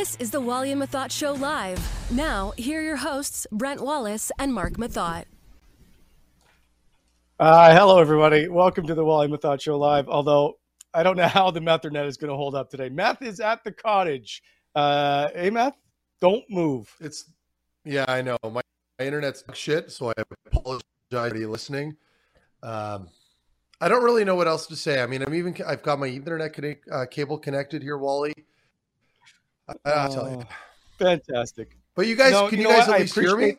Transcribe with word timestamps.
This 0.00 0.16
is 0.16 0.30
the 0.30 0.40
Wally 0.40 0.72
and 0.72 0.80
Methot 0.80 1.10
Show 1.10 1.34
live. 1.34 1.78
Now, 2.10 2.54
here 2.56 2.80
are 2.80 2.82
your 2.82 2.96
hosts, 2.96 3.46
Brent 3.52 3.82
Wallace 3.82 4.32
and 4.38 4.54
Mark 4.54 4.78
Methot. 4.78 5.26
Uh, 7.38 7.74
hello, 7.74 8.00
everybody. 8.00 8.48
Welcome 8.48 8.86
to 8.86 8.94
the 8.94 9.04
Wally 9.04 9.26
and 9.26 9.34
Methot 9.34 9.60
Show 9.60 9.78
live. 9.78 10.08
Although 10.08 10.56
I 10.94 11.02
don't 11.02 11.18
know 11.18 11.28
how 11.28 11.50
the 11.50 11.60
Methernet 11.60 12.06
is 12.06 12.16
going 12.16 12.30
to 12.30 12.34
hold 12.34 12.54
up 12.54 12.70
today. 12.70 12.88
Meth 12.88 13.20
is 13.20 13.40
at 13.40 13.62
the 13.62 13.72
cottage. 13.72 14.42
Uh, 14.74 15.28
hey, 15.34 15.50
Meth, 15.50 15.76
don't 16.22 16.44
move. 16.48 16.90
It's 16.98 17.30
yeah, 17.84 18.06
I 18.08 18.22
know. 18.22 18.38
My, 18.42 18.62
my 18.98 19.04
internet's 19.04 19.44
shit, 19.52 19.92
so 19.92 20.14
I 20.16 20.22
apologize 20.46 20.82
for 21.10 21.36
you 21.36 21.50
listening. 21.50 21.94
Um, 22.62 23.06
I 23.82 23.88
don't 23.88 24.02
really 24.02 24.24
know 24.24 24.34
what 24.34 24.48
else 24.48 24.66
to 24.68 24.76
say. 24.76 25.02
I 25.02 25.06
mean, 25.06 25.20
I'm 25.20 25.34
even 25.34 25.54
I've 25.66 25.82
got 25.82 25.98
my 25.98 26.08
Ethernet 26.08 26.54
connect, 26.54 26.88
uh, 26.90 27.04
cable 27.04 27.36
connected 27.36 27.82
here, 27.82 27.98
Wally. 27.98 28.32
I, 29.84 29.90
I'll 29.90 30.12
tell 30.12 30.30
you. 30.30 30.42
Oh, 30.42 30.54
Fantastic. 30.98 31.76
But 31.94 32.06
you 32.06 32.16
guys, 32.16 32.32
No, 32.32 32.48
can 32.48 32.58
you 32.58 32.64
know 32.64 32.70
guys 32.70 32.88
what? 32.88 32.96
At 32.96 33.00
least 33.02 33.14
hear 33.14 33.36
me? 33.36 33.56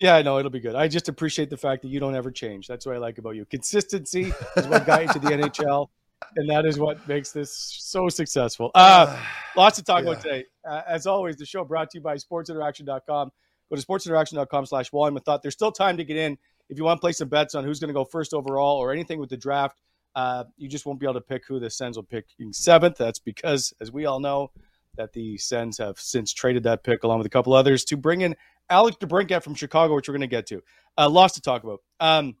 Yeah, 0.00 0.16
I 0.16 0.22
know 0.22 0.38
it'll 0.38 0.50
be 0.50 0.60
good. 0.60 0.74
I 0.74 0.88
just 0.88 1.08
appreciate 1.08 1.50
the 1.50 1.56
fact 1.58 1.82
that 1.82 1.88
you 1.88 2.00
don't 2.00 2.14
ever 2.14 2.30
change. 2.30 2.66
That's 2.66 2.86
what 2.86 2.94
I 2.94 2.98
like 2.98 3.18
about 3.18 3.36
you. 3.36 3.44
Consistency 3.44 4.32
is 4.56 4.66
what 4.66 4.86
got 4.86 5.02
you 5.02 5.12
to 5.12 5.18
the 5.18 5.28
NHL, 5.30 5.88
and 6.36 6.48
that 6.48 6.64
is 6.64 6.78
what 6.78 7.06
makes 7.06 7.32
this 7.32 7.52
so 7.52 8.08
successful. 8.08 8.70
Uh, 8.74 9.18
lots 9.56 9.76
to 9.76 9.84
talk 9.84 10.02
about 10.02 10.22
today. 10.22 10.46
Uh, 10.66 10.80
as 10.88 11.06
always, 11.06 11.36
the 11.36 11.44
show 11.44 11.64
brought 11.64 11.90
to 11.90 11.98
you 11.98 12.02
by 12.02 12.16
sportsinteraction.com. 12.16 13.30
Go 13.68 13.76
to 13.76 13.86
sportsinteraction.com 13.86 14.66
slash 14.66 14.90
Wally 14.90 15.20
Thought. 15.20 15.42
There's 15.42 15.54
still 15.54 15.72
time 15.72 15.98
to 15.98 16.04
get 16.04 16.16
in. 16.16 16.38
If 16.70 16.78
you 16.78 16.84
want 16.84 16.98
to 16.98 17.00
play 17.00 17.12
some 17.12 17.28
bets 17.28 17.54
on 17.54 17.64
who's 17.64 17.78
going 17.78 17.88
to 17.88 17.94
go 17.94 18.04
first 18.04 18.32
overall 18.32 18.78
or 18.78 18.92
anything 18.92 19.20
with 19.20 19.28
the 19.28 19.36
draft, 19.36 19.80
uh, 20.14 20.44
you 20.56 20.68
just 20.68 20.86
won't 20.86 20.98
be 20.98 21.06
able 21.06 21.14
to 21.14 21.20
pick 21.20 21.46
who 21.46 21.60
the 21.60 21.68
Sens 21.68 21.96
will 21.96 22.04
pick 22.04 22.26
in 22.38 22.52
seventh. 22.52 22.96
That's 22.96 23.18
because, 23.18 23.74
as 23.80 23.92
we 23.92 24.06
all 24.06 24.18
know, 24.18 24.50
that 24.96 25.12
the 25.12 25.38
Sens 25.38 25.78
have 25.78 25.98
since 25.98 26.32
traded 26.32 26.62
that 26.64 26.82
pick 26.84 27.04
along 27.04 27.18
with 27.18 27.26
a 27.26 27.30
couple 27.30 27.52
others 27.52 27.84
to 27.86 27.96
bring 27.96 28.20
in 28.22 28.34
Alex 28.68 28.96
DeBrincat 29.00 29.42
from 29.42 29.54
Chicago, 29.54 29.94
which 29.94 30.08
we're 30.08 30.12
going 30.14 30.20
to 30.22 30.26
get 30.26 30.46
to. 30.46 30.62
Uh, 30.98 31.08
lots 31.08 31.34
to 31.34 31.40
talk 31.40 31.64
about. 31.64 31.80
Um, 31.98 32.36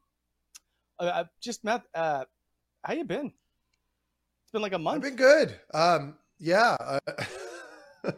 uh, 0.98 1.24
just 1.40 1.64
Matt, 1.64 1.82
uh, 1.94 2.24
how 2.84 2.92
you 2.94 3.04
been? 3.04 3.26
It's 3.26 4.52
been 4.52 4.62
like 4.62 4.72
a 4.72 4.76
I've 4.76 4.80
month. 4.80 5.02
been 5.02 5.16
good. 5.16 5.58
Um, 5.74 6.16
yeah. 6.38 6.76
Uh, 6.80 7.00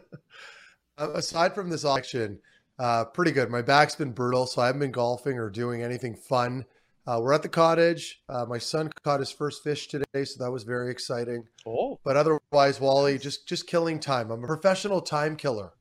aside 0.97 1.55
from 1.55 1.69
this 1.69 1.85
auction, 1.85 2.39
uh, 2.79 3.05
pretty 3.05 3.31
good. 3.31 3.49
My 3.49 3.61
back's 3.61 3.95
been 3.95 4.11
brutal, 4.11 4.45
so 4.45 4.61
I 4.61 4.67
haven't 4.67 4.79
been 4.79 4.91
golfing 4.91 5.37
or 5.37 5.49
doing 5.49 5.81
anything 5.83 6.15
fun. 6.15 6.65
Uh, 7.05 7.19
we're 7.21 7.33
at 7.33 7.41
the 7.43 7.49
cottage. 7.49 8.21
Uh, 8.29 8.45
my 8.45 8.57
son 8.57 8.89
caught 9.03 9.19
his 9.19 9.31
first 9.31 9.61
fish 9.63 9.87
today, 9.87 10.23
so 10.23 10.41
that 10.43 10.49
was 10.49 10.63
very 10.63 10.89
exciting. 10.89 11.43
oh, 11.67 11.99
But 12.03 12.15
otherwise, 12.15 12.79
Wally, 12.79 13.17
just 13.17 13.47
just 13.47 13.67
killing 13.67 13.99
time. 13.99 14.31
I'm 14.31 14.43
a 14.43 14.47
professional 14.47 15.01
time 15.01 15.35
killer. 15.35 15.73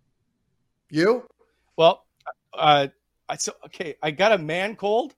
You? 0.90 1.26
well, 1.76 2.04
uh, 2.54 2.88
I 3.28 3.36
so 3.36 3.52
okay. 3.66 3.94
I 4.02 4.10
got 4.10 4.32
a 4.32 4.38
man 4.38 4.74
cold, 4.74 5.14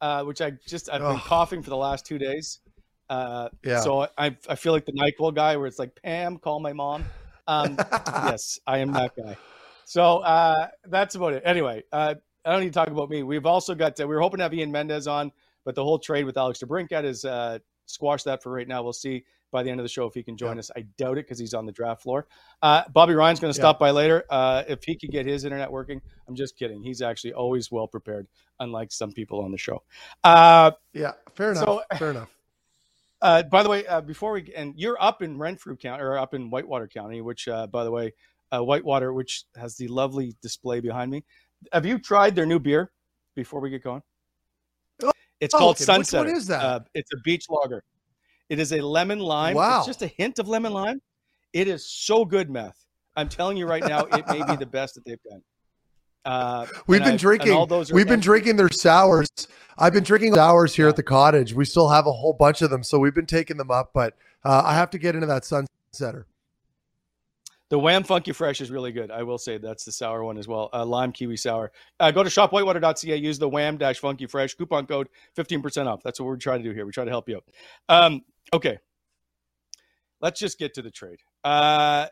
uh, 0.00 0.22
which 0.24 0.40
I 0.42 0.52
just 0.66 0.90
I've 0.90 1.00
been 1.00 1.16
Ugh. 1.16 1.20
coughing 1.22 1.62
for 1.62 1.70
the 1.70 1.76
last 1.76 2.04
two 2.04 2.18
days. 2.18 2.60
Uh, 3.08 3.48
Yeah. 3.64 3.80
So 3.80 4.06
I 4.18 4.36
I 4.48 4.54
feel 4.54 4.72
like 4.74 4.84
the 4.84 4.92
Nyquil 4.92 5.34
guy, 5.34 5.56
where 5.56 5.66
it's 5.66 5.78
like 5.78 5.98
Pam, 6.02 6.36
call 6.38 6.60
my 6.60 6.74
mom. 6.74 7.04
Um, 7.46 7.76
yes, 8.06 8.60
I 8.66 8.78
am 8.78 8.92
that 8.92 9.12
guy. 9.16 9.36
So 9.86 10.18
uh, 10.18 10.68
that's 10.84 11.14
about 11.14 11.32
it. 11.32 11.42
Anyway, 11.46 11.84
uh, 11.90 12.16
I 12.48 12.52
don't 12.52 12.60
need 12.60 12.72
to 12.72 12.78
talk 12.78 12.88
about 12.88 13.10
me. 13.10 13.22
We've 13.22 13.44
also 13.44 13.74
got, 13.74 14.00
uh, 14.00 14.08
we 14.08 14.14
were 14.14 14.22
hoping 14.22 14.38
to 14.38 14.44
have 14.44 14.54
Ian 14.54 14.72
Mendez 14.72 15.06
on, 15.06 15.30
but 15.66 15.74
the 15.74 15.84
whole 15.84 15.98
trade 15.98 16.24
with 16.24 16.38
Alex 16.38 16.60
DeBrincat 16.60 17.04
is 17.04 17.26
uh, 17.26 17.58
squashed 17.84 18.24
that 18.24 18.42
for 18.42 18.50
right 18.50 18.66
now. 18.66 18.82
We'll 18.82 18.94
see 18.94 19.24
by 19.50 19.62
the 19.62 19.70
end 19.70 19.80
of 19.80 19.84
the 19.84 19.88
show 19.88 20.06
if 20.06 20.14
he 20.14 20.22
can 20.22 20.34
join 20.36 20.56
Yeah. 20.56 20.60
us. 20.60 20.70
I 20.74 20.82
doubt 20.96 21.18
it 21.18 21.26
because 21.26 21.38
he's 21.38 21.52
on 21.52 21.66
the 21.66 21.72
draft 21.72 22.02
floor. 22.02 22.26
Uh, 22.62 22.84
Bobby 22.92 23.14
Ryan's 23.14 23.38
going 23.38 23.52
to 23.52 23.58
Yeah. 23.58 23.62
stop 23.62 23.78
by 23.78 23.90
later. 23.90 24.24
Uh, 24.30 24.62
if 24.66 24.82
he 24.82 24.94
could 24.96 25.10
get 25.10 25.26
his 25.26 25.44
internet 25.44 25.70
working, 25.70 26.00
I'm 26.26 26.34
just 26.34 26.56
kidding. 26.56 26.82
He's 26.82 27.02
actually 27.02 27.34
always 27.34 27.70
well 27.70 27.86
prepared, 27.86 28.26
unlike 28.60 28.92
some 28.92 29.12
people 29.12 29.42
on 29.42 29.52
the 29.52 29.58
show. 29.58 29.82
Uh, 30.24 30.70
Yeah, 30.94 31.12
fair 31.34 31.50
enough. 31.52 31.64
So- 31.64 31.82
fair 31.98 32.10
enough. 32.12 32.34
uh, 33.20 33.42
by 33.42 33.62
the 33.62 33.68
way, 33.68 33.86
uh, 33.86 34.00
before 34.00 34.32
we 34.32 34.52
and 34.54 34.74
you're 34.76 34.96
up 35.02 35.20
in 35.20 35.36
Renfrew 35.36 35.76
County 35.76 36.02
or 36.02 36.16
up 36.16 36.32
in 36.32 36.48
Whitewater 36.50 36.88
County, 36.88 37.20
which, 37.20 37.46
uh, 37.46 37.66
by 37.66 37.84
the 37.84 37.90
way, 37.90 38.14
uh, 38.52 38.62
Whitewater, 38.64 39.12
which 39.12 39.44
has 39.56 39.76
the 39.76 39.88
lovely 39.88 40.34
display 40.40 40.80
behind 40.80 41.10
me. 41.10 41.24
Have 41.72 41.84
you 41.86 41.98
tried 41.98 42.34
their 42.34 42.46
new 42.46 42.58
beer? 42.58 42.90
Before 43.34 43.60
we 43.60 43.70
get 43.70 43.84
going, 43.84 44.02
Oh, 45.04 45.12
it's 45.40 45.54
oh, 45.54 45.58
called 45.58 45.76
okay. 45.76 45.84
Sunset. 45.84 46.26
What 46.26 46.28
is 46.36 46.46
that? 46.48 46.60
Uh, 46.64 46.80
it's 46.94 47.10
a 47.12 47.16
beach 47.24 47.44
lager. 47.48 47.84
It 48.48 48.58
is 48.58 48.72
a 48.72 48.80
lemon 48.80 49.20
lime. 49.20 49.54
Wow. 49.54 49.78
It's 49.78 49.86
just 49.86 50.02
a 50.02 50.08
hint 50.08 50.38
of 50.40 50.48
lemon 50.48 50.72
lime. 50.72 51.00
It 51.52 51.68
is 51.68 51.88
so 51.88 52.24
good, 52.24 52.50
meth. 52.50 52.84
I'm 53.14 53.28
telling 53.28 53.56
you 53.56 53.66
right 53.66 53.84
now, 53.84 54.06
it 54.06 54.26
may 54.28 54.42
be 54.44 54.56
the 54.56 54.66
best 54.66 54.94
that 54.96 55.04
they've 55.04 55.22
done. 55.30 55.42
Uh, 56.24 56.66
we've 56.88 57.02
been 57.04 57.14
I- 57.14 57.16
drinking. 57.16 57.52
all 57.52 57.66
those 57.66 57.92
We've 57.92 58.06
been 58.06 58.14
empty. 58.14 58.24
drinking 58.24 58.56
their 58.56 58.70
sours. 58.70 59.28
I've 59.78 59.92
been 59.92 60.04
drinking 60.04 60.34
sours 60.34 60.74
here 60.74 60.86
Yeah. 60.86 60.90
at 60.90 60.96
the 60.96 61.02
cottage. 61.04 61.54
We 61.54 61.64
still 61.64 61.88
have 61.90 62.06
a 62.06 62.12
whole 62.12 62.32
bunch 62.32 62.60
of 62.60 62.70
them, 62.70 62.82
so 62.82 62.98
we've 62.98 63.14
been 63.14 63.26
taking 63.26 63.56
them 63.56 63.70
up. 63.70 63.90
But 63.94 64.14
uh, 64.44 64.62
I 64.64 64.74
have 64.74 64.90
to 64.90 64.98
get 64.98 65.14
into 65.14 65.28
that 65.28 65.44
sunsetter. 65.44 66.24
The 67.70 67.78
Wham 67.78 68.02
Funky 68.02 68.32
Fresh 68.32 68.60
is 68.62 68.70
really 68.70 68.92
good. 68.92 69.10
I 69.10 69.22
will 69.22 69.36
say 69.36 69.58
that's 69.58 69.84
the 69.84 69.92
sour 69.92 70.24
one 70.24 70.38
as 70.38 70.48
well. 70.48 70.70
Uh, 70.72 70.86
lime 70.86 71.12
kiwi 71.12 71.36
sour. 71.36 71.70
Uh, 72.00 72.10
go 72.10 72.22
to 72.22 72.30
shopwhitewater.ca. 72.30 73.16
Use 73.16 73.38
the 73.38 73.48
Wham 73.48 73.76
dash 73.76 73.98
Funky 73.98 74.26
Fresh 74.26 74.54
coupon 74.54 74.86
code. 74.86 75.08
Fifteen 75.34 75.60
percent 75.60 75.88
off. 75.88 76.02
That's 76.02 76.18
what 76.18 76.26
we're 76.26 76.36
trying 76.36 76.62
to 76.62 76.68
do 76.68 76.74
here. 76.74 76.86
We 76.86 76.92
try 76.92 77.04
to 77.04 77.10
help 77.10 77.28
you 77.28 77.36
out. 77.36 77.44
Um, 77.88 78.22
okay, 78.54 78.78
let's 80.20 80.40
just 80.40 80.58
get 80.58 80.74
to 80.74 80.82
the 80.82 80.90
trade. 80.90 81.18
Uh, 81.44 82.06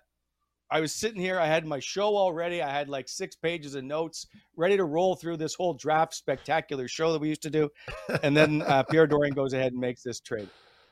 I 0.71 0.81
was 0.81 0.93
sitting 0.93 1.21
here. 1.21 1.39
I 1.39 1.47
had 1.47 1.65
my 1.65 1.79
show 1.79 2.17
already. 2.17 2.61
I 2.61 2.71
had 2.71 2.89
like 2.89 3.09
six 3.09 3.37
pages 3.37 3.75
of 3.77 3.85
notes 3.85 4.27
ready 4.57 4.77
to 4.77 4.85
roll 4.85 5.15
through 5.15 5.37
this 5.37 5.55
whole 5.55 5.75
draft 5.75 6.13
spectacular 6.13 6.89
show 6.89 7.13
that 7.13 7.21
we 7.21 7.29
used 7.29 7.43
to 7.43 7.51
do. 7.51 7.71
And 8.23 8.37
then 8.37 8.63
uh, 8.63 8.83
Pierre 8.83 9.07
Dorion 9.07 9.35
goes 9.35 9.53
ahead 9.53 9.73
and 9.73 9.81
makes 9.81 10.03
this 10.03 10.21
trade. 10.21 10.49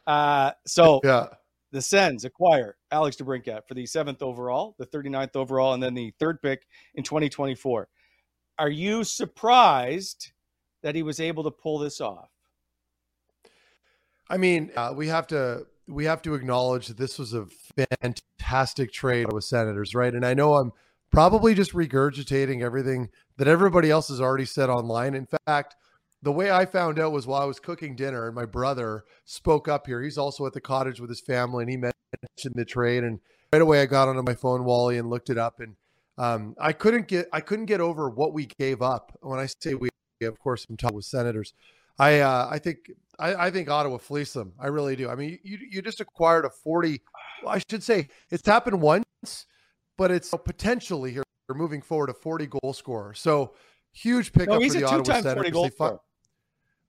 Uh, 0.06 0.52
so 0.66 1.00
Yeah. 1.02 1.26
The 1.74 1.82
Sens 1.82 2.24
acquire 2.24 2.76
Alex 2.92 3.16
DeBrincat 3.16 3.66
for 3.66 3.74
the 3.74 3.84
seventh 3.84 4.22
overall, 4.22 4.76
the 4.78 4.86
39th 4.86 5.34
overall, 5.34 5.74
and 5.74 5.82
then 5.82 5.92
the 5.92 6.14
third 6.20 6.40
pick 6.40 6.68
in 6.94 7.02
2024. 7.02 7.88
Are 8.60 8.70
you 8.70 9.02
surprised 9.02 10.30
that 10.84 10.94
he 10.94 11.02
was 11.02 11.18
able 11.18 11.42
to 11.42 11.50
pull 11.50 11.80
this 11.80 12.00
off? 12.00 12.30
I 14.30 14.36
mean, 14.36 14.70
uh, 14.76 14.94
we 14.96 15.08
have 15.08 15.26
to 15.26 15.66
we 15.88 16.04
have 16.04 16.22
to 16.22 16.34
acknowledge 16.34 16.86
that 16.86 16.96
this 16.96 17.18
was 17.18 17.34
a 17.34 17.46
fantastic 18.00 18.92
trade 18.92 19.32
with 19.32 19.42
Senators, 19.42 19.96
right? 19.96 20.14
And 20.14 20.24
I 20.24 20.32
know 20.32 20.54
I'm 20.54 20.70
probably 21.10 21.54
just 21.54 21.72
regurgitating 21.72 22.62
everything 22.62 23.10
that 23.36 23.48
everybody 23.48 23.90
else 23.90 24.08
has 24.08 24.20
already 24.20 24.46
said 24.46 24.70
online. 24.70 25.14
In 25.14 25.26
fact, 25.44 25.74
the 26.24 26.32
way 26.32 26.50
I 26.50 26.64
found 26.64 26.98
out 26.98 27.12
was 27.12 27.26
while 27.26 27.42
I 27.42 27.44
was 27.44 27.60
cooking 27.60 27.94
dinner, 27.94 28.26
and 28.26 28.34
my 28.34 28.46
brother 28.46 29.04
spoke 29.24 29.68
up 29.68 29.86
here. 29.86 30.02
He's 30.02 30.18
also 30.18 30.46
at 30.46 30.54
the 30.54 30.60
cottage 30.60 30.98
with 30.98 31.10
his 31.10 31.20
family, 31.20 31.62
and 31.62 31.70
he 31.70 31.76
mentioned 31.76 32.54
the 32.54 32.64
trade. 32.64 33.04
And 33.04 33.20
right 33.52 33.60
away, 33.62 33.82
I 33.82 33.86
got 33.86 34.08
onto 34.08 34.22
my 34.22 34.34
phone, 34.34 34.64
Wally, 34.64 34.96
and 34.98 35.10
looked 35.10 35.28
it 35.28 35.36
up. 35.38 35.60
And 35.60 35.76
um, 36.16 36.56
I 36.58 36.72
couldn't 36.72 37.08
get 37.08 37.28
I 37.32 37.40
couldn't 37.40 37.66
get 37.66 37.80
over 37.80 38.08
what 38.08 38.32
we 38.32 38.46
gave 38.58 38.80
up. 38.82 39.16
When 39.20 39.38
I 39.38 39.46
say 39.46 39.74
we, 39.74 39.90
of 40.22 40.38
course, 40.38 40.66
I'm 40.68 40.76
talking 40.76 40.96
with 40.96 41.04
Senators. 41.04 41.52
I 41.98 42.20
uh, 42.20 42.48
I 42.50 42.58
think 42.58 42.90
I, 43.18 43.34
I 43.46 43.50
think 43.50 43.68
Ottawa 43.68 43.98
fleeced 43.98 44.34
them. 44.34 44.52
I 44.58 44.68
really 44.68 44.96
do. 44.96 45.10
I 45.10 45.14
mean, 45.14 45.38
you 45.42 45.58
you 45.70 45.82
just 45.82 46.00
acquired 46.00 46.46
a 46.46 46.50
40. 46.50 47.02
Well, 47.44 47.54
I 47.54 47.60
should 47.70 47.82
say 47.82 48.08
it's 48.30 48.46
happened 48.46 48.80
once, 48.80 49.46
but 49.98 50.10
it's 50.10 50.30
potentially 50.44 51.12
here 51.12 51.22
moving 51.54 51.82
forward 51.82 52.08
a 52.08 52.14
40 52.14 52.46
goal 52.46 52.72
scorer. 52.72 53.12
So 53.12 53.54
huge 53.92 54.32
pickup 54.32 54.60
No, 54.60 54.68
for 54.68 54.76
a 54.76 54.80
the 54.80 54.84
Ottawa 54.84 55.04
Senators. 55.04 55.34
40 55.34 55.50
goal 55.50 55.62
They 55.64 55.68
fu- 55.70 55.74
scorer. 55.74 56.00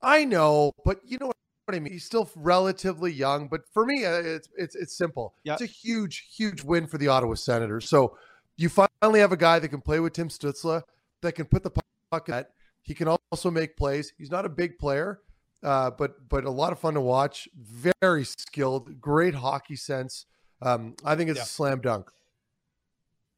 I 0.06 0.24
know, 0.24 0.72
but 0.86 1.00
you 1.04 1.18
know 1.20 1.28
what 1.28 1.36
I 1.70 1.80
mean. 1.80 1.92
He's 1.92 2.06
still 2.06 2.30
relatively 2.36 3.12
young, 3.12 3.48
but 3.48 3.62
for 3.74 3.86
me, 3.86 4.06
uh, 4.06 4.22
it's 4.22 4.48
it's 4.56 4.76
it's 4.76 4.96
simple. 4.96 5.34
Yeah. 5.44 5.54
It's 5.54 5.64
a 5.64 5.66
huge 5.66 6.28
huge 6.36 6.64
win 6.64 6.86
for 6.86 7.00
the 7.00 7.08
Ottawa 7.08 7.34
Senators. 7.34 7.90
So 7.90 8.16
you 8.56 8.70
finally 8.70 9.20
have 9.20 9.32
a 9.32 9.38
guy 9.38 9.58
that 9.58 9.70
can 9.70 9.82
play 9.82 10.00
with 10.00 10.14
Tim 10.14 10.30
Stützle, 10.30 10.84
that 11.22 11.34
can 11.34 11.46
put 11.46 11.64
the 11.64 11.72
puck 12.12 12.30
at. 12.30 12.52
He 12.84 12.94
can 12.94 13.08
also 13.08 13.50
make 13.50 13.76
plays. 13.76 14.14
He's 14.16 14.30
not 14.30 14.46
a 14.46 14.50
big 14.50 14.78
player, 14.78 15.22
uh, 15.64 15.90
but 15.90 16.30
but 16.30 16.46
a 16.46 16.52
lot 16.52 16.72
of 16.72 16.80
fun 16.80 16.94
to 16.94 17.02
watch. 17.02 17.50
Very 17.56 18.26
skilled, 18.26 19.02
great 19.02 19.34
hockey 19.34 19.76
sense. 19.76 20.28
Um, 20.62 20.96
I 21.04 21.16
think 21.16 21.32
it's 21.32 21.42
a 21.42 21.46
slam 21.46 21.82
dunk. 21.82 22.12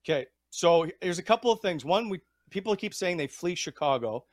Okay, 0.03 0.27
so 0.49 0.87
there's 1.01 1.17
a 1.17 1.23
couple 1.23 1.49
of 1.49 1.61
things. 1.61 1.85
One, 1.85 2.09
we 2.09 2.19
people 2.49 2.75
keep 2.75 2.93
saying 2.93 3.15
they 3.15 3.27
flee 3.27 3.55
Chicago. 3.55 4.25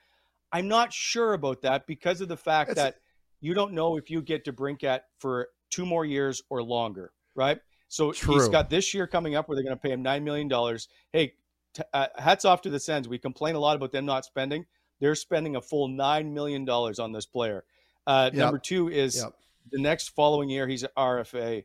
I'm 0.54 0.68
not 0.68 0.92
sure 0.92 1.32
about 1.34 1.62
that 1.62 1.86
because 1.88 2.20
of 2.20 2.28
the 2.28 2.36
fact 2.36 2.76
that 2.76 2.96
you 3.40 3.54
don't 3.54 3.72
know 3.72 3.96
if 3.96 4.08
you 4.08 4.22
get 4.22 4.44
DeBrincat 4.44 5.00
for 5.18 5.48
two 5.68 5.84
more 5.84 6.04
years 6.04 6.40
or 6.48 6.62
longer, 6.62 7.12
right? 7.34 7.58
So 7.88 8.12
he's 8.12 8.48
got 8.48 8.70
this 8.70 8.94
year 8.94 9.06
coming 9.08 9.34
up 9.34 9.48
where 9.48 9.56
they're 9.56 9.64
going 9.64 9.76
to 9.76 9.82
pay 9.82 9.90
him 9.90 10.02
nine 10.02 10.22
million 10.22 10.46
dollars. 10.46 10.88
Hey, 11.12 11.34
t- 11.74 11.82
uh, 11.92 12.06
hats 12.16 12.44
off 12.44 12.62
to 12.62 12.70
the 12.70 12.78
Sens. 12.78 13.08
We 13.08 13.18
complain 13.18 13.56
a 13.56 13.58
lot 13.58 13.74
about 13.76 13.90
them 13.90 14.06
not 14.06 14.24
spending. 14.24 14.64
They're 15.00 15.16
spending 15.16 15.56
a 15.56 15.60
full 15.60 15.88
nine 15.88 16.32
million 16.32 16.64
dollars 16.64 17.00
on 17.00 17.10
this 17.12 17.26
player. 17.26 17.64
Uh, 18.06 18.30
Yep. 18.32 18.38
Number 18.38 18.58
two 18.58 18.88
is 18.88 19.16
Yep. 19.16 19.32
the 19.72 19.80
next 19.80 20.10
following 20.10 20.48
year 20.48 20.68
he's 20.68 20.84
an 20.84 20.90
RFA, 20.96 21.64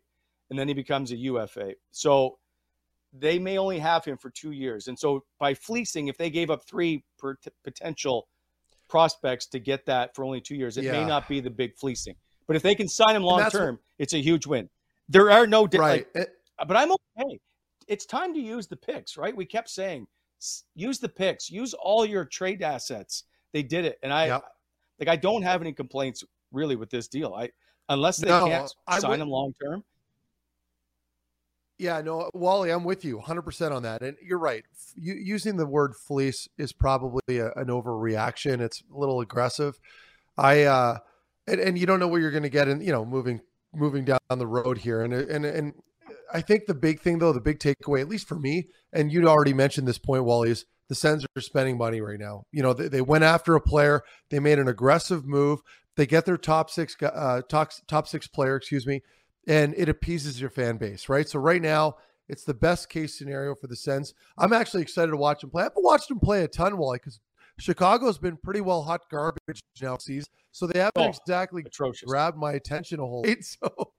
and 0.50 0.58
then 0.58 0.68
he 0.68 0.74
becomes 0.74 1.12
a 1.12 1.16
UFA. 1.16 1.76
So 1.92 2.40
they 3.14 3.38
may 3.38 3.58
only 3.60 3.78
have 3.80 4.04
him 4.06 4.18
for 4.18 4.30
two 4.32 4.52
years. 4.52 4.88
And 4.88 4.98
so 4.98 5.26
by 5.40 5.54
fleecing, 5.54 6.08
if 6.08 6.18
they 6.18 6.30
gave 6.32 6.50
up 6.50 6.64
three 6.64 7.04
per 7.20 7.36
t- 7.36 7.52
potential 7.64 8.28
prospects 8.90 9.46
to 9.48 9.60
get 9.60 9.86
that 9.86 10.16
for 10.16 10.26
only 10.26 10.42
two 10.42 10.56
years, 10.56 10.78
it 10.78 10.86
may 10.92 11.06
not 11.06 11.28
be 11.30 11.40
the 11.40 11.50
big 11.50 11.76
fleecing. 11.78 12.16
But 12.48 12.56
if 12.56 12.64
they 12.64 12.76
can 12.76 12.88
sign 12.88 13.16
him 13.16 13.24
long 13.24 13.40
that's 13.40 13.54
what- 13.54 13.60
term, 13.62 13.80
it's 14.00 14.14
a 14.14 14.18
huge 14.22 14.46
win. 14.48 14.70
There 15.08 15.32
are 15.32 15.48
no 15.48 15.66
Right. 15.68 16.08
like, 16.16 16.30
but 16.68 16.76
I'm 16.76 16.92
okay. 16.92 17.40
It's 17.88 18.06
time 18.06 18.34
to 18.34 18.40
use 18.40 18.68
the 18.68 18.76
picks, 18.76 19.18
right? 19.18 19.36
We 19.36 19.46
kept 19.46 19.70
saying 19.70 20.08
use 20.76 21.00
the 21.00 21.10
picks, 21.10 21.50
use 21.50 21.74
all 21.74 22.06
your 22.06 22.26
trade 22.26 22.62
assets. 22.62 23.24
They 23.52 23.64
did 23.64 23.86
it, 23.86 24.00
and 24.04 24.14
I 24.14 24.28
Yep. 24.28 24.44
like 25.00 25.10
I 25.10 25.16
don't 25.16 25.42
have 25.44 25.62
any 25.62 25.74
complaints 25.74 26.24
really 26.52 26.76
with 26.76 26.90
this 26.90 27.08
deal. 27.08 27.34
I 27.34 27.50
unless 27.90 28.18
they 28.18 28.28
No, 28.30 28.46
can't 28.48 28.74
I 28.88 29.00
sign 29.00 29.12
would- 29.12 29.20
him 29.22 29.30
long 29.30 29.54
term. 29.62 29.84
Yeah, 31.80 32.02
no, 32.02 32.30
Wally, 32.34 32.72
I'm 32.72 32.84
with 32.84 33.06
you 33.06 33.20
100% 33.20 33.72
on 33.72 33.84
that. 33.84 34.02
And 34.02 34.18
you're 34.22 34.38
right. 34.38 34.66
Using 34.98 35.56
the 35.56 35.66
word 35.66 35.96
fleece 35.96 36.50
is 36.58 36.74
probably 36.74 37.38
a, 37.38 37.54
an 37.54 37.68
overreaction. 37.68 38.60
It's 38.60 38.84
a 38.94 38.98
little 38.98 39.22
aggressive. 39.22 39.80
I, 40.38 40.64
uh, 40.64 40.98
and, 41.48 41.62
and 41.62 41.80
you 41.80 41.86
don't 41.86 42.02
know 42.02 42.10
what 42.10 42.20
you're 42.20 42.32
going 42.32 42.44
to 42.44 42.50
get 42.50 42.68
in, 42.68 42.82
you 42.82 42.92
know, 42.92 43.06
moving, 43.06 43.40
moving 43.74 44.04
down 44.04 44.20
the 44.30 44.46
road 44.46 44.80
here. 44.80 45.02
And, 45.02 45.14
and, 45.14 45.46
and 45.46 45.74
I 46.34 46.42
think 46.42 46.66
the 46.66 46.74
big 46.74 47.00
thing 47.00 47.20
though, 47.20 47.32
the 47.32 47.40
big 47.40 47.60
takeaway, 47.60 48.02
at 48.02 48.10
least 48.10 48.28
for 48.28 48.38
me, 48.38 48.68
and 48.92 49.10
you'd 49.10 49.26
already 49.26 49.54
mentioned 49.54 49.88
this 49.88 49.98
point, 49.98 50.26
Wally, 50.26 50.52
is 50.52 50.66
the 50.90 50.96
Sens 50.96 51.26
are 51.38 51.42
spending 51.42 51.78
money 51.78 52.02
right 52.02 52.20
now. 52.20 52.44
You 52.52 52.62
know, 52.62 52.74
they, 52.74 52.90
they 52.90 53.02
went 53.02 53.24
after 53.24 53.56
a 53.56 53.62
player, 53.62 54.04
they 54.30 54.40
made 54.40 54.60
an 54.60 54.68
aggressive 54.68 55.26
move. 55.26 55.62
They 55.96 56.06
get 56.06 56.26
their 56.26 56.38
top 56.38 56.70
six, 56.70 56.96
uh, 57.02 57.42
top, 57.48 57.72
top 57.88 58.08
six 58.08 58.28
player, 58.28 58.56
excuse 58.56 58.86
me, 58.86 59.02
and 59.48 59.74
it 59.78 59.90
appeases 59.90 60.40
your 60.40 60.50
fan 60.50 60.78
base, 60.78 61.10
right? 61.10 61.28
So 61.28 61.40
right 61.40 61.62
now, 61.62 61.96
it's 62.28 62.44
the 62.44 62.54
best 62.54 62.90
case 62.90 63.18
scenario 63.18 63.56
for 63.56 63.68
the 63.68 63.76
Sens. 63.76 64.14
I'm 64.38 64.54
actually 64.54 64.84
excited 64.84 65.12
to 65.12 65.18
watch 65.18 65.42
them 65.42 65.50
play. 65.50 65.62
I 65.62 65.66
haven't 65.66 65.84
watched 65.84 66.10
them 66.10 66.20
play 66.20 66.44
a 66.44 66.48
ton, 66.48 66.78
Wally, 66.78 67.00
because 67.00 67.20
Chicago's 67.60 68.18
been 68.20 68.38
pretty 68.38 68.62
well 68.62 68.84
hot 68.84 69.02
garbage 69.10 69.60
now 69.82 69.98
season. 69.98 70.28
So 70.52 70.68
they 70.68 70.80
haven't 70.80 70.94
Oh, 70.98 71.10
exactly 71.10 71.64
Atrocious. 71.66 72.08
grabbed 72.08 72.38
my 72.38 72.54
attention 72.54 73.00
a 73.00 73.04
whole 73.06 73.24
lot. 73.26 73.38
So 73.44 73.94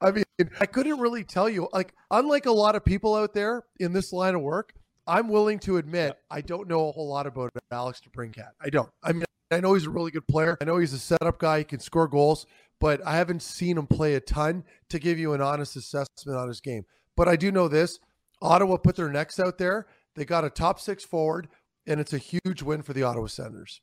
I 0.00 0.10
mean, 0.10 0.24
I 0.60 0.66
couldn't 0.66 1.00
really 1.00 1.24
tell 1.24 1.48
you. 1.48 1.68
Like, 1.72 1.94
unlike 2.10 2.44
a 2.46 2.52
lot 2.52 2.76
of 2.76 2.84
people 2.84 3.14
out 3.14 3.32
there 3.32 3.64
in 3.80 3.94
this 3.94 4.12
line 4.12 4.34
of 4.34 4.42
work, 4.42 4.74
I'm 5.06 5.28
willing 5.28 5.58
to 5.60 5.78
admit 5.78 6.16
I 6.30 6.42
don't 6.42 6.68
know 6.68 6.88
a 6.88 6.92
whole 6.92 7.08
lot 7.08 7.26
about 7.26 7.50
Alex 7.70 8.00
DeBrincat. 8.06 8.50
I 8.60 8.68
don't. 8.68 8.90
I 9.02 9.12
mean, 9.12 9.24
I 9.50 9.60
know 9.60 9.72
he's 9.74 9.86
a 9.86 9.90
really 9.90 10.10
good 10.10 10.26
player. 10.26 10.58
I 10.60 10.64
know 10.66 10.76
he's 10.76 10.92
a 10.92 10.98
setup 10.98 11.38
guy. 11.38 11.58
He 11.58 11.64
can 11.64 11.80
score 11.80 12.08
goals, 12.08 12.44
but 12.80 13.04
I 13.06 13.16
haven't 13.16 13.42
seen 13.42 13.78
him 13.78 13.86
play 13.86 14.14
a 14.14 14.20
ton 14.20 14.64
to 14.90 14.98
give 14.98 15.18
you 15.18 15.32
an 15.32 15.40
honest 15.40 15.76
assessment 15.76 16.38
on 16.38 16.48
his 16.48 16.60
game. 16.60 16.84
But 17.16 17.28
I 17.28 17.36
do 17.36 17.50
know 17.50 17.68
this: 17.68 17.98
Ottawa 18.42 18.76
put 18.76 18.96
their 18.96 19.10
necks 19.10 19.40
out 19.40 19.58
there. 19.58 19.86
They 20.14 20.24
got 20.24 20.44
a 20.44 20.50
top 20.50 20.80
six 20.80 21.04
forward, 21.04 21.48
and 21.86 22.00
it's 22.00 22.12
a 22.12 22.18
huge 22.18 22.62
win 22.62 22.82
for 22.82 22.92
the 22.92 23.02
Ottawa 23.02 23.26
Senators. 23.26 23.80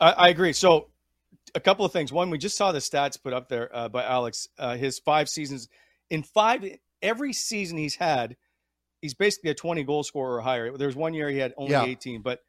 I, 0.00 0.12
I 0.12 0.28
agree. 0.28 0.52
So, 0.52 0.88
a 1.54 1.60
couple 1.60 1.84
of 1.84 1.92
things. 1.92 2.12
One, 2.12 2.30
we 2.30 2.38
just 2.38 2.56
saw 2.56 2.72
the 2.72 2.78
stats 2.78 3.20
put 3.22 3.32
up 3.32 3.48
there 3.48 3.74
uh, 3.74 3.88
by 3.88 4.04
Alex. 4.04 4.48
Uh, 4.58 4.76
his 4.76 4.98
five 4.98 5.28
seasons, 5.28 5.68
in 6.10 6.22
five, 6.22 6.64
every 7.02 7.32
season 7.32 7.78
he's 7.78 7.96
had, 7.96 8.36
he's 9.00 9.14
basically 9.14 9.50
a 9.50 9.54
20 9.54 9.84
goal 9.84 10.02
scorer 10.02 10.36
or 10.36 10.40
higher. 10.40 10.76
There 10.76 10.88
was 10.88 10.96
one 10.96 11.14
year 11.14 11.28
he 11.30 11.38
had 11.38 11.54
only 11.56 11.72
Yeah. 11.72 11.84
18, 11.84 12.22
but 12.22 12.40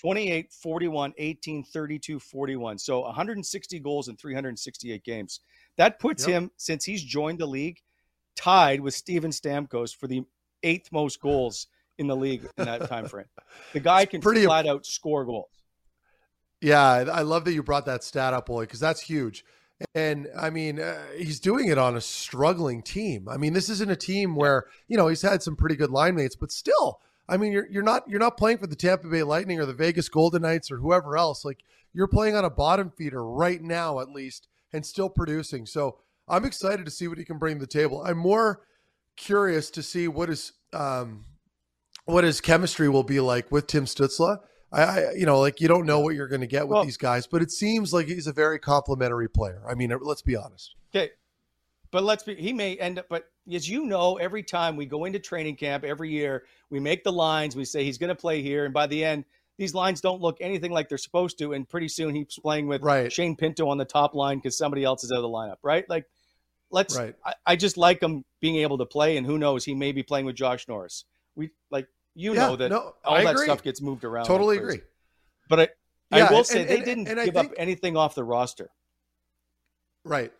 28, 0.00 0.52
41, 0.52 1.12
18, 1.18 1.64
32, 1.64 2.18
41. 2.18 2.78
So 2.78 3.00
160 3.00 3.78
goals 3.80 4.08
in 4.08 4.16
368 4.16 5.04
games. 5.04 5.40
That 5.76 5.98
puts 5.98 6.26
Yep. 6.26 6.30
him, 6.30 6.50
since 6.56 6.84
he's 6.84 7.02
joined 7.02 7.38
the 7.38 7.46
league, 7.46 7.80
tied 8.36 8.80
with 8.80 8.94
Steven 8.94 9.30
Stamkos 9.30 9.94
for 9.94 10.06
the 10.06 10.24
eighth 10.62 10.90
most 10.92 11.20
goals 11.20 11.66
in 11.98 12.06
the 12.06 12.16
league 12.16 12.48
in 12.56 12.64
that 12.64 12.88
time 12.88 13.06
frame. 13.08 13.26
The 13.74 13.80
guy 13.90 14.06
can 14.06 14.20
pretty- 14.22 14.44
flat 14.44 14.66
out 14.66 14.86
score 14.86 15.24
goals. 15.24 15.50
Yeah, 16.62 16.82
I 16.82 17.00
I 17.00 17.22
love 17.22 17.44
that 17.46 17.52
you 17.52 17.62
brought 17.62 17.86
that 17.86 18.04
stat 18.04 18.34
up, 18.34 18.46
boy, 18.46 18.62
because 18.64 18.80
that's 18.80 19.00
huge. 19.00 19.44
And 19.94 20.28
I 20.38 20.50
mean, 20.50 20.78
uh, 20.78 20.98
he's 21.16 21.40
doing 21.40 21.68
it 21.68 21.78
on 21.78 21.96
a 21.96 22.02
struggling 22.02 22.82
team. 22.82 23.28
I 23.30 23.38
mean, 23.38 23.54
this 23.54 23.70
isn't 23.70 23.90
a 23.90 23.96
team 23.96 24.36
where 24.36 24.66
you 24.86 24.98
know 24.98 25.08
he's 25.08 25.22
had 25.22 25.42
some 25.42 25.56
pretty 25.56 25.74
good 25.76 25.90
line 25.90 26.14
mates, 26.16 26.36
but 26.36 26.52
still, 26.52 27.00
I 27.30 27.36
mean, 27.36 27.52
you're 27.52 27.66
you're 27.70 27.84
not 27.84 28.02
you're 28.08 28.18
not 28.18 28.36
playing 28.36 28.58
for 28.58 28.66
the 28.66 28.76
Tampa 28.76 29.06
Bay 29.08 29.22
Lightning 29.22 29.60
or 29.60 29.64
the 29.64 29.72
Vegas 29.72 30.08
Golden 30.08 30.42
Knights 30.42 30.70
or 30.70 30.78
whoever 30.78 31.16
else. 31.16 31.44
Like 31.44 31.60
you're 31.92 32.08
playing 32.08 32.34
on 32.34 32.44
a 32.44 32.50
bottom 32.50 32.90
feeder 32.90 33.24
right 33.24 33.62
now, 33.62 34.00
at 34.00 34.10
least, 34.10 34.48
and 34.72 34.84
still 34.84 35.08
producing. 35.08 35.64
So 35.64 35.98
I'm 36.28 36.44
excited 36.44 36.84
to 36.84 36.90
see 36.90 37.06
what 37.06 37.18
he 37.18 37.24
can 37.24 37.38
bring 37.38 37.54
to 37.54 37.60
the 37.60 37.66
table. 37.66 38.02
I'm 38.04 38.18
more 38.18 38.62
curious 39.16 39.70
to 39.70 39.82
see 39.82 40.08
what 40.08 40.28
is 40.28 40.52
um, 40.72 41.24
what 42.04 42.24
his 42.24 42.40
chemistry 42.40 42.88
will 42.88 43.04
be 43.04 43.20
like 43.20 43.52
with 43.52 43.68
Tim 43.68 43.84
Stützle. 43.84 44.38
I, 44.72 44.82
I 44.82 45.12
you 45.12 45.26
know, 45.26 45.38
like 45.38 45.60
you 45.60 45.68
don't 45.68 45.86
know 45.86 46.00
what 46.00 46.16
you're 46.16 46.28
going 46.28 46.40
to 46.40 46.46
get 46.48 46.66
with 46.66 46.74
Well- 46.76 46.84
these 46.84 46.96
guys, 46.96 47.28
but 47.28 47.42
it 47.42 47.52
seems 47.52 47.92
like 47.92 48.06
he's 48.06 48.26
a 48.26 48.32
very 48.32 48.58
complimentary 48.58 49.28
player. 49.28 49.62
I 49.68 49.74
mean, 49.74 49.94
let's 50.02 50.22
be 50.22 50.36
honest. 50.36 50.74
Okay. 50.94 51.10
But 51.92 52.04
let's 52.04 52.22
be, 52.22 52.34
he 52.36 52.52
may 52.52 52.76
end 52.76 52.98
up, 53.00 53.06
but 53.08 53.24
as 53.52 53.68
you 53.68 53.84
know, 53.84 54.16
every 54.18 54.42
time 54.44 54.76
we 54.76 54.86
go 54.86 55.06
into 55.06 55.18
training 55.18 55.56
camp 55.56 55.82
every 55.84 56.10
year, 56.10 56.44
we 56.70 56.78
make 56.78 57.02
the 57.02 57.12
lines, 57.12 57.56
we 57.56 57.64
say 57.64 57.84
he's 57.84 57.98
going 57.98 58.08
to 58.08 58.14
play 58.14 58.42
here. 58.42 58.64
And 58.64 58.72
by 58.72 58.86
the 58.86 59.04
end, 59.04 59.24
these 59.58 59.74
lines 59.74 60.00
don't 60.00 60.20
look 60.20 60.36
anything 60.40 60.70
like 60.70 60.88
they're 60.88 60.98
supposed 60.98 61.36
to. 61.38 61.52
And 61.52 61.68
pretty 61.68 61.88
soon 61.88 62.14
he's 62.14 62.38
playing 62.40 62.68
with 62.68 62.82
Right. 62.82 63.12
Shane 63.12 63.34
Pinto 63.36 63.68
on 63.68 63.76
the 63.76 63.84
top 63.84 64.14
line 64.14 64.38
because 64.38 64.56
somebody 64.56 64.84
else 64.84 65.02
is 65.02 65.10
out 65.10 65.16
of 65.16 65.22
the 65.22 65.28
lineup, 65.28 65.56
right? 65.62 65.88
Like, 65.88 66.06
let's, 66.70 66.96
Right. 66.96 67.14
I, 67.24 67.34
I 67.44 67.56
just 67.56 67.76
like 67.76 68.00
him 68.00 68.24
being 68.40 68.56
able 68.56 68.78
to 68.78 68.86
play. 68.86 69.16
And 69.16 69.26
who 69.26 69.36
knows, 69.36 69.64
he 69.64 69.74
may 69.74 69.90
be 69.90 70.04
playing 70.04 70.26
with 70.26 70.36
Josh 70.36 70.68
Norris. 70.68 71.04
We, 71.34 71.50
like, 71.70 71.88
you 72.14 72.34
Yeah, 72.34 72.46
know 72.48 72.56
that 72.56 72.70
no, 72.70 72.94
all 73.04 73.14
I 73.16 73.24
that 73.24 73.32
agree. 73.34 73.46
stuff 73.46 73.62
gets 73.64 73.80
moved 73.82 74.04
around. 74.04 74.26
Totally 74.26 74.58
agree. 74.58 74.80
But 75.48 75.60
I, 76.12 76.16
Yeah, 76.18 76.26
I 76.26 76.30
will 76.30 76.38
and- 76.38 76.46
say 76.46 76.60
and- 76.60 76.70
they 76.70 76.80
didn't 76.80 77.08
and 77.08 77.16
give 77.24 77.34
think- 77.34 77.50
up 77.50 77.52
anything 77.56 77.96
off 77.96 78.14
the 78.14 78.24
roster. 78.24 78.70
Right. 80.04 80.32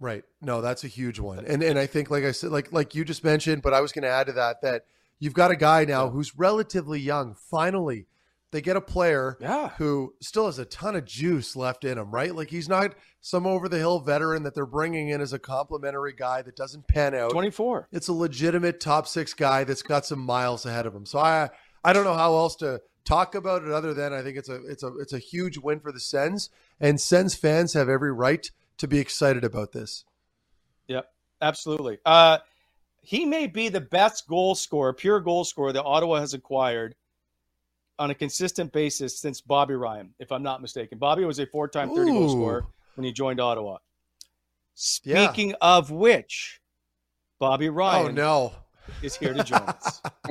Right. 0.00 0.24
No, 0.40 0.60
that's 0.60 0.84
a 0.84 0.88
huge 0.88 1.18
one. 1.18 1.44
And 1.44 1.62
and 1.62 1.78
I 1.78 1.86
think 1.86 2.10
like 2.10 2.24
I 2.24 2.32
said 2.32 2.50
like 2.50 2.72
like 2.72 2.94
you 2.94 3.04
just 3.04 3.24
mentioned, 3.24 3.62
but 3.62 3.74
I 3.74 3.80
was 3.80 3.92
going 3.92 4.02
to 4.04 4.08
add 4.10 4.26
to 4.28 4.32
that 4.34 4.62
that 4.62 4.84
you've 5.18 5.34
got 5.34 5.50
a 5.50 5.56
guy 5.56 5.84
now 5.84 6.08
who's 6.10 6.38
relatively 6.38 7.00
young. 7.00 7.34
Finally, 7.34 8.06
they 8.52 8.60
get 8.60 8.76
a 8.76 8.80
player 8.80 9.36
Yeah. 9.40 9.70
who 9.78 10.14
still 10.20 10.46
has 10.46 10.58
a 10.58 10.64
ton 10.64 10.94
of 10.96 11.04
juice 11.04 11.56
left 11.56 11.84
in 11.84 11.98
him, 11.98 12.10
right? 12.12 12.34
Like 12.34 12.48
he's 12.50 12.68
not 12.68 12.94
some 13.20 13.46
over 13.46 13.68
the 13.68 13.78
hill 13.78 13.98
veteran 13.98 14.44
that 14.44 14.54
they're 14.54 14.64
bringing 14.64 15.08
in 15.08 15.20
as 15.20 15.32
a 15.32 15.38
complimentary 15.38 16.12
guy 16.16 16.42
that 16.42 16.54
doesn't 16.56 16.86
pan 16.86 17.14
out. 17.14 17.32
24. 17.32 17.88
It's 17.90 18.06
a 18.08 18.12
legitimate 18.12 18.78
top 18.80 19.08
6 19.08 19.34
guy 19.34 19.64
that's 19.64 19.82
got 19.82 20.06
some 20.06 20.20
miles 20.20 20.64
ahead 20.64 20.86
of 20.86 20.94
him. 20.94 21.06
So 21.06 21.18
I 21.18 21.50
I 21.84 21.92
don't 21.92 22.04
know 22.04 22.14
how 22.14 22.36
else 22.36 22.54
to 22.56 22.80
talk 23.04 23.34
about 23.34 23.62
it 23.64 23.70
other 23.70 23.94
than 23.94 24.12
I 24.12 24.22
think 24.22 24.38
it's 24.38 24.48
a 24.48 24.64
it's 24.66 24.84
a 24.84 24.96
it's 24.98 25.12
a 25.12 25.18
huge 25.18 25.58
win 25.58 25.80
for 25.80 25.90
the 25.90 26.00
Sens 26.00 26.50
and 26.78 27.00
Sens 27.00 27.34
fans 27.34 27.72
have 27.74 27.88
every 27.88 28.12
right 28.12 28.48
to 28.78 28.88
be 28.88 28.98
excited 28.98 29.44
about 29.44 29.72
this. 29.72 30.04
Yep, 30.88 31.10
absolutely. 31.42 31.98
Uh, 32.04 32.38
he 33.02 33.24
may 33.24 33.46
be 33.46 33.68
the 33.68 33.80
best 33.80 34.26
goal 34.26 34.54
scorer, 34.54 34.92
pure 34.92 35.20
goal 35.20 35.44
scorer 35.44 35.72
that 35.72 35.82
Ottawa 35.82 36.20
has 36.20 36.34
acquired 36.34 36.94
on 37.98 38.10
a 38.10 38.14
consistent 38.14 38.72
basis 38.72 39.18
since 39.18 39.40
Bobby 39.40 39.74
Ryan, 39.74 40.14
if 40.18 40.30
I'm 40.30 40.42
not 40.42 40.62
mistaken. 40.62 40.98
Bobby 40.98 41.24
was 41.24 41.38
a 41.38 41.46
four-time 41.46 41.94
30 41.94 42.10
goal 42.12 42.28
scorer 42.28 42.66
when 42.94 43.04
he 43.04 43.12
joined 43.12 43.40
Ottawa. 43.40 43.78
Speaking 44.74 45.54
of 45.60 45.90
which, 45.90 46.60
Bobby 47.38 47.68
Ryan. 47.68 48.06
Oh 48.06 48.10
no. 48.10 48.52
is 49.02 49.16
here 49.16 49.34
to 49.34 49.42
join 49.42 49.60
us. 49.60 50.00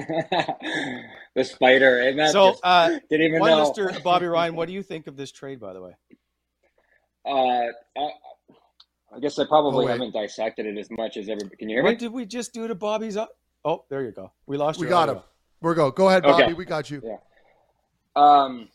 the 1.36 1.44
spider. 1.44 2.02
And 2.02 2.18
that 2.20 2.32
so, 2.32 2.52
just 2.52 2.62
uh, 2.64 3.00
didn't 3.10 3.28
even 3.28 3.40
one 3.40 3.52
know. 3.52 3.72
Mr. 3.72 4.02
Bobby 4.02 4.26
Ryan, 4.26 4.56
what 4.56 4.68
do 4.68 4.74
you 4.74 4.82
think 4.82 5.08
of 5.08 5.18
this 5.18 5.32
trade, 5.32 5.60
by 5.60 5.74
the 5.74 5.82
way? 5.82 5.96
Uh, 7.26 7.68
I, 9.12 9.18
I 9.18 9.20
guess 9.20 9.40
I 9.40 9.46
probably 9.46 9.86
Oh, 9.86 9.90
haven't 9.90 10.14
dissected 10.14 10.66
it 10.66 10.78
as 10.78 10.90
much 10.92 11.18
as 11.18 11.30
everybody. 11.30 11.56
Can 11.56 11.70
you 11.70 11.78
hear 11.78 11.84
me? 11.84 11.92
What 11.92 12.00
did 12.00 12.12
we 12.12 12.26
just 12.26 12.54
do 12.54 12.68
to 12.68 12.76
Bobby's? 12.76 13.18
Up? 13.18 13.30
Oh, 13.66 13.86
there 13.90 14.04
you 14.04 14.12
go. 14.12 14.32
We 14.46 14.58
lost. 14.58 14.80
We 14.80 14.88
got 14.88 15.10
audio. 15.10 15.16
him. 15.16 15.24
We're 15.62 15.76
go. 15.76 15.92
Go 15.92 16.10
ahead, 16.10 16.24
Bobby. 16.24 16.44
Okay. 16.44 16.54
We 16.54 16.66
got 16.66 16.90
you. 16.90 17.02
Yeah. 17.04 17.18
Um, 18.16 18.70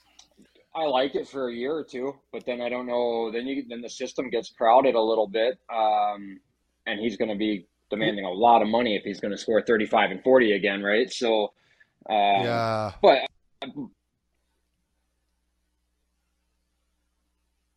I 0.74 0.84
like 0.84 1.14
it 1.14 1.28
for 1.28 1.48
a 1.48 1.52
year 1.52 1.74
or 1.74 1.84
two, 1.84 2.14
but 2.32 2.44
then 2.46 2.60
I 2.60 2.68
don't 2.68 2.86
know. 2.86 3.30
Then 3.30 3.46
you 3.46 3.64
then 3.68 3.80
the 3.80 3.90
system 3.90 4.30
gets 4.30 4.50
crowded 4.50 4.94
a 4.94 5.00
little 5.00 5.26
bit, 5.28 5.58
um, 5.72 6.40
and 6.86 6.98
he's 6.98 7.16
going 7.16 7.30
to 7.30 7.36
be 7.36 7.66
demanding 7.90 8.24
a 8.24 8.30
lot 8.30 8.62
of 8.62 8.68
money 8.68 8.96
if 8.96 9.02
he's 9.04 9.20
going 9.20 9.32
to 9.32 9.38
score 9.38 9.62
thirty 9.62 9.86
five 9.86 10.10
and 10.10 10.22
forty 10.22 10.52
again, 10.52 10.82
right? 10.82 11.12
So, 11.12 11.52
um, 12.08 12.44
Yeah. 12.44 12.92
but 13.02 13.18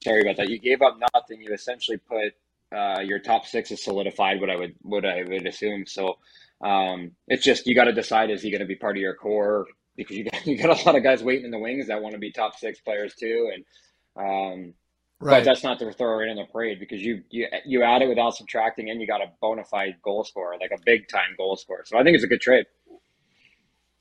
sorry 0.03 0.21
about 0.21 0.37
that. 0.37 0.49
You 0.49 0.59
gave 0.59 0.81
up 0.81 0.97
nothing. 1.13 1.41
You 1.41 1.53
essentially 1.53 1.97
put 1.97 2.33
uh, 2.75 2.99
your 2.99 3.19
top 3.19 3.45
six 3.45 3.71
is 3.71 3.83
solidified. 3.83 4.41
What 4.41 4.49
I 4.49 4.55
would 4.55 4.75
what 4.81 5.05
I 5.05 5.23
would 5.23 5.47
assume. 5.47 5.85
So 5.85 6.17
um, 6.61 7.11
it's 7.27 7.43
just 7.43 7.67
you 7.67 7.75
got 7.75 7.85
to 7.85 7.93
decide 7.93 8.29
is 8.29 8.41
he 8.41 8.51
going 8.51 8.61
to 8.61 8.67
be 8.67 8.75
part 8.75 8.97
of 8.97 9.01
your 9.01 9.15
core 9.15 9.65
because 9.95 10.17
you 10.17 10.25
got 10.25 10.45
you 10.47 10.57
got 10.57 10.79
a 10.79 10.85
lot 10.85 10.95
of 10.95 11.03
guys 11.03 11.23
waiting 11.23 11.45
in 11.45 11.51
the 11.51 11.59
wings 11.59 11.87
that 11.87 12.01
want 12.01 12.13
to 12.13 12.19
be 12.19 12.31
top 12.31 12.57
six 12.57 12.79
players 12.79 13.15
too, 13.15 13.51
and 13.53 13.65
um, 14.17 14.73
but 15.19 15.27
Right. 15.27 15.45
that's 15.45 15.63
not 15.63 15.79
to 15.79 15.91
throw 15.93 16.19
it 16.19 16.27
in 16.27 16.35
the 16.35 16.43
parade 16.51 16.79
because 16.79 17.01
you 17.01 17.23
you 17.29 17.47
you 17.65 17.83
add 17.83 18.01
it 18.01 18.09
without 18.09 18.35
subtracting, 18.35 18.89
and 18.89 18.99
you 18.99 19.07
got 19.07 19.21
a 19.21 19.31
bona 19.41 19.63
fide 19.63 19.95
goal 20.03 20.23
scorer, 20.25 20.55
like 20.59 20.71
a 20.71 20.81
big 20.85 21.07
time 21.07 21.35
goal 21.37 21.55
scorer. 21.55 21.83
So 21.85 21.97
I 21.97 22.03
think 22.03 22.15
it's 22.15 22.23
a 22.25 22.27
good 22.27 22.41
trade. 22.41 22.65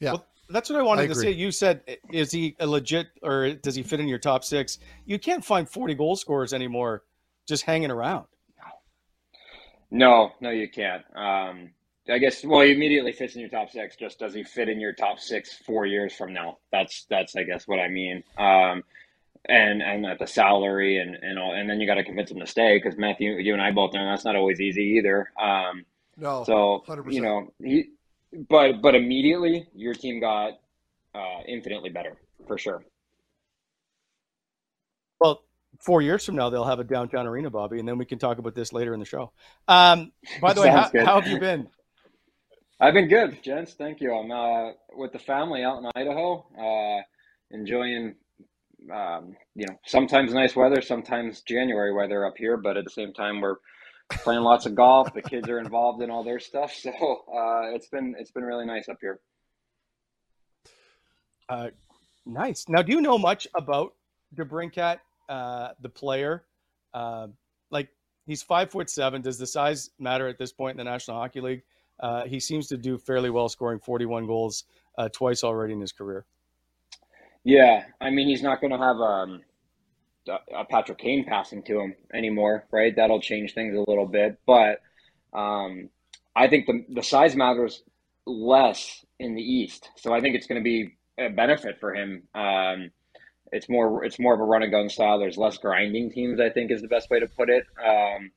Yeah. 0.00 0.12
Well, 0.12 0.26
that's 0.48 0.68
what 0.68 0.78
I 0.78 0.82
wanted 0.82 1.02
I 1.02 1.06
to 1.06 1.14
say. 1.14 1.30
You 1.30 1.50
said, 1.50 1.82
is 2.12 2.32
he 2.32 2.56
a 2.58 2.66
legit 2.66 3.06
or 3.22 3.54
does 3.54 3.74
he 3.74 3.82
fit 3.82 4.00
in 4.00 4.08
your 4.08 4.18
top 4.18 4.44
six? 4.44 4.78
You 5.06 5.18
can't 5.18 5.44
find 5.44 5.68
40 5.68 5.94
goal 5.94 6.16
scorers 6.16 6.52
anymore 6.52 7.04
just 7.46 7.62
hanging 7.62 7.90
around. 7.90 8.26
No, 9.94 10.32
no, 10.40 10.50
you 10.50 10.68
can't. 10.68 11.04
Um, 11.14 11.70
I 12.08 12.18
guess. 12.18 12.44
Well, 12.44 12.62
he 12.62 12.72
immediately 12.72 13.12
fits 13.12 13.36
in 13.36 13.40
your 13.40 13.48
top 13.48 13.70
six. 13.70 13.94
Just 13.94 14.18
does 14.18 14.34
he 14.34 14.42
fit 14.42 14.68
in 14.68 14.80
your 14.80 14.92
top 14.92 15.20
six 15.20 15.54
four 15.64 15.86
years 15.86 16.12
from 16.12 16.32
now? 16.32 16.58
That's 16.72 17.06
that's 17.08 17.36
I 17.36 17.44
guess 17.44 17.68
what 17.68 17.78
I 17.78 17.86
mean. 17.86 18.24
Um, 18.36 18.82
and 19.48 19.80
and 19.82 20.04
at 20.04 20.18
the 20.18 20.26
salary 20.26 20.98
and 20.98 21.14
and 21.14 21.38
all, 21.38 21.54
and 21.54 21.70
then 21.70 21.78
you 21.80 21.86
got 21.86 21.94
to 21.94 22.02
convince 22.02 22.28
him 22.32 22.40
to 22.40 22.46
stay 22.46 22.76
because 22.76 22.98
Matthew, 22.98 23.34
you 23.38 23.52
and 23.52 23.62
I 23.62 23.70
both 23.70 23.94
know 23.94 24.04
that's 24.04 24.24
not 24.24 24.34
always 24.34 24.60
easy 24.60 24.96
either. 24.98 25.30
Um, 25.40 25.84
No. 26.16 26.42
so 26.42 26.82
100%. 26.88 27.12
you 27.12 27.20
know 27.22 27.52
he, 27.62 27.90
but 28.48 28.82
but 28.82 28.96
immediately 28.96 29.68
your 29.76 29.94
team 29.94 30.18
got 30.18 30.54
uh, 31.14 31.40
infinitely 31.46 31.90
better 31.90 32.16
for 32.48 32.58
sure. 32.58 32.84
Well, 35.20 35.44
four 35.80 36.02
years 36.02 36.24
from 36.24 36.36
now, 36.36 36.50
they'll 36.50 36.64
have 36.64 36.80
a 36.80 36.84
downtown 36.84 37.26
arena, 37.26 37.50
Bobby, 37.50 37.78
and 37.78 37.88
then 37.88 37.98
we 37.98 38.04
can 38.04 38.18
talk 38.18 38.38
about 38.38 38.54
this 38.54 38.72
later 38.72 38.94
in 38.94 39.00
the 39.00 39.06
show. 39.06 39.32
Um, 39.68 40.12
by 40.40 40.52
the 40.52 40.60
way, 40.60 40.68
how, 40.68 40.90
how 41.04 41.20
have 41.20 41.26
you 41.26 41.38
been? 41.38 41.68
I've 42.80 42.94
been 42.94 43.08
good, 43.08 43.42
gents. 43.42 43.74
Thank 43.74 44.00
you. 44.00 44.14
I'm 44.14 44.30
uh, 44.30 44.72
with 44.96 45.12
the 45.12 45.18
family 45.18 45.62
out 45.62 45.78
in 45.78 45.90
Idaho, 45.94 46.44
uh, 46.58 47.02
enjoying, 47.50 48.16
um, 48.92 49.36
you 49.54 49.66
know, 49.66 49.78
sometimes 49.86 50.34
nice 50.34 50.56
weather, 50.56 50.82
sometimes 50.82 51.42
January 51.42 51.94
weather 51.94 52.26
up 52.26 52.34
here, 52.36 52.56
but 52.56 52.76
at 52.76 52.84
the 52.84 52.90
same 52.90 53.12
time, 53.12 53.40
we're 53.40 53.56
playing 54.10 54.42
lots 54.42 54.66
of 54.66 54.74
golf. 54.74 55.14
The 55.14 55.22
kids 55.22 55.48
are 55.48 55.58
involved 55.58 56.02
in 56.02 56.10
all 56.10 56.24
their 56.24 56.40
stuff, 56.40 56.72
so 56.78 56.90
uh, 56.90 57.74
it's 57.74 57.88
been 57.88 58.14
it's 58.18 58.32
been 58.32 58.44
really 58.44 58.66
nice 58.66 58.88
up 58.88 58.98
here. 59.00 59.20
Uh, 61.48 61.68
nice. 62.26 62.64
Now, 62.68 62.82
do 62.82 62.92
you 62.92 63.00
know 63.00 63.18
much 63.18 63.46
about 63.54 63.94
DeBrincat, 64.34 64.98
uh, 65.28 65.70
the 65.80 65.88
player? 65.88 66.44
Uh, 66.92 67.28
like, 67.70 67.88
he's 68.26 68.42
five 68.42 68.70
foot 68.70 68.90
seven. 68.90 69.22
Does 69.22 69.38
the 69.38 69.46
size 69.46 69.90
matter 69.98 70.28
at 70.28 70.38
this 70.38 70.52
point 70.52 70.72
in 70.72 70.84
the 70.84 70.90
National 70.90 71.16
Hockey 71.16 71.40
League? 71.40 71.62
Uh, 72.00 72.24
he 72.24 72.40
seems 72.40 72.66
to 72.68 72.76
do 72.76 72.98
fairly 72.98 73.30
well, 73.30 73.48
scoring 73.48 73.78
41 73.78 74.26
goals 74.26 74.64
uh, 74.98 75.08
twice 75.08 75.44
already 75.44 75.72
in 75.72 75.80
his 75.80 75.92
career. 75.92 76.26
Yeah, 77.44 77.84
I 78.00 78.10
mean, 78.10 78.28
he's 78.28 78.42
not 78.42 78.60
going 78.60 78.72
to 78.72 78.78
have 78.78 78.96
um, 78.96 79.42
a, 80.54 80.64
Patrick 80.64 80.98
Kane 80.98 81.24
passing 81.24 81.62
to 81.64 81.80
him 81.80 81.94
anymore, 82.12 82.64
right? 82.70 82.94
That'll 82.96 83.20
change 83.20 83.54
things 83.54 83.76
a 83.76 83.84
little 83.88 84.06
bit, 84.06 84.38
but 84.46 84.80
um, 85.32 85.90
I 86.34 86.48
think 86.48 86.66
the 86.66 86.84
the 86.88 87.02
size 87.02 87.36
matters 87.36 87.82
less 88.26 89.04
in 89.18 89.34
the 89.34 89.42
East, 89.42 89.90
so 89.96 90.14
I 90.14 90.20
think 90.20 90.34
it's 90.36 90.46
going 90.46 90.60
to 90.60 90.64
be 90.64 90.96
a 91.18 91.28
benefit 91.28 91.78
for 91.80 91.94
him. 91.94 92.22
Um, 92.34 92.90
it's 93.54 93.68
more 93.68 94.04
it's 94.04 94.18
more 94.18 94.34
of 94.34 94.40
a 94.40 94.44
run 94.44 94.62
and 94.62 94.72
gun 94.72 94.88
style. 94.88 95.18
There's 95.18 95.38
less 95.38 95.56
grinding 95.58 96.10
teams, 96.10 96.40
I 96.40 96.50
think, 96.50 96.70
is 96.70 96.82
the 96.82 96.88
best 96.88 97.08
way 97.08 97.20
to 97.20 97.28
put 97.28 97.48
it. 97.48 97.64
Um, 97.82 98.32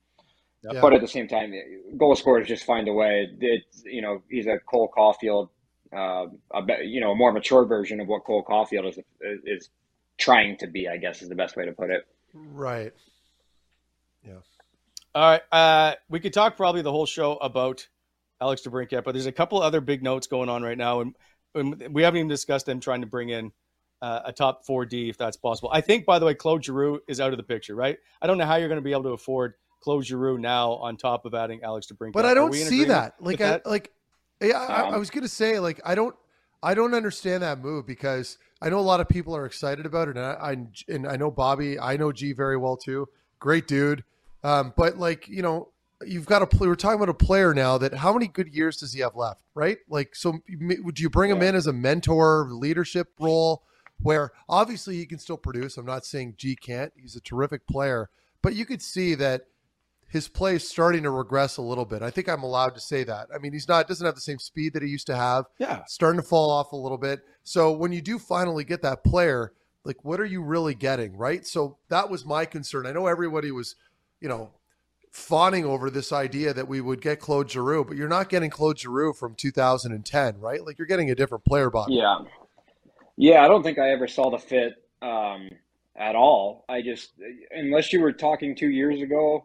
Yeah. 0.62 0.80
But 0.80 0.92
at 0.92 1.00
the 1.00 1.08
same 1.08 1.28
time, 1.28 1.54
goal 1.96 2.16
scorers 2.16 2.48
just 2.48 2.64
find 2.64 2.88
a 2.88 2.92
way. 2.92 3.28
It's 3.40 3.82
you 3.84 4.02
know 4.02 4.22
he's 4.28 4.46
a 4.46 4.58
Cole 4.58 4.90
Caufield, 4.96 5.50
uh, 5.96 6.26
a 6.52 6.62
be, 6.62 6.74
you 6.84 7.00
know 7.00 7.12
a 7.12 7.14
more 7.14 7.32
mature 7.32 7.64
version 7.64 8.00
of 8.00 8.08
what 8.08 8.24
Cole 8.24 8.44
Caufield 8.44 8.88
is 8.88 8.98
is 9.44 9.70
trying 10.18 10.56
to 10.58 10.66
be. 10.66 10.88
I 10.88 10.96
guess 10.96 11.22
is 11.22 11.28
the 11.28 11.36
best 11.36 11.56
way 11.56 11.64
to 11.66 11.72
put 11.72 11.90
it. 11.90 12.06
Right. 12.34 12.92
Yeah. 14.26 14.40
All 15.14 15.30
right. 15.30 15.42
Uh, 15.52 15.94
we 16.08 16.20
could 16.20 16.32
talk 16.32 16.56
probably 16.56 16.82
the 16.82 16.92
whole 16.92 17.06
show 17.06 17.36
about 17.36 17.86
Alex 18.40 18.62
DeBrincat, 18.62 19.04
but 19.04 19.12
there's 19.12 19.26
a 19.26 19.32
couple 19.32 19.62
other 19.62 19.80
big 19.80 20.02
notes 20.02 20.26
going 20.26 20.48
on 20.48 20.62
right 20.62 20.78
now, 20.78 21.00
and, 21.00 21.14
and 21.54 21.94
we 21.94 22.02
haven't 22.02 22.18
even 22.18 22.28
discussed 22.28 22.66
them 22.66 22.80
trying 22.80 23.00
to 23.00 23.06
bring 23.06 23.30
in 23.30 23.52
uh, 24.02 24.20
a 24.26 24.32
top 24.32 24.64
4D 24.66 25.10
if 25.10 25.18
that's 25.18 25.36
possible. 25.36 25.70
I 25.72 25.80
think, 25.80 26.06
by 26.06 26.18
the 26.18 26.26
way, 26.26 26.34
Claude 26.34 26.64
Giroux 26.64 27.00
is 27.08 27.20
out 27.20 27.32
of 27.32 27.36
the 27.36 27.42
picture, 27.42 27.74
right? 27.74 27.98
I 28.22 28.26
don't 28.26 28.38
know 28.38 28.46
how 28.46 28.56
you're 28.56 28.68
going 28.68 28.80
to 28.80 28.84
be 28.84 28.92
able 28.92 29.04
to 29.04 29.10
afford 29.10 29.54
Claude 29.80 30.04
Giroux 30.04 30.38
now 30.38 30.72
on 30.72 30.96
top 30.96 31.24
of 31.24 31.34
adding 31.34 31.62
Alex 31.62 31.86
DeBrincat. 31.86 32.12
But 32.12 32.24
I 32.24 32.34
don't 32.34 32.52
see 32.54 32.84
that. 32.84 33.14
Like, 33.20 33.40
I, 33.40 33.50
that? 33.50 33.66
like, 33.66 33.92
yeah, 34.40 34.58
I, 34.58 34.82
I 34.82 34.92
Um, 34.92 34.98
was 34.98 35.10
gonna 35.10 35.28
say, 35.28 35.58
like, 35.58 35.80
I 35.84 35.94
don't, 35.94 36.14
I 36.62 36.74
don't 36.74 36.94
understand 36.94 37.42
that 37.42 37.58
move 37.58 37.86
because 37.86 38.38
I 38.60 38.70
know 38.70 38.78
a 38.78 38.82
lot 38.82 39.00
of 39.00 39.08
people 39.08 39.34
are 39.36 39.46
excited 39.46 39.86
about 39.86 40.08
it, 40.08 40.16
and 40.16 40.24
I, 40.24 40.32
I 40.32 40.92
and 40.92 41.06
I 41.06 41.16
know 41.16 41.30
Bobby, 41.30 41.78
I 41.78 41.96
know 41.96 42.12
G 42.12 42.32
very 42.32 42.56
well 42.56 42.76
too. 42.76 43.08
Great 43.38 43.68
dude, 43.68 44.04
um, 44.42 44.72
but 44.76 44.98
like, 44.98 45.28
you 45.28 45.42
know, 45.42 45.68
you've 46.04 46.26
got 46.26 46.42
a 46.42 46.56
we're 46.58 46.74
talking 46.74 46.96
about 46.96 47.08
a 47.08 47.14
player 47.14 47.54
now 47.54 47.78
that 47.78 47.94
how 47.94 48.12
many 48.12 48.26
good 48.26 48.48
years 48.48 48.78
does 48.78 48.92
he 48.92 49.00
have 49.00 49.14
left, 49.14 49.40
right? 49.54 49.78
Like, 49.88 50.14
so 50.16 50.40
would 50.82 50.98
you 50.98 51.08
bring 51.10 51.30
him 51.30 51.42
in 51.42 51.54
as 51.54 51.66
a 51.66 51.72
mentor, 51.72 52.48
leadership 52.50 53.08
role, 53.20 53.62
where 54.00 54.32
obviously 54.48 54.96
he 54.96 55.06
can 55.06 55.18
still 55.18 55.36
produce? 55.36 55.76
I'm 55.76 55.86
not 55.86 56.04
saying 56.04 56.34
G 56.36 56.56
can't. 56.56 56.92
He's 56.96 57.16
a 57.16 57.20
terrific 57.20 57.66
player, 57.66 58.10
but 58.42 58.54
you 58.54 58.64
could 58.64 58.82
see 58.82 59.14
that 59.16 59.42
his 60.08 60.28
play 60.28 60.56
is 60.56 60.68
starting 60.68 61.02
to 61.02 61.10
regress 61.10 61.58
a 61.58 61.62
little 61.62 61.84
bit. 61.84 62.02
I 62.02 62.10
think 62.10 62.28
I'm 62.28 62.42
allowed 62.42 62.74
to 62.74 62.80
say 62.80 63.04
that. 63.04 63.28
I 63.34 63.38
mean, 63.38 63.52
he's 63.52 63.68
not 63.68 63.88
doesn't 63.88 64.04
have 64.04 64.14
the 64.14 64.20
same 64.20 64.38
speed 64.38 64.72
that 64.72 64.82
he 64.82 64.88
used 64.88 65.06
to 65.08 65.16
have. 65.16 65.44
Yeah, 65.58 65.82
starting 65.86 66.20
to 66.20 66.26
fall 66.26 66.50
off 66.50 66.72
a 66.72 66.76
little 66.76 66.98
bit. 66.98 67.20
So 67.44 67.72
when 67.72 67.92
you 67.92 68.00
do 68.00 68.18
finally 68.18 68.64
get 68.64 68.82
that 68.82 69.04
player, 69.04 69.52
like 69.84 70.04
what 70.04 70.20
are 70.20 70.26
you 70.26 70.42
really 70.42 70.74
getting, 70.74 71.16
right? 71.16 71.46
So 71.46 71.78
that 71.88 72.10
was 72.10 72.24
my 72.24 72.44
concern. 72.44 72.86
I 72.86 72.92
know 72.92 73.06
everybody 73.06 73.50
was, 73.50 73.76
you 74.20 74.28
know, 74.28 74.50
fawning 75.12 75.64
over 75.64 75.90
this 75.90 76.12
idea 76.12 76.54
that 76.54 76.68
we 76.68 76.80
would 76.80 77.00
get 77.00 77.20
Claude 77.20 77.50
Giroux, 77.50 77.84
but 77.84 77.96
you're 77.96 78.08
not 78.08 78.28
getting 78.28 78.50
Claude 78.50 78.78
Giroux 78.78 79.12
from 79.12 79.34
2010, 79.34 80.38
right? 80.40 80.64
Like 80.64 80.78
you're 80.78 80.86
getting 80.86 81.10
a 81.10 81.14
different 81.14 81.44
player 81.44 81.70
body. 81.70 81.94
Yeah, 81.94 82.18
yeah. 83.18 83.44
I 83.44 83.48
don't 83.48 83.62
think 83.62 83.78
I 83.78 83.90
ever 83.90 84.08
saw 84.08 84.30
the 84.30 84.38
fit 84.38 84.74
um, 85.02 85.50
at 85.96 86.16
all. 86.16 86.64
I 86.68 86.82
just, 86.82 87.10
unless 87.50 87.92
you 87.92 88.00
were 88.00 88.12
talking 88.12 88.56
two 88.56 88.70
years 88.70 89.02
ago 89.02 89.44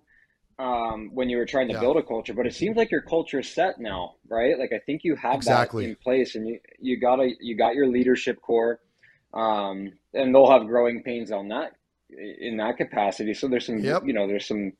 um, 0.59 1.09
when 1.13 1.29
you 1.29 1.37
were 1.37 1.45
trying 1.45 1.67
to 1.67 1.73
yeah. 1.73 1.79
build 1.79 1.97
a 1.97 2.03
culture, 2.03 2.33
but 2.33 2.45
it 2.45 2.53
seems 2.53 2.77
like 2.77 2.91
your 2.91 3.01
culture 3.01 3.39
is 3.39 3.49
set 3.49 3.79
now, 3.79 4.15
right? 4.29 4.57
Like 4.57 4.71
I 4.71 4.79
think 4.79 5.03
you 5.03 5.15
have 5.15 5.35
exactly. 5.35 5.85
that 5.85 5.89
in 5.89 5.95
place, 5.95 6.35
and 6.35 6.47
you 6.47 6.59
you 6.79 6.99
got 6.99 7.19
a 7.19 7.31
you 7.39 7.57
got 7.57 7.75
your 7.75 7.87
leadership 7.87 8.41
core, 8.41 8.79
um, 9.33 9.91
and 10.13 10.33
they'll 10.33 10.49
have 10.49 10.67
growing 10.67 11.01
pains 11.03 11.31
on 11.31 11.49
that 11.49 11.73
in 12.39 12.57
that 12.57 12.77
capacity. 12.77 13.33
So 13.33 13.47
there's 13.47 13.65
some 13.65 13.79
yep. 13.79 14.03
you 14.05 14.13
know 14.13 14.27
there's 14.27 14.47
some 14.47 14.73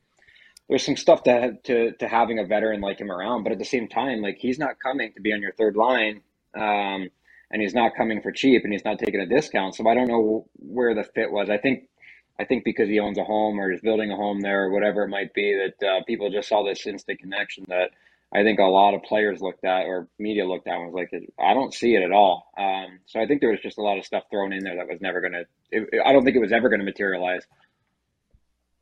there's 0.68 0.84
some 0.84 0.96
stuff 0.96 1.24
to, 1.24 1.56
to 1.64 1.92
to 1.92 2.08
having 2.08 2.38
a 2.38 2.46
veteran 2.46 2.80
like 2.80 3.00
him 3.00 3.10
around, 3.10 3.42
but 3.42 3.52
at 3.52 3.58
the 3.58 3.64
same 3.64 3.88
time, 3.88 4.22
like 4.22 4.36
he's 4.38 4.58
not 4.58 4.78
coming 4.80 5.12
to 5.14 5.20
be 5.20 5.32
on 5.32 5.42
your 5.42 5.52
third 5.52 5.76
line, 5.76 6.22
um, 6.54 7.08
and 7.54 7.62
he's 7.62 7.72
not 7.72 7.94
coming 7.94 8.20
for 8.20 8.32
cheap, 8.32 8.64
and 8.64 8.72
he's 8.72 8.84
not 8.84 8.98
taking 8.98 9.20
a 9.20 9.26
discount. 9.26 9.76
So 9.76 9.88
I 9.88 9.94
don't 9.94 10.08
know 10.08 10.48
where 10.56 10.92
the 10.92 11.04
fit 11.04 11.30
was. 11.30 11.48
I 11.48 11.56
think 11.56 11.88
I 12.36 12.44
think 12.44 12.64
because 12.64 12.88
he 12.88 12.98
owns 12.98 13.16
a 13.16 13.22
home 13.22 13.60
or 13.60 13.70
is 13.70 13.80
building 13.80 14.10
a 14.10 14.16
home 14.16 14.40
there 14.40 14.64
or 14.64 14.70
whatever 14.70 15.04
it 15.04 15.08
might 15.08 15.32
be, 15.34 15.54
that 15.54 15.88
uh, 15.88 16.02
people 16.04 16.28
just 16.30 16.48
saw 16.48 16.64
this 16.64 16.84
instant 16.84 17.20
connection 17.20 17.64
that 17.68 17.92
I 18.32 18.42
think 18.42 18.58
a 18.58 18.64
lot 18.64 18.94
of 18.94 19.04
players 19.04 19.40
looked 19.40 19.64
at 19.64 19.86
or 19.86 20.08
media 20.18 20.44
looked 20.44 20.66
at 20.66 20.74
and 20.74 20.92
was 20.92 20.94
like, 20.94 21.12
I 21.38 21.54
don't 21.54 21.72
see 21.72 21.94
it 21.94 22.02
at 22.02 22.10
all. 22.10 22.50
Um, 22.58 22.98
so 23.06 23.20
I 23.20 23.26
think 23.26 23.40
there 23.40 23.50
was 23.50 23.60
just 23.60 23.78
a 23.78 23.82
lot 23.82 23.98
of 23.98 24.04
stuff 24.04 24.24
thrown 24.32 24.52
in 24.52 24.64
there 24.64 24.74
that 24.74 24.88
was 24.88 25.00
never 25.00 25.20
going 25.20 25.34
to, 25.34 26.04
I 26.04 26.12
don't 26.12 26.24
think 26.24 26.34
it 26.34 26.40
was 26.40 26.50
ever 26.50 26.68
going 26.68 26.80
to 26.80 26.84
materialize. 26.84 27.44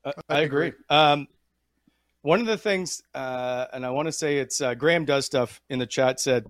I, 0.03 0.13
I 0.31 0.41
agree. 0.41 0.73
Um, 0.89 1.29
one 2.23 2.41
of 2.41 2.47
the 2.47 2.57
things, 2.57 3.03
uh, 3.13 3.67
and 3.75 3.85
I 3.85 3.91
want 3.91 4.07
to 4.07 4.13
say 4.13 4.39
it's 4.39 4.63
uh, 4.63 4.73
Graham 4.73 5.05
does 5.05 5.27
stuff 5.27 5.61
in 5.69 5.79
the 5.79 5.87
chat 5.87 6.21
said, 6.21 6.47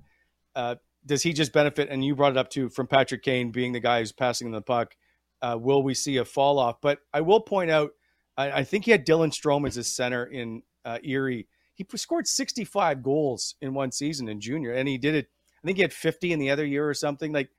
uh, 0.54 0.76
does 1.04 1.22
he 1.22 1.32
just 1.32 1.52
benefit? 1.52 1.88
And 1.90 2.04
you 2.04 2.14
brought 2.14 2.32
it 2.32 2.38
up 2.38 2.50
too 2.50 2.68
from 2.68 2.86
Patrick 2.86 3.22
Kane 3.22 3.50
being 3.50 3.72
the 3.72 3.80
guy 3.80 4.00
who's 4.00 4.12
passing 4.12 4.50
the 4.50 4.62
puck 4.62 4.94
uh, 5.42 5.58
will 5.60 5.82
we 5.82 5.92
see 5.92 6.16
a 6.16 6.24
fall 6.24 6.58
off? 6.58 6.80
But 6.80 7.00
I 7.12 7.20
will 7.20 7.40
point 7.40 7.70
out, 7.70 7.90
I, 8.36 8.50
I 8.52 8.64
think 8.64 8.84
he 8.84 8.92
had 8.92 9.04
Dylan 9.04 9.32
Strome 9.32 9.66
as 9.66 9.74
his 9.74 9.94
center 9.94 10.24
in 10.24 10.62
uh, 10.84 10.98
Erie. 11.02 11.48
He 11.74 11.84
scored 11.96 12.28
65 12.28 13.02
goals 13.02 13.56
in 13.60 13.74
one 13.74 13.90
season 13.90 14.28
in 14.28 14.40
junior, 14.40 14.72
and 14.72 14.88
he 14.88 14.98
did 14.98 15.14
it. 15.14 15.26
I 15.62 15.66
think 15.66 15.76
he 15.76 15.82
had 15.82 15.92
50 15.92 16.32
in 16.32 16.38
the 16.38 16.50
other 16.50 16.64
year 16.64 16.88
or 16.88 16.94
something. 16.94 17.32
Like 17.32 17.50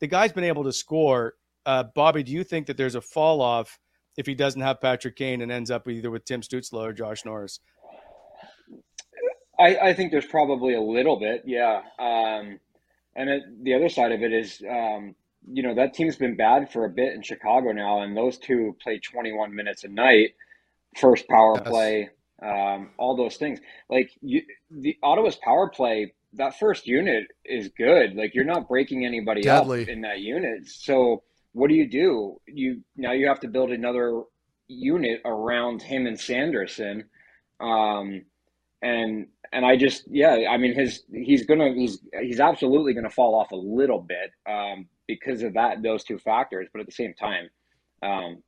the 0.00 0.06
guy's 0.06 0.32
been 0.32 0.44
able 0.44 0.64
to 0.64 0.72
score. 0.72 1.34
Uh, 1.64 1.84
Bobby, 1.94 2.22
do 2.22 2.32
you 2.32 2.44
think 2.44 2.66
that 2.66 2.76
there's 2.76 2.94
a 2.94 3.00
fall 3.00 3.40
off 3.40 3.78
if 4.16 4.26
he 4.26 4.34
doesn't 4.34 4.60
have 4.60 4.80
Patrick 4.80 5.16
Kane 5.16 5.40
and 5.40 5.50
ends 5.50 5.70
up 5.70 5.88
either 5.88 6.10
with 6.10 6.24
Tim 6.24 6.42
Stützle 6.42 6.82
or 6.82 6.92
Josh 6.92 7.24
Norris? 7.24 7.60
I, 9.58 9.76
I 9.76 9.94
think 9.94 10.10
there's 10.10 10.26
probably 10.26 10.74
a 10.74 10.80
little 10.80 11.18
bit, 11.18 11.42
yeah. 11.44 11.82
Um, 11.98 12.58
and 13.16 13.28
it, 13.28 13.42
the 13.62 13.74
other 13.74 13.88
side 13.88 14.12
of 14.12 14.22
it 14.22 14.32
is 14.32 14.62
um, 14.68 15.14
you 15.46 15.62
know 15.62 15.74
that 15.74 15.94
team's 15.94 16.16
been 16.16 16.36
bad 16.36 16.70
for 16.72 16.84
a 16.84 16.90
bit 16.90 17.14
in 17.14 17.22
Chicago 17.22 17.72
now, 17.72 18.02
and 18.02 18.16
those 18.16 18.38
two 18.38 18.76
play 18.82 18.98
21 18.98 19.54
minutes 19.54 19.84
a 19.84 19.88
night, 19.88 20.34
first 20.96 21.28
power 21.28 21.56
yes. 21.56 21.68
play, 21.68 22.10
um, 22.42 22.90
all 22.98 23.16
those 23.16 23.36
things. 23.36 23.60
Like 23.88 24.10
you, 24.20 24.42
the 24.70 24.96
Ottawa's 25.02 25.36
power 25.36 25.68
play, 25.68 26.14
that 26.34 26.58
first 26.58 26.86
unit 26.86 27.26
is 27.44 27.68
good. 27.76 28.14
Like 28.14 28.34
you're 28.34 28.44
not 28.44 28.68
breaking 28.68 29.04
anybody 29.04 29.42
Deadly. 29.42 29.82
up 29.82 29.88
in 29.88 30.02
that 30.02 30.20
unit. 30.20 30.66
So 30.66 31.22
what 31.52 31.68
do 31.68 31.74
you 31.74 31.88
do? 31.88 32.40
You 32.46 32.82
now 32.96 33.12
you 33.12 33.28
have 33.28 33.40
to 33.40 33.48
build 33.48 33.70
another 33.70 34.22
unit 34.68 35.20
around 35.24 35.82
him 35.82 36.06
and 36.06 36.18
Sanderson. 36.18 37.04
Um, 37.60 38.22
and 38.82 39.26
and 39.52 39.64
I 39.64 39.76
just 39.76 40.04
yeah, 40.08 40.46
I 40.50 40.56
mean 40.56 40.74
his 40.74 41.02
he's 41.12 41.46
gonna 41.46 41.72
he's 41.74 42.00
he's 42.20 42.40
absolutely 42.40 42.94
gonna 42.94 43.10
fall 43.10 43.34
off 43.34 43.50
a 43.50 43.56
little 43.56 44.00
bit. 44.00 44.30
Um, 44.48 44.86
because 45.10 45.42
of 45.42 45.54
that 45.54 45.82
those 45.82 46.04
two 46.04 46.18
factors. 46.18 46.68
But 46.72 46.80
at 46.80 46.86
the 46.86 46.92
same 46.92 47.14
time, 47.14 47.50
um, 48.02 48.42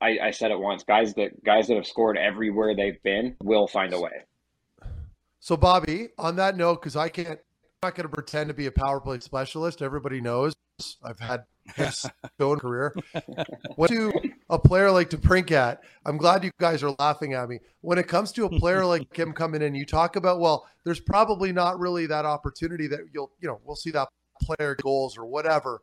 I, 0.00 0.18
I 0.24 0.30
said 0.30 0.50
it 0.50 0.58
once: 0.58 0.82
guys 0.82 1.14
that 1.14 1.42
guys 1.44 1.68
that 1.68 1.76
have 1.76 1.86
scored 1.86 2.18
everywhere 2.18 2.74
they've 2.74 3.02
been 3.02 3.36
will 3.42 3.66
find 3.66 3.92
a 3.92 4.00
way. 4.00 4.24
So, 5.40 5.56
Bobby, 5.56 6.08
on 6.18 6.36
that 6.36 6.56
note, 6.56 6.80
because 6.80 6.94
I 6.94 7.08
can't, 7.08 7.30
I'm 7.30 7.88
not 7.88 7.94
going 7.96 8.08
to 8.08 8.14
pretend 8.14 8.48
to 8.48 8.54
be 8.54 8.66
a 8.66 8.72
power 8.72 9.00
play 9.00 9.18
specialist. 9.18 9.82
Everybody 9.82 10.20
knows 10.20 10.54
I've 11.02 11.18
had 11.18 11.44
this 11.76 12.06
own 12.40 12.58
career. 12.58 12.94
What 13.76 13.90
do 13.90 14.12
a 14.50 14.58
player 14.58 14.90
like 14.90 15.10
DeBrincat, 15.10 15.78
I'm 16.04 16.16
glad 16.16 16.44
you 16.44 16.50
guys 16.58 16.82
are 16.82 16.94
laughing 16.98 17.34
at 17.34 17.48
me. 17.48 17.60
When 17.80 17.98
it 17.98 18.08
comes 18.08 18.32
to 18.32 18.44
a 18.44 18.50
player 18.50 18.84
like 18.86 19.16
him 19.16 19.32
coming 19.32 19.62
in, 19.62 19.74
you 19.74 19.86
talk 19.86 20.16
about, 20.16 20.40
well, 20.40 20.68
there's 20.84 21.00
probably 21.00 21.52
not 21.52 21.78
really 21.78 22.06
that 22.06 22.24
opportunity 22.24 22.86
that 22.88 23.00
you'll, 23.12 23.32
you 23.40 23.48
know, 23.48 23.60
we'll 23.64 23.76
see 23.76 23.90
that 23.92 24.08
player 24.40 24.76
goals 24.82 25.16
or 25.16 25.24
whatever. 25.24 25.82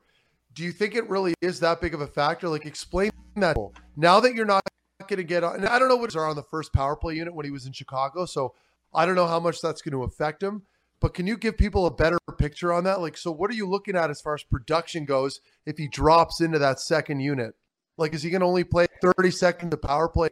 Do 0.54 0.63
you 0.63 0.72
think 0.72 0.96
it 0.96 1.10
really 1.10 1.34
is 1.42 1.60
that 1.62 1.80
big 1.80 1.94
of 1.94 2.02
a 2.02 2.08
factor? 2.08 2.50
Like, 2.50 2.65
explain 2.65 3.12
that. 3.36 3.56
Now 3.96 4.20
that 4.20 4.34
you're 4.34 4.46
not 4.46 4.63
going 5.08 5.18
to 5.18 5.24
get 5.24 5.44
on, 5.44 5.56
and 5.56 5.65
I 5.68 5.80
don't 5.80 5.89
know 5.89 5.96
what 5.96 6.15
are 6.15 6.26
on 6.26 6.36
the 6.36 6.44
first 6.44 6.74
power 6.74 6.96
play 6.96 7.15
unit 7.15 7.34
when 7.34 7.46
he 7.46 7.52
was 7.52 7.65
in 7.65 7.72
Chicago, 7.72 8.26
so 8.26 8.56
I 8.94 9.06
don't 9.06 9.15
know 9.15 9.28
how 9.28 9.39
much 9.39 9.62
that's 9.62 9.82
going 9.82 9.94
to 9.94 10.04
affect 10.04 10.42
him. 10.42 10.63
But 11.02 11.14
can 11.14 11.28
you 11.28 11.38
give 11.38 11.58
people 11.58 11.86
a 11.86 11.92
better 11.92 12.18
picture 12.38 12.74
on 12.74 12.84
that? 12.84 13.00
Like, 13.00 13.18
so 13.18 13.32
what 13.32 13.50
are 13.50 13.54
you 13.54 13.68
looking 13.68 13.96
at 13.96 14.10
as 14.10 14.22
far 14.22 14.34
as 14.34 14.44
production 14.44 15.06
goes 15.06 15.40
if 15.66 15.78
he 15.78 15.88
drops 15.88 16.42
into 16.42 16.60
that 16.60 16.80
second 16.80 17.22
unit? 17.22 17.56
Like, 17.98 18.14
is 18.14 18.24
he 18.24 18.30
going 18.30 18.42
to 18.42 18.48
only 18.48 18.64
play 18.64 18.88
30 19.02 19.32
seconds 19.32 19.74
of 19.74 19.82
power 19.82 20.10
play? 20.10 20.30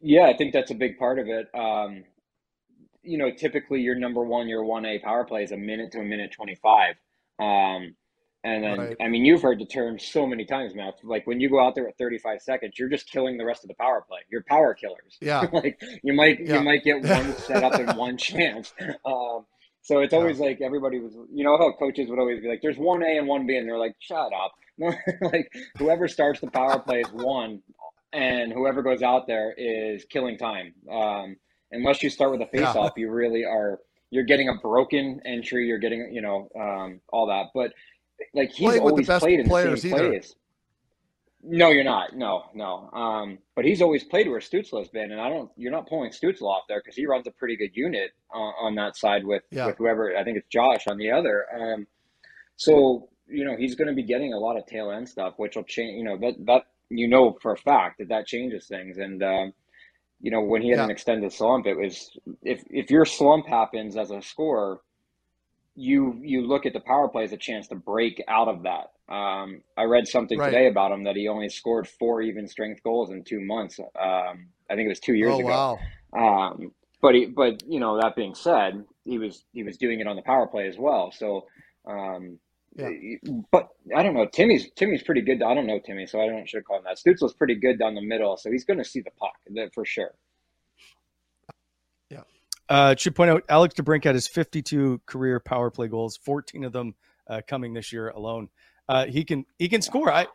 Yeah, 0.00 0.26
I 0.26 0.36
think 0.36 0.52
that's 0.52 0.70
a 0.70 0.74
big 0.74 0.98
part 0.98 1.18
of 1.18 1.28
it. 1.28 1.48
Um, 1.54 2.04
you 3.02 3.18
know, 3.18 3.30
typically 3.30 3.80
your 3.80 3.94
number 3.94 4.22
one, 4.24 4.48
your 4.48 4.64
1A 4.64 5.02
power 5.02 5.24
play 5.24 5.44
is 5.44 5.52
a 5.52 5.56
minute 5.56 5.92
to 5.92 6.00
a 6.00 6.04
minute 6.04 6.32
25. 6.32 6.96
Um, 7.38 7.94
and 8.46 8.62
then, 8.62 8.78
right. 8.78 8.96
I 9.00 9.08
mean, 9.08 9.24
you've 9.24 9.42
heard 9.42 9.58
the 9.58 9.66
term 9.66 9.98
so 9.98 10.24
many 10.24 10.44
times, 10.44 10.72
Matt. 10.72 10.94
Like 11.02 11.26
when 11.26 11.40
you 11.40 11.50
go 11.50 11.60
out 11.60 11.74
there 11.74 11.88
at 11.88 11.98
35 11.98 12.40
seconds, 12.40 12.78
you're 12.78 12.88
just 12.88 13.10
killing 13.10 13.36
the 13.36 13.44
rest 13.44 13.64
of 13.64 13.68
the 13.68 13.74
power 13.74 14.04
play. 14.06 14.20
You're 14.30 14.44
power 14.44 14.72
killers. 14.72 15.18
Yeah. 15.20 15.46
like 15.52 15.82
you 16.04 16.12
might 16.12 16.38
yeah. 16.38 16.58
you 16.58 16.60
might 16.62 16.84
get 16.84 17.02
one 17.02 17.36
set 17.38 17.64
up 17.64 17.74
and 17.74 17.98
one 17.98 18.16
chance. 18.16 18.72
Um, 19.04 19.46
so 19.82 20.00
it's 20.00 20.14
always 20.14 20.38
yeah. 20.38 20.46
like 20.46 20.60
everybody 20.60 20.98
was, 20.98 21.14
you 21.32 21.44
know, 21.44 21.56
how 21.58 21.72
coaches 21.72 22.08
would 22.08 22.18
always 22.18 22.40
be 22.40 22.48
like, 22.48 22.60
"There's 22.60 22.76
one 22.76 23.02
A 23.02 23.18
and 23.18 23.26
one 23.26 23.46
B," 23.46 23.56
and 23.56 23.68
they're 23.68 23.78
like, 23.78 23.94
"Shut 24.00 24.32
up!" 24.32 24.52
like 25.20 25.50
whoever 25.78 26.08
starts 26.08 26.40
the 26.40 26.50
power 26.50 26.80
play 26.80 27.00
is 27.00 27.12
one, 27.12 27.62
and 28.12 28.52
whoever 28.52 28.82
goes 28.82 29.02
out 29.02 29.26
there 29.26 29.54
is 29.56 30.04
killing 30.04 30.38
time. 30.38 30.74
Um, 30.90 31.36
unless 31.70 32.02
you 32.02 32.10
start 32.10 32.32
with 32.32 32.40
a 32.40 32.46
face 32.46 32.66
off, 32.66 32.92
yeah. 32.96 33.02
you 33.02 33.10
really 33.10 33.44
are 33.44 33.78
you're 34.10 34.24
getting 34.24 34.48
a 34.48 34.54
broken 34.54 35.20
entry, 35.24 35.66
you're 35.66 35.78
getting, 35.78 36.10
you 36.12 36.22
know, 36.22 36.48
um, 36.58 37.00
all 37.12 37.26
that. 37.26 37.46
But 37.54 37.72
like 38.34 38.50
he's 38.50 38.66
Playing 38.68 38.82
always 38.82 39.06
played 39.06 39.40
in 39.40 39.48
the 39.48 39.76
same 39.76 39.94
either. 39.94 40.08
plays. 40.10 40.34
No, 41.48 41.70
you're 41.70 41.84
not. 41.84 42.16
No, 42.16 42.44
no. 42.54 42.90
Um, 42.90 43.38
but 43.54 43.64
he's 43.64 43.80
always 43.80 44.02
played 44.02 44.28
where 44.28 44.40
Stützle's 44.40 44.88
been, 44.88 45.12
and 45.12 45.20
I 45.20 45.28
don't. 45.28 45.50
You're 45.56 45.72
not 45.72 45.88
pulling 45.88 46.10
Stützle 46.10 46.42
off 46.42 46.64
there 46.68 46.80
because 46.80 46.96
he 46.96 47.06
runs 47.06 47.26
a 47.26 47.30
pretty 47.30 47.56
good 47.56 47.70
unit 47.74 48.10
on, 48.32 48.52
on 48.60 48.74
that 48.76 48.96
side 48.96 49.24
with 49.24 49.44
yeah. 49.50 49.66
with 49.66 49.78
whoever. 49.78 50.16
I 50.16 50.24
think 50.24 50.38
it's 50.38 50.48
Josh 50.48 50.86
on 50.88 50.98
the 50.98 51.10
other. 51.10 51.46
Um, 51.54 51.86
so 52.56 53.08
you 53.28 53.44
know 53.44 53.56
he's 53.56 53.76
going 53.76 53.88
to 53.88 53.94
be 53.94 54.02
getting 54.02 54.32
a 54.32 54.38
lot 54.38 54.56
of 54.56 54.66
tail 54.66 54.90
end 54.90 55.08
stuff, 55.08 55.34
which 55.36 55.56
will 55.56 55.64
change. 55.64 55.96
You 55.96 56.04
know 56.04 56.18
that 56.18 56.34
that 56.46 56.62
you 56.88 57.06
know 57.06 57.38
for 57.40 57.52
a 57.52 57.56
fact 57.56 57.98
that 57.98 58.08
that 58.08 58.26
changes 58.26 58.66
things, 58.66 58.98
and 58.98 59.22
um, 59.22 59.52
you 60.20 60.30
know, 60.30 60.40
when 60.40 60.62
he 60.62 60.70
had 60.70 60.78
yeah. 60.78 60.84
an 60.84 60.90
extended 60.90 61.32
slump, 61.32 61.66
it 61.66 61.76
was 61.76 62.10
if 62.42 62.62
if 62.70 62.90
your 62.90 63.04
slump 63.04 63.46
happens 63.46 63.96
as 63.96 64.10
a 64.10 64.22
scorer, 64.22 64.80
you 65.76 66.18
you 66.22 66.46
look 66.46 66.66
at 66.66 66.72
the 66.72 66.80
power 66.80 67.08
play 67.08 67.24
as 67.24 67.32
a 67.32 67.36
chance 67.36 67.68
to 67.68 67.74
break 67.74 68.22
out 68.28 68.48
of 68.48 68.64
that. 68.64 68.92
Um, 69.12 69.62
I 69.76 69.84
read 69.84 70.08
something 70.08 70.38
right. 70.38 70.50
today 70.50 70.66
about 70.68 70.90
him 70.90 71.04
that 71.04 71.14
he 71.16 71.28
only 71.28 71.48
scored 71.48 71.86
four 71.86 72.22
even 72.22 72.48
strength 72.48 72.82
goals 72.82 73.10
in 73.10 73.22
two 73.22 73.40
months. 73.40 73.78
Um, 73.78 74.48
I 74.68 74.74
think 74.74 74.86
it 74.86 74.88
was 74.88 75.00
two 75.00 75.14
years 75.14 75.34
oh, 75.34 75.40
ago. 75.40 75.78
Wow. 76.12 76.48
Um, 76.48 76.72
but 77.02 77.14
he, 77.14 77.26
but 77.26 77.62
you 77.68 77.78
know, 77.78 78.00
that 78.00 78.16
being 78.16 78.34
said, 78.34 78.84
he 79.04 79.18
was 79.18 79.44
he 79.52 79.62
was 79.62 79.76
doing 79.76 80.00
it 80.00 80.06
on 80.06 80.16
the 80.16 80.22
power 80.22 80.46
play 80.46 80.66
as 80.66 80.78
well. 80.78 81.12
So 81.12 81.46
um, 81.86 82.38
yeah. 82.74 82.90
But 83.50 83.68
I 83.94 84.02
don't 84.02 84.14
know. 84.14 84.26
Timmy's 84.26 84.70
Timmy's 84.76 85.02
pretty 85.02 85.20
good. 85.20 85.42
I 85.42 85.54
don't 85.54 85.66
know 85.66 85.78
Timmy, 85.78 86.06
so 86.06 86.20
I 86.20 86.26
don't 86.26 86.48
should 86.48 86.64
call 86.64 86.78
him 86.78 86.84
that. 86.84 86.98
Stützle's 86.98 87.34
pretty 87.34 87.54
good 87.54 87.78
down 87.78 87.94
the 87.94 88.02
middle, 88.02 88.36
so 88.36 88.50
he's 88.50 88.64
going 88.64 88.78
to 88.78 88.84
see 88.84 89.00
the 89.00 89.10
puck 89.18 89.34
for 89.72 89.84
sure. 89.84 90.14
Uh, 92.68 92.94
should 92.96 93.14
point 93.14 93.30
out 93.30 93.44
Alex 93.48 93.74
DeBrincat 93.74 94.14
has 94.14 94.26
52 94.26 95.00
career 95.06 95.38
power 95.40 95.70
play 95.70 95.88
goals, 95.88 96.16
14 96.16 96.64
of 96.64 96.72
them 96.72 96.94
uh, 97.28 97.40
coming 97.46 97.72
this 97.74 97.92
year 97.92 98.08
alone. 98.08 98.48
Uh, 98.88 99.06
he 99.06 99.24
can 99.24 99.44
he 99.58 99.68
can 99.68 99.82
score. 99.82 100.12
I 100.12 100.26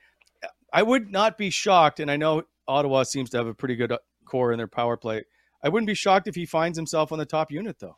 I 0.73 0.83
would 0.83 1.11
not 1.11 1.37
be 1.37 1.49
shocked, 1.49 1.99
and 1.99 2.09
I 2.09 2.17
know 2.17 2.43
Ottawa 2.67 3.03
seems 3.03 3.29
to 3.31 3.37
have 3.37 3.47
a 3.47 3.53
pretty 3.53 3.75
good 3.75 3.91
uh, 3.91 3.97
core 4.25 4.51
in 4.51 4.57
their 4.57 4.67
power 4.67 4.95
play. 4.97 5.23
I 5.63 5.69
wouldn't 5.69 5.87
be 5.87 5.93
shocked 5.93 6.27
if 6.27 6.35
he 6.35 6.45
finds 6.45 6.77
himself 6.77 7.11
on 7.11 7.19
the 7.19 7.25
top 7.25 7.51
unit 7.51 7.77
though. 7.79 7.97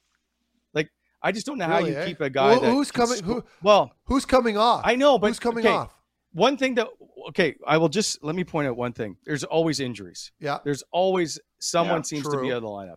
Like 0.73 0.89
I 1.21 1.31
just 1.31 1.45
don't 1.45 1.57
know 1.57 1.65
how 1.65 1.79
you 1.79 1.95
eh? 1.95 2.05
keep 2.05 2.21
a 2.21 2.29
guy 2.29 2.57
that 2.59 2.71
who's 2.71 2.91
coming- 2.91 3.23
who- 3.23 3.43
well, 3.61 3.93
Who's 4.05 4.25
coming 4.25 4.57
off? 4.57 4.81
I 4.83 4.95
know, 4.95 5.17
but 5.17 5.27
who's 5.27 5.39
coming 5.39 5.65
okay, 5.65 5.73
off? 5.73 5.93
One 6.33 6.57
thing 6.57 6.75
that 6.75 6.87
okay, 7.29 7.55
I 7.65 7.77
will 7.77 7.89
just 7.89 8.23
let 8.23 8.35
me 8.35 8.43
point 8.43 8.67
out 8.67 8.75
one 8.75 8.93
thing. 8.93 9.17
There's 9.25 9.43
always 9.43 9.79
injuries. 9.79 10.31
Yeah. 10.39 10.59
There's 10.63 10.83
always 10.91 11.39
someone 11.59 11.99
Yeah, 11.99 12.03
seems 12.03 12.27
to 12.29 12.41
be 12.41 12.51
out 12.51 12.57
of 12.57 12.63
the 12.63 12.69
lineup. 12.69 12.95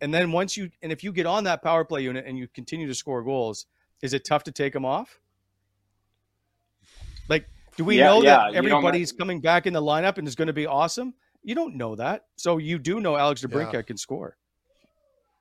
And 0.00 0.12
then 0.12 0.32
once 0.32 0.56
you 0.56 0.70
and 0.82 0.90
if 0.90 1.04
you 1.04 1.12
get 1.12 1.26
on 1.26 1.44
that 1.44 1.62
power 1.62 1.84
play 1.84 2.02
unit 2.02 2.24
and 2.26 2.38
you 2.38 2.48
continue 2.48 2.86
to 2.86 2.94
score 2.94 3.22
goals, 3.22 3.66
is 4.02 4.14
it 4.14 4.24
tough 4.24 4.44
to 4.44 4.52
take 4.52 4.72
them 4.72 4.84
off? 4.84 5.20
Like, 7.28 7.46
do 7.76 7.84
we 7.84 7.98
Yeah, 7.98 8.06
know 8.06 8.22
yeah, 8.22 8.30
that 8.48 8.54
everybody's 8.54 9.12
coming 9.12 9.40
back 9.40 9.66
in 9.66 9.72
the 9.72 9.82
lineup 9.82 10.18
and 10.18 10.26
is 10.26 10.34
going 10.34 10.48
to 10.48 10.52
be 10.52 10.66
awesome? 10.66 11.14
You 11.42 11.54
don't 11.54 11.76
know 11.76 11.94
that. 11.96 12.26
So 12.36 12.58
you 12.58 12.78
do 12.78 13.00
know 13.00 13.16
Alex 13.16 13.42
DeBrincat 13.44 13.72
Yeah. 13.72 13.82
can 13.82 13.96
score. 13.96 14.36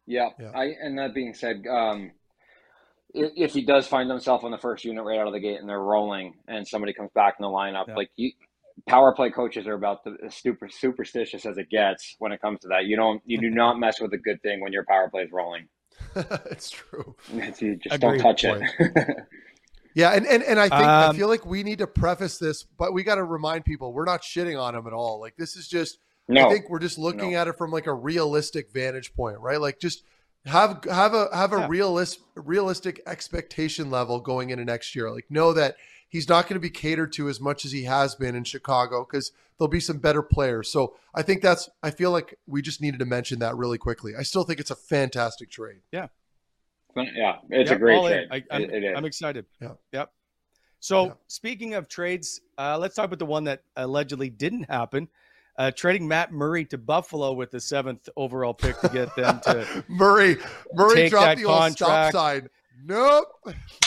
Yeah. 0.05 0.29
Yeah. 0.39 0.51
I 0.55 0.75
and 0.81 0.97
that 0.97 1.13
being 1.13 1.33
said, 1.33 1.65
um, 1.67 2.11
if 3.13 3.53
he 3.53 3.63
does 3.65 3.87
find 3.87 4.09
himself 4.09 4.43
on 4.43 4.51
the 4.51 4.57
first 4.57 4.85
unit 4.85 5.03
right 5.03 5.19
out 5.19 5.27
of 5.27 5.33
the 5.33 5.39
gate 5.39 5.59
and 5.59 5.67
they're 5.67 5.79
rolling, 5.81 6.35
and 6.47 6.67
somebody 6.67 6.93
comes 6.93 7.09
back 7.15 7.35
in 7.39 7.43
the 7.43 7.49
lineup, 7.49 7.87
Yeah. 7.87 7.95
like 7.95 8.09
you, 8.15 8.31
power 8.87 9.13
play 9.13 9.29
coaches 9.31 9.67
are 9.67 9.73
about 9.73 10.03
the, 10.03 10.15
as 10.25 10.35
super 10.35 10.69
superstitious 10.69 11.45
as 11.45 11.57
it 11.57 11.69
gets 11.69 12.15
when 12.19 12.31
it 12.31 12.41
comes 12.41 12.59
to 12.61 12.67
that. 12.69 12.85
You 12.85 12.95
don't, 12.95 13.21
you 13.25 13.39
do 13.39 13.49
not 13.49 13.79
mess 13.79 13.99
with 14.01 14.13
a 14.13 14.17
good 14.17 14.41
thing 14.41 14.61
when 14.61 14.73
your 14.73 14.85
power 14.85 15.09
play 15.09 15.23
is 15.23 15.31
rolling. 15.31 15.67
it's 16.15 16.69
true. 16.69 17.15
You 17.27 17.75
just 17.77 17.95
Agreed. 17.95 17.99
don't 17.99 18.17
touch 18.17 18.43
it. 18.43 18.63
Yeah, 19.93 20.11
and, 20.11 20.25
and, 20.25 20.43
and 20.43 20.59
I 20.59 20.69
think 20.69 20.95
I 20.99 21.09
Um, 21.09 21.15
feel 21.15 21.27
like 21.27 21.45
we 21.45 21.63
need 21.63 21.79
to 21.79 21.87
preface 21.87 22.37
this, 22.37 22.63
but 22.63 22.93
we 22.93 23.03
got 23.03 23.15
to 23.15 23.23
remind 23.23 23.65
people 23.65 23.91
we're 23.91 24.05
not 24.05 24.21
shitting 24.21 24.59
on 24.61 24.73
them 24.75 24.87
at 24.87 24.93
all. 24.93 25.19
Like 25.19 25.35
this 25.35 25.55
is 25.55 25.67
just 25.67 25.97
no, 26.27 26.41
I 26.41 26.49
think 26.49 26.69
we're 26.69 26.79
just 26.79 26.97
looking 26.97 27.33
No. 27.33 27.39
at 27.39 27.47
it 27.47 27.57
from 27.57 27.71
like 27.71 27.87
a 27.87 27.93
realistic 27.93 28.71
vantage 28.71 29.13
point, 29.15 29.39
right? 29.39 29.59
Like 29.59 29.79
just 29.79 30.03
have 30.45 30.83
have 30.89 31.13
a 31.13 31.27
have 31.33 31.51
a 31.53 31.57
Yeah. 31.57 31.67
realist 31.67 32.19
realistic 32.35 33.01
expectation 33.07 33.89
level 33.89 34.19
going 34.19 34.51
into 34.51 34.63
next 34.63 34.95
year. 34.95 35.11
Like 35.11 35.25
know 35.29 35.53
that 35.53 35.75
he's 36.09 36.27
not 36.27 36.45
going 36.45 36.55
to 36.55 36.59
be 36.59 36.69
catered 36.69 37.13
to 37.13 37.29
as 37.29 37.39
much 37.39 37.63
as 37.63 37.71
he 37.71 37.83
has 37.83 38.15
been 38.15 38.35
in 38.35 38.43
Chicago 38.43 39.05
because 39.09 39.31
there'll 39.57 39.69
be 39.69 39.79
some 39.79 39.97
better 39.99 40.21
players. 40.21 40.69
So 40.69 40.95
I 41.15 41.21
think 41.21 41.41
that's 41.41 41.69
I 41.81 41.91
feel 41.91 42.11
like 42.11 42.37
we 42.47 42.61
just 42.61 42.81
needed 42.81 42.99
to 42.99 43.05
mention 43.05 43.39
that 43.39 43.55
really 43.55 43.77
quickly. 43.77 44.13
I 44.17 44.23
still 44.23 44.43
think 44.43 44.59
it's 44.59 44.71
a 44.71 44.75
fantastic 44.75 45.49
trade. 45.49 45.81
yeah, 45.91 46.07
Yeah. 46.95 47.37
it's 47.49 47.71
a 47.71 47.75
great 47.77 48.01
trade. 48.03 48.27
I, 48.31 48.55
am 48.55 48.61
It- 48.63 48.69
it 48.73 48.83
is. 48.83 48.93
I'm 48.97 49.05
excited. 49.05 49.45
Yeah. 49.61 49.73
Yep. 49.93 50.11
So 50.81 51.05
Yeah. 51.05 51.11
speaking 51.27 51.73
of 51.75 51.87
trades, 51.87 52.41
uh, 52.57 52.77
let's 52.77 52.95
talk 52.95 53.05
about 53.05 53.19
the 53.19 53.25
one 53.25 53.43
that 53.45 53.63
allegedly 53.75 54.29
didn't 54.29 54.63
happen. 54.69 55.07
Uh, 55.57 55.71
trading 55.71 56.07
Matt 56.07 56.31
Murray 56.31 56.63
to 56.63 56.77
Buffalo 56.77 57.33
with 57.33 57.51
the 57.51 57.59
seventh 57.59 58.07
overall 58.15 58.53
pick 58.53 58.79
to 58.79 58.87
get 58.87 59.13
them 59.17 59.41
to, 59.41 59.83
Murray 59.89 60.37
Murray 60.73 60.95
Take 60.95 61.09
dropped 61.11 61.25
that 61.25 61.37
the 61.37 61.43
old 61.45 61.71
stop 61.73 62.13
sign. 62.13 62.49
Nope. 62.85 63.27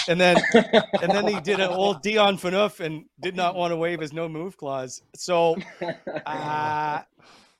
and 0.08 0.20
then 0.20 0.36
and 0.54 1.10
then 1.10 1.26
he 1.26 1.40
did 1.40 1.60
an 1.60 1.70
old 1.70 2.02
Dion 2.02 2.36
Phaneuf 2.36 2.80
and 2.80 3.04
did 3.20 3.34
not 3.36 3.54
want 3.54 3.72
to 3.72 3.76
waive 3.76 4.00
his 4.00 4.12
no 4.12 4.28
move 4.28 4.56
clause. 4.56 5.02
So, 5.14 5.56
uh, 6.26 7.02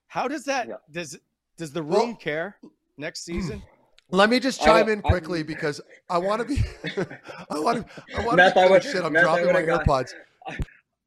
how 0.08 0.28
does 0.28 0.44
that 0.44 0.68
Yeah. 0.68 0.74
does 0.90 1.18
does 1.56 1.72
the 1.72 1.82
Well- 1.82 2.06
room 2.06 2.16
care 2.16 2.56
next 2.96 3.24
season? 3.24 3.62
Let 4.10 4.28
me 4.28 4.40
just 4.40 4.60
chime 4.60 4.86
don't- 4.86 4.98
in 4.98 5.02
I- 5.04 5.08
quickly 5.08 5.42
because 5.42 5.80
I 6.10 6.18
want 6.18 6.42
to 6.42 6.46
be. 6.48 6.62
I 7.50 7.58
want 7.58 7.86
to. 7.86 8.02
I 8.18 8.26
want 8.26 8.38
to 8.38 8.58
I 8.60 8.68
would- 8.70 8.82
shit. 8.82 9.02
I'm 9.02 9.12
Meth, 9.14 9.22
dropping 9.22 9.52
my 9.52 9.62
got- 9.62 9.86
AirPods. 9.86 10.12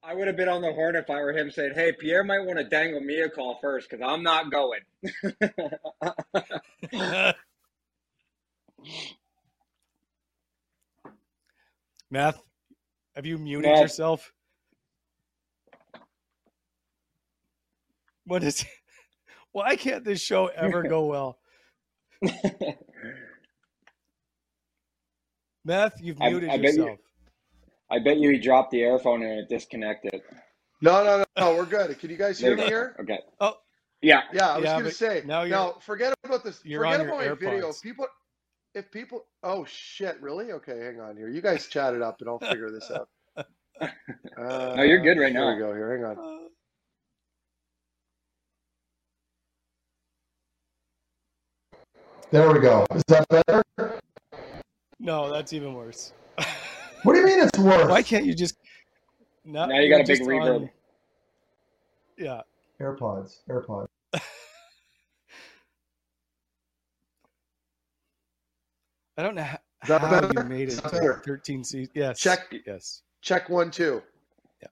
I 0.07 0.13
would 0.13 0.27
have 0.27 0.35
been 0.38 0.49
on 0.49 0.61
the 0.61 0.71
horn 0.71 0.95
if 0.95 1.09
I 1.09 1.15
were 1.15 1.33
him 1.33 1.49
saying, 1.51 1.73
"Hey, 1.75 1.91
Pierre 1.91 2.23
might 2.23 2.39
want 2.45 2.57
to 2.59 2.63
dangle 2.63 3.01
me 3.01 3.21
a 3.21 3.29
call 3.29 3.57
first 3.61 3.89
because 3.89 4.03
I'm 4.07 4.21
not 4.23 4.51
going." 4.51 4.79
Math, 12.15 12.41
have 13.13 13.25
you 13.25 13.38
muted 13.38 13.69
Math. 13.69 13.82
yourself? 13.82 14.32
What 18.25 18.41
is? 18.41 18.65
Why 19.51 19.75
can't 19.75 20.06
this 20.06 20.21
show 20.21 20.47
ever 20.47 20.84
go 20.84 21.06
well? 21.08 21.39
Math, 25.65 26.01
you've 26.01 26.21
I- 26.21 26.30
muted 26.30 26.49
I 26.51 26.58
bet 26.58 26.73
you- 26.75 26.84
yourself. 26.84 26.99
I 27.91 27.99
bet 27.99 28.17
you 28.17 28.30
he 28.32 28.39
dropped 28.39 28.71
the 28.71 28.80
earphone 28.80 29.21
and 29.21 29.39
it 29.41 29.49
disconnected. 29.49 30.21
No, 30.82 31.04
no, 31.04 31.17
no, 31.19 31.25
no. 31.38 31.56
We're 31.56 31.65
good. 31.65 31.99
Can 31.99 32.10
you 32.10 32.15
guys 32.17 32.39
hear 32.39 32.56
me 32.56 32.63
here? 32.63 32.95
Okay. 33.01 33.19
Oh. 33.41 33.56
Yeah. 34.01 34.21
Yeah, 34.34 34.51
I 34.54 34.56
was 34.58 34.63
Yeah, 34.65 34.78
gonna 34.78 34.91
say. 34.91 35.21
now 35.25 35.43
Now, 35.43 35.65
you're- 35.67 35.73
forget 35.82 36.13
about 36.23 36.45
this. 36.45 36.62
you're 36.63 36.82
Forget 36.82 37.01
on 37.01 37.08
about 37.10 37.23
your 37.25 37.36
my 37.36 37.39
video. 37.41 37.67
AirPods. 37.69 37.75
If 37.75 37.82
people, 37.84 38.08
if 38.75 38.91
people, 38.91 39.25
oh 39.41 39.65
shit, 39.65 40.21
really? 40.21 40.51
Okay, 40.51 40.77
hang 40.83 40.99
on 40.99 41.15
here. 41.17 41.29
You 41.29 41.41
guys 41.41 41.65
chat 41.67 41.93
it 41.95 42.01
up, 42.01 42.19
and 42.19 42.29
I'll 42.29 42.39
figure 42.39 42.69
this 42.69 42.91
out. 42.91 43.09
Uh, 44.38 44.73
No, 44.77 44.83
you're 44.83 45.01
good 45.01 45.19
right 45.19 45.33
here 45.33 45.41
now. 45.41 45.53
we 45.53 45.59
go. 45.59 45.73
Here, 45.73 45.97
hang 45.97 46.05
on. 46.05 46.47
There 52.31 52.51
we 52.51 52.59
go. 52.59 52.85
Is 52.93 53.03
that 53.07 53.25
better? 53.29 53.63
No, 54.99 55.31
that's 55.31 55.53
even 55.53 55.73
worse. 55.73 56.13
What 57.03 57.13
do 57.13 57.19
you 57.19 57.25
mean 57.25 57.39
it's 57.39 57.57
worse? 57.59 57.89
Why 57.89 58.01
can't 58.01 58.25
you 58.25 58.33
just? 58.33 58.55
No, 59.43 59.65
Now 59.67 59.79
you 59.79 59.89
got 59.89 59.97
a 60.01 60.07
big 60.07 60.17
just 60.17 60.21
reverb. 60.29 60.55
on- 60.61 60.69
Yeah. 62.17 62.41
AirPods. 62.81 63.39
AirPods. 63.49 63.88
I 69.17 69.23
don't 69.23 69.36
know 69.36 69.43
how, 69.43 69.60
how 69.97 70.30
you 70.36 70.43
made 70.43 70.69
it 70.69 70.78
to 70.78 70.89
better? 70.89 71.21
13 71.25 71.63
seasons. 71.63 71.89
Yes. 71.93 72.19
Check. 72.19 72.54
Yes. 72.65 73.01
Check 73.21 73.49
one, 73.49 73.71
two. 73.71 74.01
Yeah. 74.62 74.67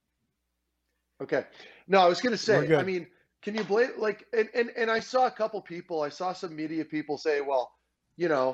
Okay. 1.22 1.46
No, 1.88 2.00
I 2.00 2.08
was 2.08 2.22
gonna 2.22 2.38
say. 2.38 2.76
I 2.76 2.84
mean, 2.84 3.08
can 3.42 3.56
you 3.56 3.64
blame 3.64 3.92
like 3.98 4.26
and, 4.34 4.50
and 4.54 4.72
and 4.78 4.90
I 4.90 5.00
saw 5.00 5.28
a 5.28 5.32
couple 5.32 5.62
people. 5.62 6.02
I 6.02 6.10
saw 6.10 6.34
some 6.34 6.56
media 6.56 6.86
people 6.86 7.18
say, 7.18 7.42
well, 7.42 7.72
you 8.16 8.30
know, 8.30 8.54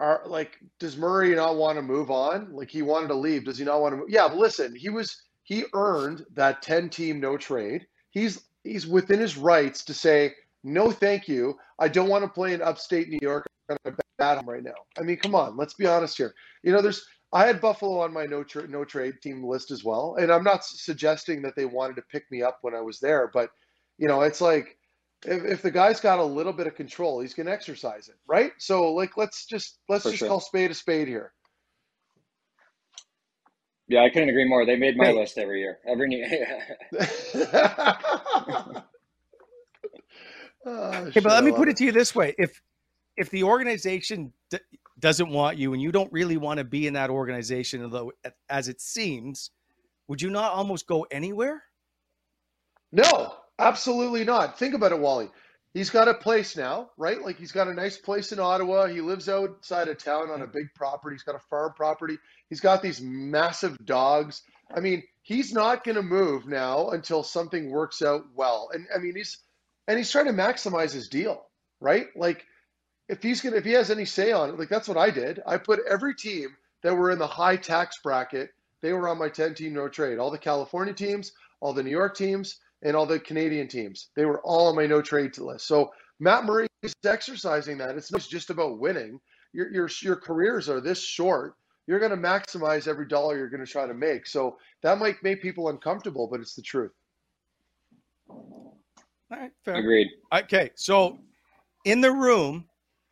are 0.00 0.22
like, 0.26 0.58
does 0.78 0.96
Murray 0.96 1.34
not 1.34 1.56
want 1.56 1.76
to 1.76 1.82
move 1.82 2.10
on? 2.10 2.52
Like 2.52 2.70
he 2.70 2.82
wanted 2.82 3.08
to 3.08 3.14
leave. 3.14 3.44
Does 3.44 3.58
he 3.58 3.64
not 3.64 3.80
want 3.80 3.92
to 3.92 3.96
move? 3.98 4.08
Yeah, 4.08 4.28
but 4.28 4.38
listen, 4.38 4.74
he 4.74 4.88
was 4.88 5.22
he 5.42 5.64
earned 5.74 6.24
that 6.34 6.62
10 6.62 6.88
team 6.88 7.20
no 7.20 7.36
trade. 7.36 7.86
He's 8.10 8.44
he's 8.62 8.86
within 8.86 9.20
his 9.20 9.36
rights 9.36 9.84
to 9.84 9.94
say, 9.94 10.34
no, 10.62 10.90
thank 10.90 11.28
you. 11.28 11.58
I 11.78 11.88
don't 11.88 12.08
want 12.08 12.24
to 12.24 12.30
play 12.30 12.54
in 12.54 12.62
upstate 12.62 13.08
New 13.08 13.18
York 13.20 13.46
on 13.68 13.76
a 13.84 13.92
bad 14.18 14.36
home 14.38 14.48
right 14.48 14.62
now. 14.62 14.74
I 14.98 15.02
mean, 15.02 15.16
come 15.16 15.34
on, 15.34 15.56
let's 15.56 15.74
be 15.74 15.86
honest 15.86 16.16
here. 16.16 16.34
You 16.62 16.72
know, 16.72 16.82
there's 16.82 17.04
I 17.32 17.46
had 17.46 17.60
Buffalo 17.60 18.00
on 18.00 18.12
my 18.12 18.26
no 18.26 18.44
tra- 18.44 18.68
no 18.68 18.84
trade 18.84 19.14
team 19.22 19.44
list 19.44 19.70
as 19.70 19.84
well, 19.84 20.16
and 20.18 20.30
I'm 20.32 20.44
not 20.44 20.64
suggesting 20.64 21.42
that 21.42 21.56
they 21.56 21.64
wanted 21.66 21.96
to 21.96 22.02
pick 22.02 22.24
me 22.30 22.42
up 22.42 22.58
when 22.62 22.74
I 22.74 22.80
was 22.80 23.00
there, 23.00 23.30
but 23.32 23.50
you 23.98 24.08
know, 24.08 24.22
it's 24.22 24.40
like 24.40 24.78
if, 25.26 25.44
if 25.44 25.62
the 25.62 25.70
guy's 25.70 26.00
got 26.00 26.18
a 26.18 26.24
little 26.24 26.52
bit 26.52 26.66
of 26.66 26.74
control, 26.74 27.20
he's 27.20 27.34
going 27.34 27.46
to 27.46 27.52
exercise 27.52 28.08
it, 28.08 28.16
right? 28.26 28.52
So 28.58 28.92
like, 28.92 29.16
let's 29.16 29.46
just 29.46 29.78
let's 29.88 30.04
For 30.04 30.10
just 30.10 30.18
sure. 30.18 30.28
call 30.28 30.40
spade 30.40 30.70
a 30.70 30.74
spade 30.74 31.08
here. 31.08 31.32
Yeah, 33.88 34.02
I 34.02 34.10
couldn't 34.10 34.30
agree 34.30 34.48
more. 34.48 34.64
They 34.66 34.76
made 34.76 34.96
my 34.96 35.10
Hey. 35.10 35.12
list 35.12 35.38
every 35.38 35.60
year. 35.60 35.78
Every 35.86 36.08
new- 36.08 36.24
Okay, 40.66 41.20
but 41.20 41.32
let 41.32 41.44
me 41.44 41.52
put 41.52 41.68
it 41.68 41.76
to 41.76 41.84
you 41.84 41.92
this 41.92 42.14
way: 42.14 42.34
if 42.38 42.60
if 43.16 43.30
the 43.30 43.44
organization 43.44 44.32
d- 44.50 44.58
doesn't 44.98 45.30
want 45.30 45.58
you 45.58 45.72
and 45.72 45.82
you 45.82 45.92
don't 45.92 46.12
really 46.12 46.36
want 46.36 46.58
to 46.58 46.64
be 46.64 46.86
in 46.86 46.94
that 46.94 47.10
organization, 47.10 47.82
although 47.82 48.12
as 48.48 48.68
it 48.68 48.80
seems, 48.80 49.50
would 50.08 50.20
you 50.20 50.30
not 50.30 50.52
almost 50.52 50.86
go 50.86 51.06
anywhere? 51.10 51.62
No, 52.92 53.34
absolutely 53.58 54.24
not. 54.24 54.58
Think 54.58 54.74
about 54.74 54.92
it, 54.92 55.00
Wally. 55.00 55.30
He's 55.72 55.90
got 55.90 56.06
a 56.06 56.14
place 56.14 56.56
now, 56.56 56.90
right? 56.96 57.20
Like 57.20 57.36
he's 57.36 57.50
got 57.50 57.66
a 57.66 57.74
nice 57.74 57.98
place 57.98 58.30
in 58.30 58.38
Ottawa. 58.38 58.86
He 58.86 59.00
lives 59.00 59.28
outside 59.28 59.88
of 59.88 59.98
town 59.98 60.30
on 60.30 60.42
a 60.42 60.46
big 60.46 60.68
property. 60.74 61.16
He's 61.16 61.24
got 61.24 61.34
a 61.34 61.40
farm 61.50 61.72
property. 61.74 62.16
He's 62.48 62.60
got 62.60 62.80
these 62.80 63.00
massive 63.00 63.76
dogs. 63.84 64.42
I 64.72 64.78
mean, 64.78 65.02
he's 65.22 65.52
not 65.52 65.82
going 65.82 65.96
to 65.96 66.02
move 66.02 66.46
now 66.46 66.90
until 66.90 67.24
something 67.24 67.70
works 67.70 68.02
out 68.02 68.22
well. 68.36 68.68
And 68.72 68.86
I 68.94 68.98
mean, 68.98 69.16
he's 69.16 69.38
and 69.88 69.98
he's 69.98 70.12
trying 70.12 70.26
to 70.26 70.32
maximize 70.32 70.92
his 70.92 71.08
deal, 71.08 71.44
right? 71.80 72.06
Like 72.14 72.46
if 73.08 73.22
he's 73.22 73.40
going 73.40 73.52
to 73.52 73.58
if 73.58 73.64
he 73.64 73.72
has 73.72 73.90
any 73.90 74.04
say 74.04 74.32
on 74.32 74.50
it, 74.50 74.58
like 74.58 74.68
that's 74.68 74.88
what 74.88 74.96
I 74.96 75.10
did. 75.10 75.40
I 75.46 75.58
put 75.58 75.80
every 75.88 76.14
team 76.14 76.48
that 76.82 76.94
were 76.94 77.10
in 77.10 77.18
the 77.18 77.26
high 77.26 77.56
tax 77.56 77.98
bracket, 78.02 78.50
they 78.82 78.92
were 78.92 79.08
on 79.08 79.18
my 79.18 79.28
10 79.28 79.54
team 79.54 79.74
no 79.74 79.88
trade. 79.88 80.18
All 80.18 80.30
the 80.30 80.38
California 80.38 80.94
teams, 80.94 81.32
all 81.60 81.72
the 81.72 81.82
New 81.82 81.90
York 81.90 82.16
teams, 82.16 82.60
and 82.82 82.94
all 82.94 83.06
the 83.06 83.18
Canadian 83.18 83.68
teams. 83.68 84.10
They 84.14 84.26
were 84.26 84.40
all 84.42 84.68
on 84.68 84.76
my 84.76 84.86
no 84.86 85.02
trade 85.02 85.36
list. 85.38 85.66
So 85.66 85.90
Matt 86.20 86.44
Murray 86.44 86.66
is 86.82 86.94
exercising 87.04 87.78
that. 87.78 87.96
It's 87.96 88.12
not 88.12 88.20
just 88.22 88.50
about 88.50 88.78
winning. 88.78 89.18
Your 89.52 89.70
your 89.72 89.88
your 90.02 90.16
careers 90.16 90.68
are 90.68 90.80
this 90.80 91.02
short. 91.02 91.54
You're 91.86 91.98
going 91.98 92.10
to 92.10 92.16
maximize 92.16 92.88
every 92.88 93.06
dollar 93.06 93.36
you're 93.36 93.50
going 93.50 93.64
to 93.64 93.70
try 93.70 93.86
to 93.86 93.94
make. 93.94 94.26
So 94.26 94.56
that 94.82 94.98
might 94.98 95.16
make 95.22 95.42
people 95.42 95.68
uncomfortable, 95.68 96.28
but 96.30 96.40
it's 96.40 96.54
the 96.54 96.62
truth. 96.62 96.92
All 98.28 98.74
right, 99.30 99.50
fair. 99.64 99.74
Agreed. 99.74 100.08
Okay, 100.32 100.70
so 100.76 101.18
in 101.84 102.00
the 102.00 102.10
room, 102.10 102.64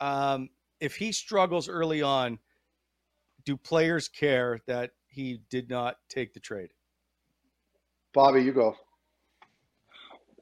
um, 0.02 0.50
if 0.80 0.96
he 0.96 1.12
struggles 1.12 1.68
early 1.68 2.02
on, 2.02 2.40
do 3.44 3.56
players 3.56 4.08
care 4.08 4.58
that 4.66 4.90
he 5.06 5.42
did 5.48 5.70
not 5.70 5.96
take 6.08 6.34
the 6.34 6.40
trade? 6.40 6.70
Bobby, 8.14 8.42
you 8.42 8.52
go. 8.52 8.76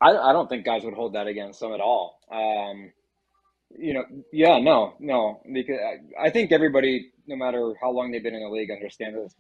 I, 0.00 0.16
I 0.16 0.32
don't 0.32 0.48
think 0.48 0.64
guys 0.64 0.84
would 0.84 0.94
hold 0.94 1.14
that 1.14 1.26
against 1.26 1.62
him 1.62 1.72
at 1.72 1.80
all. 1.80 2.20
Um, 2.32 2.92
you 3.78 3.94
know, 3.94 4.04
yeah, 4.32 4.58
no, 4.58 4.94
no, 5.00 5.42
because 5.52 5.78
I, 6.20 6.26
I 6.26 6.30
think 6.30 6.52
everybody, 6.52 7.12
no 7.26 7.36
matter 7.36 7.74
how 7.80 7.90
long 7.92 8.10
they've 8.10 8.22
been 8.22 8.34
in 8.34 8.42
the 8.42 8.48
league, 8.48 8.70
understands 8.70 9.34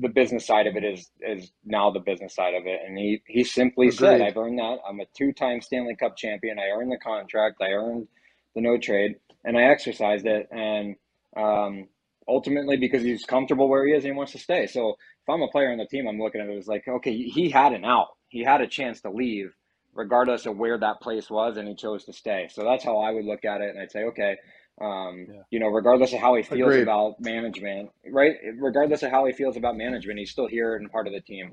the 0.00 0.08
business 0.08 0.46
side 0.46 0.66
of 0.66 0.76
it 0.76 0.84
is 0.84 1.10
is 1.20 1.52
now 1.64 1.90
the 1.90 2.00
business 2.00 2.34
side 2.34 2.54
of 2.54 2.66
it. 2.66 2.80
And 2.86 2.98
he 2.98 3.22
he 3.28 3.44
simply 3.44 3.90
Agreed. 3.90 3.90
said, 3.90 4.22
"I've 4.22 4.36
earned 4.36 4.58
that. 4.58 4.78
I'm 4.88 5.00
a 5.00 5.06
two 5.16 5.32
time 5.32 5.60
Stanley 5.60 5.96
Cup 5.96 6.16
champion. 6.16 6.58
I 6.58 6.70
earned 6.76 6.90
the 6.92 6.98
contract. 6.98 7.58
I 7.62 7.72
earned 7.72 8.08
the 8.56 8.62
no 8.62 8.78
trade, 8.78 9.16
and 9.44 9.58
I 9.58 9.64
exercised 9.64 10.26
it. 10.26 10.48
And 10.52 10.96
um, 11.38 11.88
ultimately, 12.28 12.78
because 12.78 13.04
he's 13.04 13.24
comfortable 13.26 13.68
where 13.70 13.86
he 13.86 13.94
is, 13.94 14.04
and 14.04 14.14
he 14.14 14.18
wants 14.18 14.32
to 14.34 14.40
stay. 14.40 14.66
So 14.68 14.90
if 14.92 15.30
I'm 15.30 15.42
a 15.42 15.48
player 15.48 15.72
on 15.72 15.78
the 15.78 15.86
team, 15.86 16.08
I'm 16.08 16.20
looking 16.20 16.42
at 16.42 16.48
it 16.48 16.58
as 16.58 16.68
like, 16.68 16.88
okay, 16.88 17.16
he 17.16 17.50
had 17.50 17.74
an 17.74 17.86
out. 17.86 18.08
He 18.30 18.44
had 18.44 18.62
a 18.62 18.68
chance 18.68 19.02
to 19.02 19.12
leave." 19.12 19.52
regardless 19.94 20.46
of 20.46 20.58
where 20.58 20.78
that 20.78 21.00
place 21.00 21.30
was, 21.30 21.58
and 21.58 21.68
he 21.68 21.74
chose 21.76 22.04
to 22.06 22.12
stay. 22.14 22.48
So 22.52 22.64
that's 22.64 22.84
how 22.84 22.98
I 22.98 23.12
would 23.12 23.26
look 23.26 23.44
at 23.46 23.62
it, 23.62 23.70
and 23.70 23.80
I'd 23.80 23.92
say, 23.92 24.04
okay, 24.04 24.36
um, 24.80 25.28
Yeah. 25.28 25.42
you 25.50 25.60
know, 25.60 25.68
regardless 25.68 26.12
of 26.14 26.20
how 26.20 26.34
he 26.36 26.42
feels 26.44 26.76
Agreed. 26.76 26.82
about 26.82 27.20
management, 27.20 27.90
right? 28.12 28.36
Regardless 28.58 29.02
of 29.04 29.10
how 29.10 29.26
he 29.26 29.32
feels 29.32 29.56
about 29.56 29.76
management, 29.76 30.18
he's 30.18 30.30
still 30.30 30.48
here 30.48 30.76
and 30.76 30.90
part 30.92 31.06
of 31.06 31.14
the 31.14 31.20
team. 31.22 31.52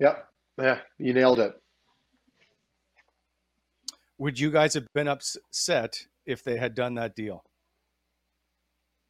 Yep. 0.00 0.28
Yeah, 0.58 0.80
you 0.98 1.12
nailed 1.14 1.40
it. 1.40 1.52
Would 4.18 4.38
you 4.38 4.50
guys 4.50 4.74
have 4.74 4.86
been 4.94 5.08
upset 5.08 5.98
if 6.24 6.42
they 6.42 6.56
had 6.56 6.74
done 6.74 6.94
that 6.94 7.14
deal? 7.14 7.44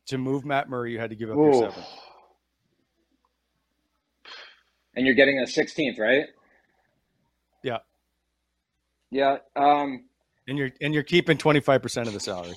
To 0.08 0.18
move 0.18 0.44
Matt 0.44 0.68
Murray, 0.68 0.92
you 0.92 0.98
had 0.98 1.10
to 1.10 1.16
give 1.16 1.30
up 1.30 1.36
your 1.36 1.52
seventh. 1.54 1.86
And 4.94 5.04
you're 5.04 5.14
getting 5.14 5.40
a 5.40 5.44
16th, 5.44 5.98
right? 5.98 6.24
Yeah. 7.62 7.78
Yeah. 9.10 9.38
Um, 9.54 10.04
And 10.48 10.56
you're 10.56 10.70
and 10.80 10.94
you're 10.94 11.02
keeping 11.02 11.36
twenty 11.36 11.60
five 11.60 11.82
percent 11.82 12.06
of 12.06 12.14
the 12.14 12.20
salary. 12.20 12.54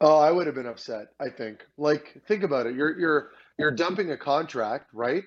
Oh, 0.00 0.18
I 0.18 0.30
would 0.30 0.46
have 0.46 0.54
been 0.54 0.66
upset, 0.66 1.06
I 1.18 1.30
think. 1.30 1.64
Like, 1.78 2.20
think 2.28 2.42
about 2.42 2.66
it. 2.66 2.74
You're 2.74 2.98
you're 2.98 3.30
you're 3.58 3.70
dumping 3.70 4.10
a 4.10 4.16
contract, 4.16 4.90
right? 4.92 5.22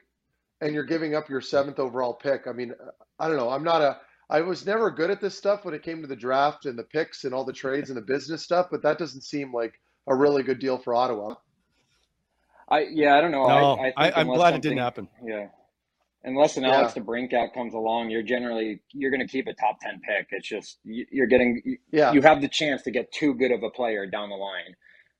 And 0.61 0.73
you're 0.73 0.83
giving 0.83 1.15
up 1.15 1.27
your 1.29 1.41
seventh 1.41 1.79
overall 1.79 2.13
pick. 2.13 2.45
I 2.47 2.51
mean, 2.51 2.73
I 3.17 3.27
don't 3.27 3.37
know. 3.37 3.49
I'm 3.49 3.63
not 3.63 3.81
a 3.81 3.97
I 4.29 4.41
was 4.41 4.65
never 4.65 4.91
good 4.91 5.09
at 5.09 5.21
this 5.21 5.35
stuff 5.37 5.65
when 5.65 5.73
it 5.73 5.81
came 5.81 6.01
to 6.01 6.07
the 6.07 6.15
draft 6.15 6.65
and 6.65 6.77
the 6.77 6.83
picks 6.83 7.23
and 7.23 7.33
all 7.33 7.43
the 7.43 7.53
trades 7.53 7.89
and 7.89 7.97
the 7.97 8.01
business 8.01 8.43
stuff, 8.43 8.67
but 8.69 8.83
that 8.83 8.99
doesn't 8.99 9.21
seem 9.21 9.51
like 9.53 9.79
a 10.07 10.15
really 10.15 10.43
good 10.43 10.59
deal 10.59 10.77
for 10.77 10.93
Ottawa. 10.93 11.35
I 12.69 12.81
yeah, 12.91 13.17
I 13.17 13.21
don't 13.21 13.31
know. 13.31 13.47
No, 13.47 13.55
I, 13.77 13.87
I 13.87 13.93
I, 13.97 14.03
think 14.05 14.17
I'm 14.17 14.27
glad 14.27 14.53
it 14.53 14.61
didn't 14.61 14.77
happen. 14.77 15.07
Yeah. 15.25 15.47
Unless 16.23 16.57
an 16.57 16.63
Yeah. 16.63 16.75
Alex 16.75 16.93
DeBrincat 16.93 17.53
comes 17.53 17.73
along, 17.73 18.11
you're 18.11 18.21
generally 18.23 18.81
you're 18.91 19.09
going 19.09 19.25
to 19.25 19.31
keep 19.31 19.47
a 19.47 19.53
top 19.53 19.79
10 19.81 20.01
pick. 20.01 20.27
It's 20.31 20.47
just 20.47 20.77
you- 20.83 21.07
you're 21.11 21.27
getting 21.27 21.61
you- 21.65 21.77
Yeah, 21.91 22.11
you 22.11 22.21
have 22.21 22.41
the 22.41 22.47
chance 22.49 22.83
to 22.83 22.91
get 22.91 23.11
too 23.11 23.33
good 23.33 23.51
of 23.51 23.63
a 23.63 23.69
player 23.71 24.05
down 24.05 24.29
the 24.29 24.35
line. 24.35 24.75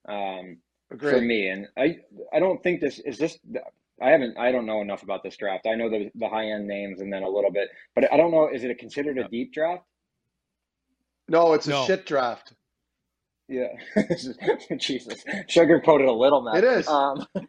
Um, 0.08 0.58
for 0.98 1.22
me. 1.22 1.48
And 1.48 1.68
I 1.78 2.00
I 2.34 2.40
don't 2.40 2.62
think 2.62 2.82
this 2.82 3.00
is 3.00 3.18
this. 3.18 3.40
I 4.02 4.10
haven't 4.12 4.38
I 4.38 4.52
don't 4.52 4.66
know 4.66 4.82
enough 4.82 5.04
about 5.04 5.24
this 5.24 5.36
draft. 5.38 5.66
I 5.68 5.76
know 5.76 5.90
the 5.90 6.10
the 6.16 6.30
high 6.30 6.48
end 6.52 6.68
names 6.68 7.02
and 7.02 7.12
then 7.12 7.24
a 7.24 7.30
little 7.30 7.52
bit, 7.52 7.70
but 7.96 8.12
I 8.12 8.18
don't 8.18 8.32
know. 8.32 8.48
Is 8.50 8.64
it 8.64 8.78
considered 8.80 9.18
a 9.18 9.28
deep 9.28 9.54
draft? 9.54 9.84
No, 11.28 11.54
it's 11.54 11.68
a 11.68 11.72
No. 11.72 11.86
shit 11.86 12.06
draft. 12.06 12.54
Yeah, 13.48 13.68
Jesus, 14.78 15.24
sugarcoated 15.50 16.08
a 16.08 16.12
little, 16.12 16.42
man. 16.42 16.58
It 16.58 16.64
is. 16.64 16.88
Um, 16.88 17.26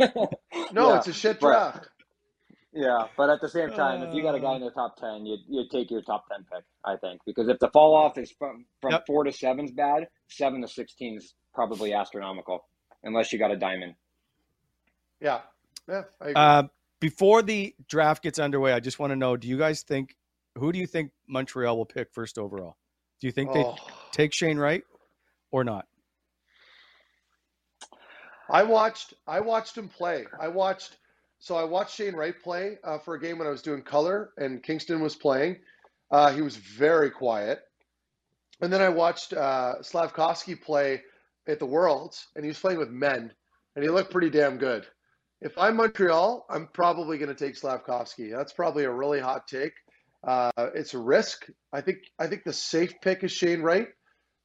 No, 0.72 0.90
yeah, 0.90 0.96
it's 0.98 1.08
a 1.08 1.12
shit 1.12 1.40
but- 1.40 1.48
draft. 1.50 1.88
Yeah, 2.72 3.08
but 3.16 3.28
at 3.30 3.40
the 3.40 3.48
same 3.48 3.70
time, 3.70 4.00
if 4.04 4.14
you 4.14 4.22
got 4.22 4.36
a 4.36 4.40
guy 4.40 4.54
in 4.54 4.60
the 4.62 4.70
top 4.70 4.96
ten, 4.96 5.26
you 5.26 5.38
you 5.48 5.64
take 5.72 5.90
your 5.90 6.02
top 6.02 6.24
ten 6.28 6.46
pick. 6.52 6.64
I 6.84 6.96
think 6.96 7.20
because 7.26 7.48
if 7.48 7.58
the 7.58 7.68
fall 7.70 7.96
off 7.96 8.16
is 8.16 8.30
from 8.38 8.64
from 8.80 8.92
Yep. 8.92 9.04
four 9.08 9.24
to 9.24 9.32
seven's 9.32 9.72
bad, 9.72 10.06
seven 10.28 10.60
to 10.62 10.68
sixteen 10.68 11.16
is 11.16 11.34
probably 11.52 11.92
astronomical, 11.92 12.64
unless 13.02 13.32
you 13.32 13.40
got 13.40 13.50
a 13.50 13.56
diamond. 13.56 13.94
Yeah. 15.20 15.40
Yeah. 15.88 16.02
I 16.20 16.24
agree. 16.24 16.34
Uh, 16.36 16.62
before 17.00 17.42
the 17.42 17.74
draft 17.88 18.22
gets 18.22 18.38
underway, 18.38 18.72
I 18.72 18.80
just 18.80 18.98
want 18.98 19.10
to 19.10 19.16
know: 19.16 19.36
Do 19.36 19.48
you 19.48 19.58
guys 19.58 19.82
think 19.82 20.16
who 20.58 20.72
do 20.72 20.78
you 20.78 20.86
think 20.86 21.12
Montreal 21.28 21.76
will 21.76 21.86
pick 21.86 22.12
first 22.12 22.38
overall? 22.38 22.76
Do 23.20 23.26
you 23.26 23.32
think 23.32 23.52
they 23.52 23.64
Oh. 23.64 23.76
take 24.12 24.32
Shane 24.32 24.58
Wright 24.58 24.82
or 25.50 25.64
not? 25.64 25.86
I 28.48 28.62
watched 28.64 29.14
I 29.26 29.40
watched 29.40 29.76
him 29.76 29.88
play. 29.88 30.26
I 30.38 30.48
watched 30.48 30.96
so 31.38 31.56
I 31.56 31.64
watched 31.64 31.94
Shane 31.94 32.14
Wright 32.14 32.34
play 32.38 32.78
uh, 32.84 32.98
for 32.98 33.14
a 33.14 33.20
game 33.20 33.38
when 33.38 33.46
I 33.46 33.50
was 33.50 33.62
doing 33.62 33.82
color 33.82 34.32
and 34.36 34.62
Kingston 34.62 35.00
was 35.00 35.14
playing. 35.14 35.56
Uh, 36.10 36.32
he 36.32 36.42
was 36.42 36.56
very 36.56 37.10
quiet. 37.10 37.60
And 38.60 38.70
then 38.72 38.82
I 38.82 38.90
watched 38.90 39.32
uh, 39.32 39.82
Slavkovsky 39.82 40.54
play 40.54 41.02
at 41.46 41.58
the 41.58 41.66
Worlds 41.66 42.26
and 42.34 42.44
he 42.44 42.48
was 42.48 42.58
playing 42.58 42.78
with 42.78 42.90
men 42.90 43.32
and 43.74 43.84
he 43.84 43.90
looked 43.90 44.10
pretty 44.10 44.30
damn 44.30 44.58
good. 44.58 44.86
If 45.40 45.56
I'm 45.56 45.76
Montreal, 45.76 46.44
I'm 46.50 46.68
probably 46.72 47.16
going 47.16 47.34
to 47.34 47.44
take 47.44 47.56
Slavkovsky. 47.56 48.30
That's 48.30 48.52
probably 48.52 48.84
a 48.84 48.90
really 48.90 49.20
hot 49.20 49.48
take. 49.48 49.72
Uh, 50.22 50.50
it's 50.74 50.92
a 50.92 50.98
risk. 50.98 51.46
I 51.72 51.80
think 51.80 51.98
I 52.18 52.26
think 52.26 52.44
the 52.44 52.52
safe 52.52 52.92
pick 53.00 53.24
is 53.24 53.32
Shane 53.32 53.62
Wright, 53.62 53.88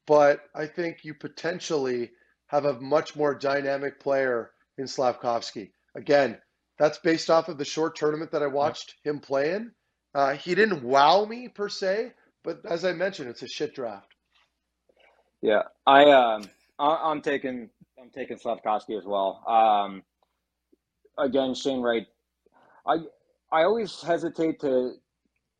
but 0.07 0.39
I 0.55 0.67
think 0.67 0.99
you 1.03 1.13
potentially 1.13 2.11
have 2.47 2.63
a 2.63 2.79
much 2.79 3.15
more 3.15 3.35
dynamic 3.35 3.99
player 3.99 4.51
in 4.77 4.87
Slavkovsky. 4.87 5.73
Again, 5.95 6.37
that's 6.77 6.99
based 6.99 7.29
off 7.29 7.49
of 7.49 7.57
the 7.57 7.65
short 7.65 7.97
tournament 7.97 8.31
that 8.31 8.43
I 8.43 8.47
watched 8.47 8.95
him 9.03 9.19
play 9.19 9.53
in. 9.53 9.71
Uh, 10.13 10.33
he 10.33 10.55
didn't 10.55 10.81
wow 10.81 11.25
me 11.25 11.49
per 11.49 11.67
se, 11.67 12.13
but 12.43 12.61
as 12.65 12.85
I 12.85 12.93
mentioned, 12.93 13.29
it's 13.29 13.43
a 13.43 13.47
shit 13.47 13.75
draft. 13.75 14.13
Yeah, 15.41 15.63
I 15.85 16.09
um, 16.11 16.43
I'm 16.79 17.21
taking 17.21 17.69
I'm 18.01 18.11
taking 18.11 18.37
Slavkovsky 18.37 18.95
as 18.95 19.03
well. 19.05 19.43
Um, 19.45 20.03
again, 21.17 21.53
Shane 21.55 21.81
Wright. 21.81 22.07
I 22.87 22.97
I 23.51 23.63
always 23.63 24.01
hesitate 24.01 24.59
to 24.61 24.93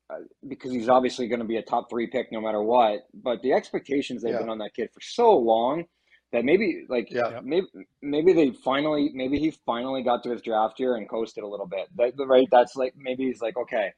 uh, 0.10 0.18
because 0.48 0.72
he's 0.72 0.90
obviously 0.90 1.28
going 1.28 1.40
to 1.40 1.46
be 1.46 1.58
a 1.58 1.64
top 1.64 1.90
three 1.90 2.08
pick 2.08 2.32
no 2.32 2.42
matter 2.42 2.62
what. 2.62 3.02
But 3.14 3.42
the 3.42 3.54
expectations 3.54 4.22
they've 4.24 4.34
Yeah. 4.34 4.40
been 4.40 4.50
on 4.50 4.60
that 4.60 4.74
kid 4.76 4.90
for 4.94 5.02
so 5.02 5.38
long 5.38 5.86
that 6.32 6.46
maybe 6.46 6.86
like 6.90 7.10
Yeah. 7.12 7.40
maybe 7.44 7.68
maybe 8.02 8.34
they 8.34 8.52
finally 8.52 9.12
maybe 9.14 9.40
he 9.40 9.52
finally 9.66 10.04
got 10.04 10.24
to 10.24 10.32
his 10.32 10.42
draft 10.42 10.80
year 10.80 10.96
and 10.96 11.10
coasted 11.10 11.44
a 11.44 11.48
little 11.48 11.68
bit. 11.68 11.88
That, 11.96 12.14
right? 12.28 12.48
That's 12.52 12.76
like 12.76 12.94
maybe 12.98 13.26
he's 13.26 13.42
like 13.42 13.58
okay, 13.58 13.94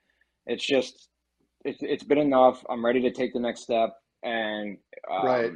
it's 0.46 0.66
just 0.66 1.10
it's 1.66 1.80
it's 1.82 2.04
been 2.04 2.20
enough. 2.20 2.64
I'm 2.70 2.86
ready 2.86 3.02
to 3.02 3.12
take 3.12 3.34
the 3.34 3.40
next 3.40 3.62
step 3.64 3.96
and 4.24 4.78
um, 5.12 5.24
Right. 5.26 5.52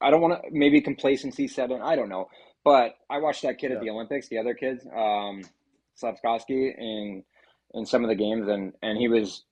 I 0.00 0.10
don't 0.10 0.20
want 0.20 0.42
to 0.42 0.48
maybe 0.52 0.80
complacency 0.80 1.48
set 1.48 1.70
in. 1.70 1.80
I 1.82 1.96
don't 1.96 2.08
know, 2.08 2.28
but 2.66 2.96
I 3.10 3.20
watched 3.20 3.44
that 3.44 3.58
kid 3.60 3.72
Yeah. 3.72 3.78
at 3.78 3.80
the 3.80 3.90
Olympics, 3.90 4.28
the 4.28 4.38
other 4.40 4.54
kids, 4.54 4.86
um, 4.96 5.50
Slavkovsky, 5.96 6.74
in 6.78 7.24
in 7.74 7.86
some 7.86 8.04
of 8.04 8.10
the 8.10 8.16
games, 8.16 8.48
and 8.48 8.74
and 8.82 8.98
he 8.98 9.08
was 9.08 9.46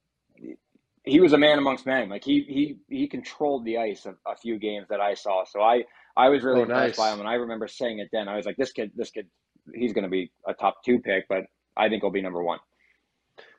he 1.05 1.21
was 1.21 1.35
a 1.35 1.39
man 1.39 1.59
amongst 1.59 1.87
men. 1.87 2.11
Like 2.11 2.25
he 2.25 2.45
he 2.49 2.97
he 2.97 3.09
controlled 3.09 3.67
the 3.67 3.79
ice 3.79 4.07
a, 4.07 4.17
a 4.31 4.37
few 4.37 4.59
games 4.59 4.89
that 4.91 5.01
I 5.01 5.15
saw. 5.15 5.45
So 5.47 5.63
I 5.63 5.85
I 6.17 6.31
was 6.31 6.45
really 6.45 6.63
Oh, 6.63 6.63
impressed 6.63 6.97
by 6.97 7.13
him, 7.13 7.21
and 7.21 7.29
I 7.29 7.35
remember 7.35 7.69
saying 7.69 8.01
it 8.01 8.11
then. 8.13 8.29
I 8.29 8.37
was 8.37 8.47
like, 8.47 8.59
this 8.59 8.73
kid, 8.73 8.93
this 8.97 9.11
kid, 9.11 9.29
he's 9.75 9.95
going 9.95 10.05
to 10.05 10.11
be 10.11 10.33
a 10.49 10.55
top 10.55 10.85
two 10.85 11.01
pick, 11.01 11.27
but 11.29 11.45
I 11.77 11.91
think 11.91 12.03
he'll 12.03 12.13
be 12.13 12.23
number 12.23 12.45
one. 12.45 12.61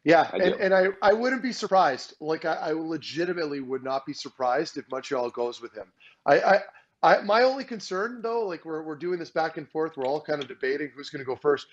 Yeah, 0.04 0.32
I 0.34 0.40
and, 0.40 0.56
and 0.56 0.74
I, 0.76 0.88
I 1.04 1.14
wouldn't 1.14 1.44
be 1.44 1.54
surprised. 1.54 2.16
Like 2.22 2.46
I, 2.46 2.56
I 2.56 2.72
legitimately 2.74 3.62
would 3.62 3.84
not 3.84 4.06
be 4.08 4.14
surprised 4.14 4.78
if 4.78 4.86
Montreal 4.92 5.32
goes 5.32 5.62
with 5.62 5.76
him. 5.76 5.94
I, 6.26 6.40
I, 6.40 6.60
I 7.06 7.22
my 7.22 7.44
only 7.44 7.64
concern 7.64 8.22
though, 8.24 8.48
like 8.48 8.66
we're 8.66 8.82
we're 8.82 8.96
doing 8.96 9.20
this 9.20 9.30
back 9.30 9.58
and 9.58 9.70
forth, 9.70 9.96
we're 9.96 10.08
all 10.08 10.20
kind 10.20 10.42
of 10.42 10.48
debating 10.48 10.92
who's 10.96 11.10
going 11.10 11.20
to 11.20 11.26
go 11.26 11.36
first. 11.36 11.68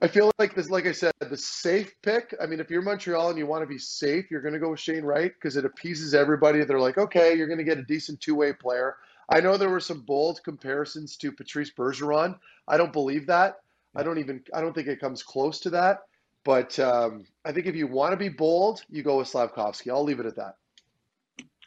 I 0.00 0.08
feel 0.08 0.30
like 0.38 0.54
this, 0.54 0.70
like 0.70 0.86
I 0.86 0.92
said, 0.92 1.12
the 1.20 1.36
safe 1.36 1.94
pick. 2.02 2.34
I 2.40 2.46
mean, 2.46 2.60
if 2.60 2.70
you're 2.70 2.82
Montreal 2.82 3.30
and 3.30 3.38
you 3.38 3.46
want 3.46 3.62
to 3.62 3.66
be 3.66 3.78
safe, 3.78 4.30
you're 4.30 4.40
going 4.40 4.54
to 4.54 4.60
go 4.60 4.70
with 4.70 4.80
Shane 4.80 5.02
Wright 5.02 5.32
because 5.32 5.56
it 5.56 5.64
appeases 5.64 6.14
everybody. 6.14 6.62
They're 6.64 6.80
like, 6.80 6.98
okay, 6.98 7.34
you're 7.34 7.48
going 7.48 7.58
to 7.58 7.64
get 7.64 7.78
a 7.78 7.82
decent 7.82 8.20
two-way 8.20 8.52
player. 8.52 8.96
I 9.30 9.40
know 9.40 9.56
there 9.56 9.70
were 9.70 9.80
some 9.80 10.02
bold 10.02 10.40
comparisons 10.44 11.16
to 11.16 11.32
Patrice 11.32 11.70
Bergeron. 11.70 12.38
I 12.66 12.76
don't 12.76 12.92
believe 12.92 13.26
that. 13.26 13.56
I 13.96 14.02
don't 14.02 14.18
even. 14.18 14.42
I 14.54 14.60
don't 14.60 14.74
think 14.74 14.88
it 14.88 15.00
comes 15.00 15.22
close 15.22 15.60
to 15.60 15.70
that. 15.70 16.00
But 16.44 16.78
um, 16.78 17.26
I 17.44 17.52
think 17.52 17.66
if 17.66 17.74
you 17.74 17.86
want 17.86 18.12
to 18.12 18.16
be 18.16 18.28
bold, 18.28 18.84
you 18.88 19.02
go 19.02 19.18
with 19.18 19.28
Slavkovsky. 19.28 19.90
I'll 19.90 20.04
leave 20.04 20.20
it 20.20 20.26
at 20.26 20.36
that. 20.36 20.54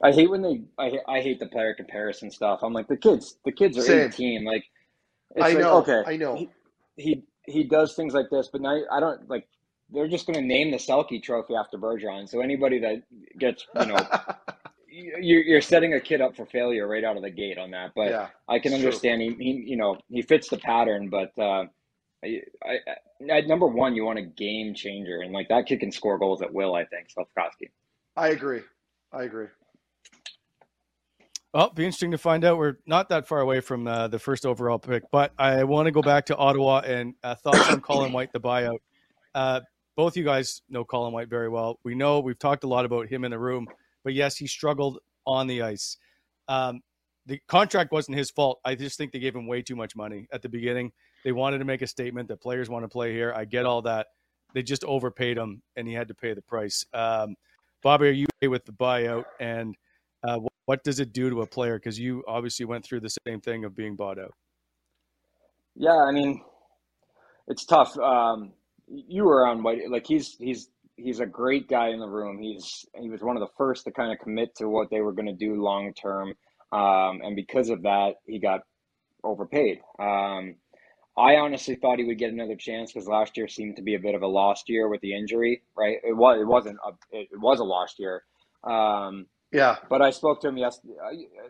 I 0.04 0.12
hate 0.12 0.30
when 0.30 0.42
they. 0.42 0.62
I 0.78 0.98
I 1.08 1.22
hate 1.22 1.40
the 1.40 1.46
player 1.48 1.74
comparison 1.74 2.32
stuff. 2.32 2.62
I'm 2.64 2.74
like 2.74 2.88
the 2.88 2.98
kids. 2.98 3.38
The 3.46 3.52
kids 3.52 3.78
are 3.78 3.82
Same. 3.82 4.10
18. 4.10 4.44
Like 4.44 4.66
I 5.38 5.50
like, 5.50 5.58
know, 5.60 5.78
Okay, 5.80 6.04
I 6.06 6.18
know. 6.18 6.36
He, 6.36 6.50
he 6.98 7.24
he 7.46 7.64
does 7.64 7.94
things 7.94 8.14
like 8.14 8.30
this, 8.30 8.50
but 8.52 8.62
now 8.62 8.80
I 8.92 9.00
don't 9.00 9.30
like. 9.30 9.48
They're 9.94 10.08
just 10.08 10.26
going 10.26 10.40
to 10.40 10.46
name 10.46 10.72
the 10.72 10.78
Selke 10.78 11.22
Trophy 11.22 11.54
after 11.54 11.78
Bergeron. 11.78 12.30
So 12.30 12.40
anybody 12.40 12.80
that 12.80 13.04
gets 13.38 13.68
you 13.80 13.88
know 13.88 13.98
you're 14.88 15.42
you're 15.42 15.62
setting 15.62 15.94
a 15.94 16.00
kid 16.00 16.22
up 16.22 16.36
for 16.36 16.46
failure 16.46 16.88
right 16.88 17.04
out 17.04 17.18
of 17.18 17.24
the 17.24 17.30
gate 17.30 17.58
on 17.58 17.72
that. 17.72 17.92
But 17.96 18.10
yeah, 18.10 18.28
I 18.48 18.60
can 18.60 18.72
true. 18.72 18.80
understand 18.80 19.22
he, 19.22 19.36
he 19.40 19.64
you 19.68 19.78
know 19.78 19.98
he 20.10 20.22
fits 20.22 20.50
the 20.50 20.58
pattern, 20.58 21.10
but 21.10 21.32
uh, 21.38 21.66
I, 22.24 22.42
I, 22.64 22.78
I, 23.30 23.38
at 23.38 23.48
number 23.48 23.68
one 23.68 23.96
you 23.96 24.06
want 24.06 24.20
a 24.20 24.24
game 24.24 24.74
changer, 24.74 25.20
and 25.22 25.34
like 25.34 25.50
that 25.50 25.66
kid 25.66 25.80
can 25.80 25.92
score 25.92 26.18
goals 26.18 26.42
at 26.42 26.54
will. 26.54 26.76
I 26.76 26.86
think 26.86 27.10
Slavkovsky. 27.10 27.72
I 28.16 28.30
agree. 28.30 28.62
I 29.14 29.24
agree. 29.24 29.48
Well, 31.54 31.70
be 31.70 31.84
interesting 31.84 32.12
to 32.12 32.18
find 32.18 32.46
out. 32.46 32.58
We're 32.58 32.78
not 32.86 33.10
that 33.10 33.28
far 33.28 33.42
away 33.42 33.60
from 33.60 33.86
uh, 33.86 34.08
the 34.08 34.20
first 34.20 34.46
overall 34.46 34.80
pick, 34.80 35.04
but 35.12 35.34
I 35.38 35.66
want 35.66 35.88
to 35.88 35.92
go 35.92 36.02
back 36.02 36.28
to 36.28 36.38
Ottawa 36.38 36.80
and 36.80 37.14
uh, 37.24 37.36
thoughts 37.36 37.70
on 37.70 37.82
Colin 37.82 38.14
White, 38.14 38.32
the 38.32 38.40
buyout. 38.40 38.80
Uh, 39.36 39.60
both 39.98 40.16
you 40.16 40.24
guys 40.24 40.62
know 40.70 40.86
Colin 40.86 41.12
White 41.12 41.28
very 41.28 41.50
well. 41.50 41.78
We 41.84 41.94
know 41.94 42.22
we've 42.22 42.40
talked 42.40 42.64
a 42.64 42.68
lot 42.68 42.86
about 42.86 43.08
him 43.08 43.26
in 43.26 43.32
the 43.32 43.40
room, 43.40 43.68
but 44.06 44.14
yes, 44.14 44.38
he 44.38 44.48
struggled 44.48 45.00
on 45.28 45.48
the 45.48 45.62
ice. 45.62 45.98
Um, 46.48 46.80
the 47.26 47.42
contract 47.50 47.92
wasn't 47.92 48.18
his 48.18 48.32
fault. 48.32 48.62
I 48.64 48.76
just 48.76 48.98
think 48.98 49.12
they 49.12 49.20
gave 49.20 49.36
him 49.36 49.46
way 49.46 49.62
too 49.62 49.76
much 49.76 49.94
money 49.94 50.28
at 50.32 50.42
the 50.42 50.50
beginning. 50.50 50.94
They 51.26 51.34
wanted 51.34 51.58
to 51.58 51.66
make 51.66 51.82
a 51.82 51.88
statement 51.88 52.30
that 52.30 52.40
players 52.40 52.70
want 52.70 52.86
to 52.86 52.90
play 52.90 53.12
here. 53.12 53.34
I 53.36 53.44
get 53.44 53.66
all 53.66 53.82
that. 53.82 54.08
They 54.54 54.64
just 54.64 54.86
overpaid 54.86 55.38
him, 55.38 55.62
and 55.76 55.86
he 55.86 55.94
had 55.94 56.08
to 56.08 56.14
pay 56.14 56.34
the 56.34 56.42
price. 56.42 56.86
Um, 56.94 57.36
Bobby, 57.84 58.08
are 58.08 58.12
you 58.12 58.28
with 58.50 58.64
the 58.64 58.72
buyout? 58.72 59.26
And 59.40 59.76
uh, 60.24 60.40
what, 60.66 60.84
does 60.84 61.00
it 61.00 61.14
do 61.14 61.30
to 61.30 61.42
a 61.42 61.48
player? 61.48 61.78
Because 61.78 62.00
you 62.00 62.24
obviously 62.28 62.66
went 62.66 62.86
through 62.86 63.02
the 63.02 63.16
same 63.28 63.42
thing 63.42 63.66
of 63.66 63.76
being 63.76 63.96
bought 63.96 64.20
out. 64.20 64.34
Yeah, 65.76 65.98
I 65.98 66.12
mean, 66.12 66.42
it's 67.48 67.66
tough. 67.66 67.98
Um, 67.98 68.54
you 68.88 69.24
were 69.24 69.48
on 69.48 69.64
White. 69.64 69.90
Like 69.90 70.06
he's 70.06 70.36
he's 70.38 70.70
he's 70.98 71.20
a 71.20 71.26
great 71.26 71.68
guy 71.68 71.90
in 71.90 72.00
the 72.00 72.08
room. 72.08 72.40
He's 72.40 72.86
he 73.00 73.10
was 73.10 73.22
one 73.22 73.38
of 73.38 73.42
the 73.42 73.54
first 73.58 73.86
to 73.86 73.92
kind 73.92 74.12
of 74.12 74.20
commit 74.20 74.56
to 74.56 74.68
what 74.68 74.90
they 74.90 75.02
were 75.02 75.14
going 75.14 75.28
to 75.28 75.34
do 75.34 75.62
long 75.62 75.94
term, 75.94 76.34
um, 76.72 77.22
and 77.24 77.36
because 77.36 77.70
of 77.70 77.84
that, 77.84 78.16
he 78.26 78.40
got 78.40 78.62
overpaid. 79.24 79.80
Um, 80.00 80.56
I 81.18 81.36
honestly 81.36 81.76
thought 81.76 82.00
he 82.00 82.06
would 82.06 82.18
get 82.18 82.32
another 82.32 82.56
chance 82.56 82.92
because 82.92 83.08
last 83.08 83.38
year 83.38 83.48
seemed 83.48 83.76
to 83.76 83.82
be 83.82 83.96
a 83.96 84.00
bit 84.00 84.16
of 84.16 84.22
a 84.22 84.28
lost 84.28 84.70
year 84.70 84.88
with 84.88 85.02
the 85.02 85.16
injury. 85.16 85.62
Right? 85.76 85.98
It 86.04 86.16
was 86.16 86.40
it 86.40 86.48
wasn't 86.48 86.78
a, 86.86 86.92
it 87.12 87.40
was 87.40 87.60
a 87.60 87.64
lost 87.64 88.00
year. 88.00 88.24
Um, 88.64 89.28
Yeah, 89.52 89.78
but 89.90 90.02
I 90.02 90.12
spoke 90.12 90.42
to 90.42 90.50
him 90.50 90.58
yesterday. 90.58 90.94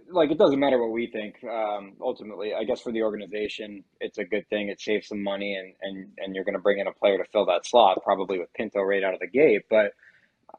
Like, 0.09 0.31
it 0.31 0.39
doesn't 0.39 0.59
matter 0.59 0.79
what 0.81 0.91
we 0.91 1.07
think. 1.07 1.43
Um, 1.43 1.93
ultimately, 2.01 2.53
I 2.55 2.63
guess 2.63 2.81
for 2.81 2.91
the 2.91 3.03
organization, 3.03 3.83
it's 3.99 4.17
a 4.17 4.25
good 4.25 4.47
thing. 4.49 4.69
It 4.69 4.81
saves 4.81 5.07
some 5.09 5.21
money, 5.23 5.55
and 5.55 5.73
and 5.81 6.09
and 6.17 6.35
you're 6.35 6.45
going 6.45 6.55
to 6.55 6.61
bring 6.61 6.79
in 6.79 6.87
a 6.87 6.93
player 6.93 7.17
to 7.19 7.25
fill 7.31 7.45
that 7.47 7.67
slot, 7.67 7.99
probably 8.03 8.39
with 8.39 8.53
Pinto 8.53 8.81
right 8.81 9.03
out 9.03 9.13
of 9.13 9.19
the 9.19 9.27
gate. 9.27 9.63
But 9.69 9.93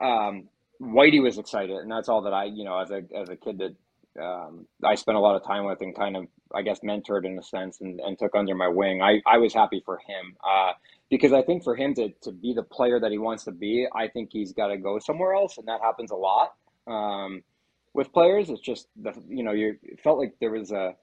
um, 0.01 0.49
Whitey 0.81 1.23
was 1.23 1.39
excited, 1.39 1.77
and 1.77 1.91
that's 1.91 2.09
all 2.09 2.23
that 2.23 2.35
I, 2.35 2.45
you 2.45 2.65
know, 2.65 2.79
as 2.79 2.91
a 2.93 3.03
as 3.17 3.29
a 3.29 3.37
kid 3.37 3.59
that 3.59 4.23
um, 4.23 4.67
I 4.85 4.95
spent 4.95 5.17
a 5.17 5.21
lot 5.21 5.37
of 5.37 5.45
time 5.45 5.65
with 5.65 5.81
and 5.81 5.97
kind 5.97 6.17
of, 6.17 6.27
I 6.55 6.63
guess, 6.63 6.81
mentored 6.81 7.25
in 7.25 7.39
a 7.39 7.43
sense 7.43 7.81
and, 7.81 8.01
and 8.01 8.19
took 8.19 8.35
under 8.35 8.55
my 8.55 8.69
wing. 8.69 9.03
I, 9.03 9.21
I 9.27 9.39
was 9.39 9.55
happy 9.55 9.83
for 9.85 9.97
him 9.99 10.37
uh, 10.45 10.73
because 11.11 11.33
I 11.33 11.43
think 11.43 11.65
for 11.65 11.77
him 11.77 11.95
to, 11.95 12.11
to 12.23 12.33
be 12.33 12.53
the 12.55 12.63
player 12.63 13.01
that 13.01 13.11
he 13.11 13.19
wants 13.19 13.45
to 13.45 13.53
be, 13.53 13.87
I 13.95 14.09
think 14.09 14.31
he's 14.33 14.53
got 14.53 14.69
to 14.69 14.77
go 14.77 14.99
somewhere 14.99 15.35
else, 15.35 15.57
and 15.59 15.67
that 15.69 15.81
happens 15.81 16.11
a 16.11 16.17
lot 16.17 16.53
um, 16.87 17.43
with 17.95 18.13
players. 18.13 18.51
It's 18.51 18.61
just 18.61 18.89
the 19.01 19.13
you 19.29 19.43
know 19.45 19.53
you 19.53 19.77
felt 20.03 20.19
like 20.19 20.35
there 20.41 20.51
was 20.53 20.73
a 20.73 20.95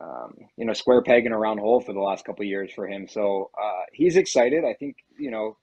um, 0.00 0.34
you 0.56 0.64
know 0.66 0.72
square 0.72 1.02
peg 1.02 1.26
in 1.26 1.32
a 1.32 1.38
round 1.38 1.60
hole 1.60 1.80
for 1.80 1.92
the 1.92 2.00
last 2.00 2.24
couple 2.24 2.42
of 2.42 2.48
years 2.48 2.72
for 2.74 2.86
him. 2.88 3.06
So 3.08 3.50
uh, 3.60 3.84
he's 3.92 4.16
excited. 4.16 4.64
I 4.64 4.74
think 4.74 4.96
you 5.18 5.30
know 5.30 5.56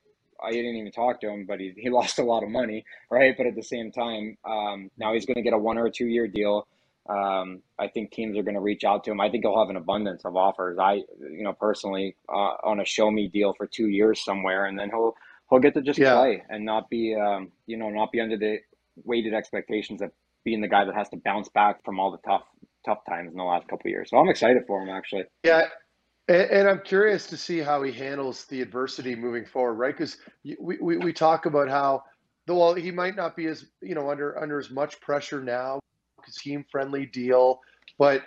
I 0.44 0.52
didn't 0.52 0.76
even 0.76 0.92
talk 0.92 1.22
to 1.22 1.30
him, 1.30 1.46
but 1.48 1.60
he 1.60 1.74
he 1.78 1.90
lost 1.92 2.20
a 2.20 2.24
lot 2.24 2.44
of 2.44 2.50
money, 2.50 2.86
right? 3.10 3.36
But 3.38 3.48
at 3.48 3.56
the 3.56 3.64
same 3.64 3.92
time, 3.92 4.38
um, 4.46 4.90
now 4.98 5.14
he's 5.14 5.26
going 5.26 5.36
to 5.36 5.42
get 5.42 5.54
a 5.54 5.58
one 5.58 5.78
or 5.78 5.86
a 5.88 5.92
two 5.92 6.08
year 6.08 6.28
deal. 6.28 6.68
Um, 7.10 7.64
I 7.80 7.88
think 7.88 8.12
teams 8.12 8.38
are 8.38 8.44
going 8.44 8.56
to 8.56 8.62
reach 8.62 8.84
out 8.84 9.04
to 9.06 9.12
him. 9.12 9.20
I 9.20 9.30
think 9.30 9.44
he'll 9.44 9.58
have 9.60 9.70
an 9.70 9.76
abundance 9.76 10.24
of 10.24 10.36
offers. 10.38 10.78
I, 10.80 10.94
you 11.20 11.44
know, 11.44 11.54
personally, 11.54 12.16
uh, 12.30 12.56
on 12.64 12.80
a 12.80 12.86
show 12.86 13.10
me 13.10 13.28
deal 13.28 13.54
for 13.54 13.68
two 13.68 13.88
years 13.88 14.24
somewhere, 14.24 14.66
and 14.66 14.78
then 14.80 14.90
he'll 14.90 15.16
he'll 15.50 15.60
get 15.60 15.74
to 15.74 15.82
just 15.82 16.04
Yeah. 16.04 16.08
play 16.08 16.44
and 16.50 16.64
not 16.64 16.90
be, 16.90 17.16
um, 17.16 17.52
you 17.66 17.76
know, 17.78 17.90
not 17.90 18.12
be 18.12 18.22
under 18.22 18.38
the 18.38 18.60
weighted 19.04 19.34
expectations 19.34 20.02
of 20.02 20.12
being 20.44 20.62
the 20.62 20.68
guy 20.68 20.86
that 20.86 20.96
has 20.96 21.10
to 21.10 21.18
bounce 21.18 21.50
back 21.50 21.84
from 21.86 22.00
all 22.00 22.12
the 22.12 22.18
tough 22.28 22.44
tough 22.86 23.00
times 23.08 23.32
in 23.32 23.38
the 23.38 23.44
last 23.44 23.68
couple 23.68 23.90
years. 23.90 24.10
So 24.10 24.18
I'm 24.18 24.30
excited 24.30 24.64
for 24.66 24.82
him 24.82 24.90
actually. 24.90 25.24
yeah. 25.44 25.68
And, 26.28 26.52
and 26.52 26.70
I'm 26.70 26.82
curious 26.82 27.28
to 27.28 27.38
see 27.38 27.60
how 27.60 27.84
he 27.84 27.92
handles 27.92 28.46
the 28.46 28.62
adversity 28.62 29.16
moving 29.16 29.46
forward, 29.46 29.76
right? 29.76 29.96
Because 29.96 30.18
we, 30.60 30.78
we 30.80 30.98
we 30.98 31.14
talk 31.14 31.46
about 31.46 31.70
how, 31.70 32.04
though 32.48 32.60
well, 32.60 32.74
he 32.74 32.92
might 32.92 33.16
not 33.16 33.36
be 33.36 33.48
as 33.48 33.66
you 33.82 33.96
know 33.96 34.10
under 34.10 34.40
under 34.40 34.60
as 34.60 34.70
much 34.70 35.00
pressure 35.02 35.42
now, 35.42 35.80
team 36.32 36.66
friendly 36.72 37.06
deal, 37.06 37.60
but 37.98 38.24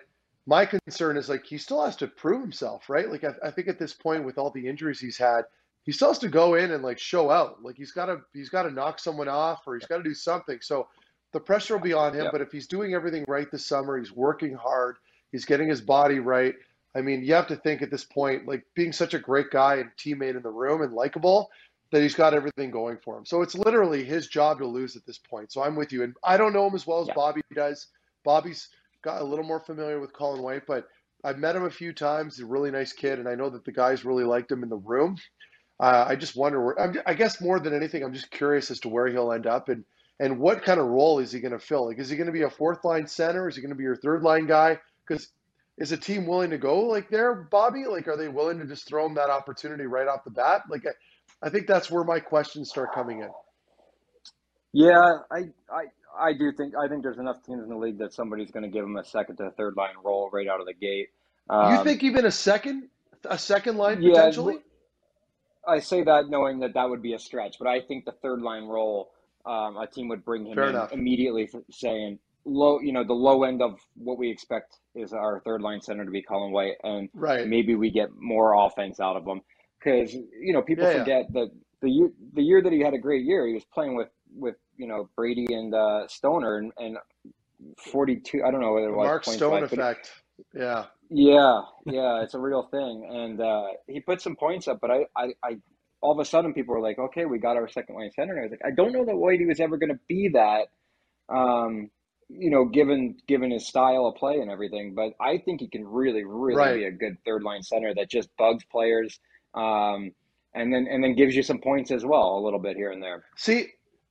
my 0.46 0.66
concern 0.66 1.16
is 1.16 1.29
like 1.29 1.44
he 1.44 1.57
still 1.57 1.85
has 1.85 1.96
to 1.96 2.07
prove 2.07 2.42
himself, 2.42 2.88
right? 2.88 3.11
Like 3.11 3.24
I, 3.24 3.35
I 3.42 3.50
think 3.50 3.68
at 3.68 3.79
this 3.79 3.94
point 3.94 4.24
with 4.24 4.38
all 4.38 4.50
the 4.50 4.66
injuries 4.66 5.00
he's 5.00 5.16
had, 5.16 5.42
he 5.85 5.92
still 5.92 6.09
has 6.09 6.18
to 6.18 6.29
go 6.29 6.55
in 6.55 6.73
and 6.73 6.83
like 6.83 6.99
show 6.99 7.31
out. 7.31 7.62
Like 7.62 7.77
he's 7.77 7.92
got 7.92 8.07
to 8.07 8.20
he's 8.33 8.49
got 8.49 8.64
to 8.64 8.70
knock 8.70 8.99
someone 8.99 9.29
off 9.29 9.62
or 9.66 9.77
he's 9.77 9.87
got 9.87 9.99
to 9.99 10.03
do 10.03 10.14
something. 10.14 10.59
So 10.61 10.88
the 11.33 11.40
pressure 11.40 11.77
will 11.77 11.83
be 11.83 11.92
on 11.92 12.14
him. 12.14 12.25
Yeah. 12.25 12.31
But 12.33 12.40
if 12.40 12.51
he's 12.51 12.66
doing 12.66 12.94
everything 12.94 13.25
right 13.29 13.51
this 13.51 13.66
summer, 13.66 13.99
he's 13.99 14.12
working 14.12 14.55
hard, 14.55 14.97
he's 15.33 15.44
getting 15.44 15.68
his 15.68 15.81
body 15.81 16.20
right. 16.20 16.55
I 16.97 17.01
mean, 17.01 17.25
you 17.25 17.35
have 17.35 17.49
to 17.49 17.57
think 17.57 17.83
at 17.83 17.90
this 17.90 18.05
point, 18.05 18.47
like 18.47 18.64
being 18.75 18.92
such 18.92 19.14
a 19.14 19.18
great 19.18 19.51
guy 19.51 19.77
and 19.77 19.90
teammate 19.99 20.37
in 20.37 20.42
the 20.42 20.51
room 20.51 20.83
and 20.83 20.92
likable, 20.92 21.51
that 21.90 22.03
he's 22.03 22.14
got 22.14 22.35
everything 22.35 22.70
going 22.70 22.99
for 23.05 23.18
him. 23.18 23.25
So 23.25 23.42
it's 23.42 23.55
literally 23.55 24.05
his 24.05 24.29
job 24.29 24.59
to 24.59 24.66
lose 24.66 24.97
at 24.97 25.05
this 25.05 25.18
point. 25.18 25.53
So 25.53 25.62
I'm 25.62 25.77
with 25.77 25.92
you. 25.92 26.05
And 26.05 26.14
I 26.23 26.37
don't 26.37 26.53
know 26.53 26.66
him 26.66 26.75
as 26.75 26.87
well 26.87 27.01
as 27.01 27.09
Yeah. 27.09 27.14
Bobby 27.14 27.42
does. 27.53 27.88
Bobby's 28.25 28.68
got 29.03 29.20
a 29.20 29.25
little 29.25 29.44
more 29.44 29.61
familiar 29.61 30.01
with 30.01 30.12
Colin 30.12 30.40
White, 30.40 30.66
but 30.66 30.88
I've 31.25 31.38
met 31.38 31.57
him 31.57 31.64
a 31.64 31.70
few 31.70 31.92
times. 31.92 32.37
He's 32.37 32.44
a 32.44 32.47
really 32.47 32.70
nice 32.70 32.92
kid, 32.92 33.18
and 33.18 33.29
I 33.29 33.35
know 33.35 33.51
that 33.51 33.64
the 33.64 33.73
guys 33.73 34.05
really 34.05 34.25
liked 34.25 34.53
him 34.53 34.62
in 34.62 34.68
the 34.68 34.77
room. 34.77 35.16
Uh, 35.80 36.04
I 36.08 36.16
just 36.16 36.37
wonder 36.37 36.64
where. 36.64 36.80
I'm, 36.80 36.96
I 37.06 37.14
guess 37.14 37.40
more 37.40 37.58
than 37.58 37.74
anything, 37.74 38.04
I'm 38.04 38.14
just 38.14 38.30
curious 38.30 38.70
as 38.70 38.80
to 38.80 38.88
where 38.88 39.08
he'll 39.08 39.32
end 39.32 39.46
up 39.46 39.68
and 39.68 39.84
and 40.20 40.38
what 40.38 40.62
kind 40.62 40.78
of 40.78 40.87
role 40.87 41.18
is 41.18 41.32
he 41.32 41.40
going 41.40 41.52
to 41.52 41.58
fill? 41.58 41.87
Like, 41.87 41.98
is 41.98 42.08
he 42.08 42.16
going 42.16 42.28
to 42.28 42.32
be 42.32 42.42
a 42.42 42.50
fourth 42.50 42.84
line 42.84 43.06
center? 43.06 43.48
Is 43.48 43.56
he 43.56 43.62
going 43.62 43.70
to 43.70 43.76
be 43.76 43.82
your 43.82 43.96
third 43.96 44.22
line 44.22 44.46
guy? 44.46 44.78
Because 45.06 45.28
is 45.76 45.90
a 45.90 45.96
team 45.96 46.26
willing 46.26 46.50
to 46.50 46.58
go 46.58 46.82
like 46.82 47.10
there, 47.10 47.48
Bobby? 47.50 47.84
Like, 47.87 48.06
are 48.06 48.16
they 48.16 48.28
willing 48.28 48.58
to 48.60 48.66
just 48.66 48.87
throw 48.87 49.06
him 49.06 49.14
that 49.14 49.30
opportunity 49.30 49.87
right 49.87 50.06
off 50.06 50.22
the 50.24 50.30
bat? 50.30 50.62
Like, 50.70 50.84
I, 50.87 51.46
I 51.46 51.50
think 51.50 51.66
that's 51.66 51.90
where 51.90 52.04
my 52.04 52.20
questions 52.20 52.70
start 52.70 52.94
coming 52.94 53.20
in. 53.20 53.30
Yeah, 54.72 55.18
I, 55.30 55.48
I, 55.70 55.84
I 56.16 56.32
do 56.32 56.52
think 56.52 56.74
I 56.76 56.88
think 56.88 57.02
there's 57.02 57.18
enough 57.18 57.42
teams 57.44 57.62
in 57.62 57.68
the 57.68 57.76
league 57.76 57.98
that 57.98 58.12
somebody's 58.12 58.50
going 58.50 58.62
to 58.62 58.68
give 58.68 58.84
him 58.84 58.96
a 58.96 59.04
second 59.04 59.37
to 59.37 59.50
third 59.52 59.76
line 59.76 59.94
role 60.04 60.30
right 60.32 60.46
out 60.46 60.60
of 60.60 60.66
the 60.66 60.74
gate. 60.74 61.08
Um, 61.50 61.76
you 61.76 61.84
think 61.84 62.02
even 62.04 62.24
a 62.24 62.30
second, 62.30 62.88
a 63.24 63.38
second 63.38 63.76
line 63.76 64.00
yeah, 64.00 64.12
potentially? 64.14 64.58
I 65.68 65.81
say 65.81 66.03
that 66.05 66.29
knowing 66.31 66.61
that 66.61 66.74
that 66.74 66.88
would 66.90 67.03
be 67.03 67.14
a 67.14 67.18
stretch, 67.18 67.57
but 67.59 67.68
I 67.68 67.81
think 67.81 68.05
the 68.05 68.12
third 68.12 68.42
line 68.42 68.64
role, 68.64 69.11
um, 69.46 69.77
a 69.77 69.87
team 69.87 70.09
would 70.09 70.24
bring 70.24 70.46
him 70.46 70.55
Fair 70.55 70.64
in 70.64 70.70
enough. 70.70 70.92
immediately, 70.92 71.48
saying 71.70 72.18
low, 72.44 72.81
you 72.81 72.92
know, 72.92 73.05
the 73.05 73.14
low 73.14 73.44
end 73.44 73.62
of 73.62 73.79
what 73.96 74.18
we 74.18 74.31
expect 74.31 74.79
is 74.94 75.12
our 75.12 75.40
third 75.44 75.62
line 75.62 75.81
center 75.83 76.05
to 76.05 76.11
be 76.11 76.22
Colin 76.22 76.53
White, 76.53 76.77
and 76.85 77.09
Right. 77.14 77.46
maybe 77.48 77.74
we 77.74 77.90
get 77.90 78.11
more 78.18 78.55
offense 78.66 79.00
out 79.00 79.16
of 79.16 79.27
him 79.27 79.42
because 79.79 80.14
you 80.14 80.53
know 80.53 80.62
people 80.62 80.85
Yeah, 80.85 80.92
yeah. 80.92 80.98
forget 81.00 81.33
that 81.33 81.50
the 81.83 81.90
year 81.90 82.11
the 82.35 82.42
year 82.42 82.62
that 82.62 82.72
he 82.72 82.81
had 82.81 82.94
a 82.94 82.98
great 82.98 83.24
year, 83.24 83.46
he 83.46 83.55
was 83.55 83.64
playing 83.74 83.96
with 83.96 84.09
with 84.35 84.57
you 84.77 84.87
know 84.88 85.09
Brady 85.16 85.46
and 85.55 85.74
uh, 85.74 86.09
Stoner 86.09 86.59
and, 86.59 86.72
and 86.79 86.98
forty 87.79 88.16
two. 88.16 88.42
I 88.46 88.50
don't 88.50 88.61
know 88.61 88.72
what 88.72 88.85
it 88.85 88.90
was. 88.90 89.07
Mark 89.07 89.24
Stone 89.24 89.64
effect. 89.64 90.11
Yeah. 90.55 90.87
Yeah, 91.10 91.62
yeah, 91.86 92.22
it's 92.22 92.34
a 92.34 92.38
real 92.38 92.62
thing, 92.64 93.09
and 93.11 93.40
uh, 93.40 93.66
he 93.86 94.00
put 94.00 94.20
some 94.20 94.36
points 94.36 94.68
up, 94.68 94.80
but 94.80 94.90
I, 94.90 95.07
I, 95.16 95.34
I, 95.42 95.57
all 96.00 96.12
of 96.12 96.18
a 96.18 96.24
sudden 96.24 96.52
people 96.55 96.74
were 96.74 96.80
like, 96.80 96.98
okay, 96.98 97.24
we 97.24 97.38
got 97.38 97.57
our 97.57 97.68
second 97.68 97.94
line 97.96 98.11
center. 98.14 98.32
And 98.32 98.40
I 98.40 98.42
was 98.44 98.50
like, 98.50 98.64
I 98.64 98.74
don't 98.74 98.92
know 98.92 99.05
that 99.05 99.14
Whitey 99.14 99.46
was 99.46 99.61
ever 99.61 99.76
going 99.78 99.90
to 99.92 99.98
be 100.07 100.28
that, 100.34 100.68
um, 101.34 101.90
you 102.28 102.50
know, 102.50 102.66
given 102.66 103.16
given 103.26 103.50
his 103.50 103.66
style 103.66 104.07
of 104.07 104.16
play 104.16 104.40
and 104.40 104.50
everything. 104.50 104.94
But 104.94 105.12
I 105.20 105.38
think 105.38 105.61
he 105.61 105.68
can 105.68 105.86
really, 105.86 106.24
really 106.24 106.57
Right. 106.57 106.74
be 106.76 106.84
a 106.84 106.90
good 106.90 107.16
third 107.24 107.42
line 107.42 107.62
center 107.62 107.94
that 107.94 108.11
just 108.11 108.28
bugs 108.36 108.64
players, 108.70 109.18
um, 109.55 110.12
and 110.55 110.72
then 110.72 110.86
and 110.90 111.02
then 111.02 111.14
gives 111.14 111.34
you 111.34 111.42
some 111.42 111.59
points 111.59 111.90
as 111.90 112.05
well, 112.05 112.38
a 112.38 112.42
little 112.44 112.59
bit 112.59 112.76
here 112.76 112.90
and 112.90 113.02
there. 113.02 113.24
See, 113.36 113.68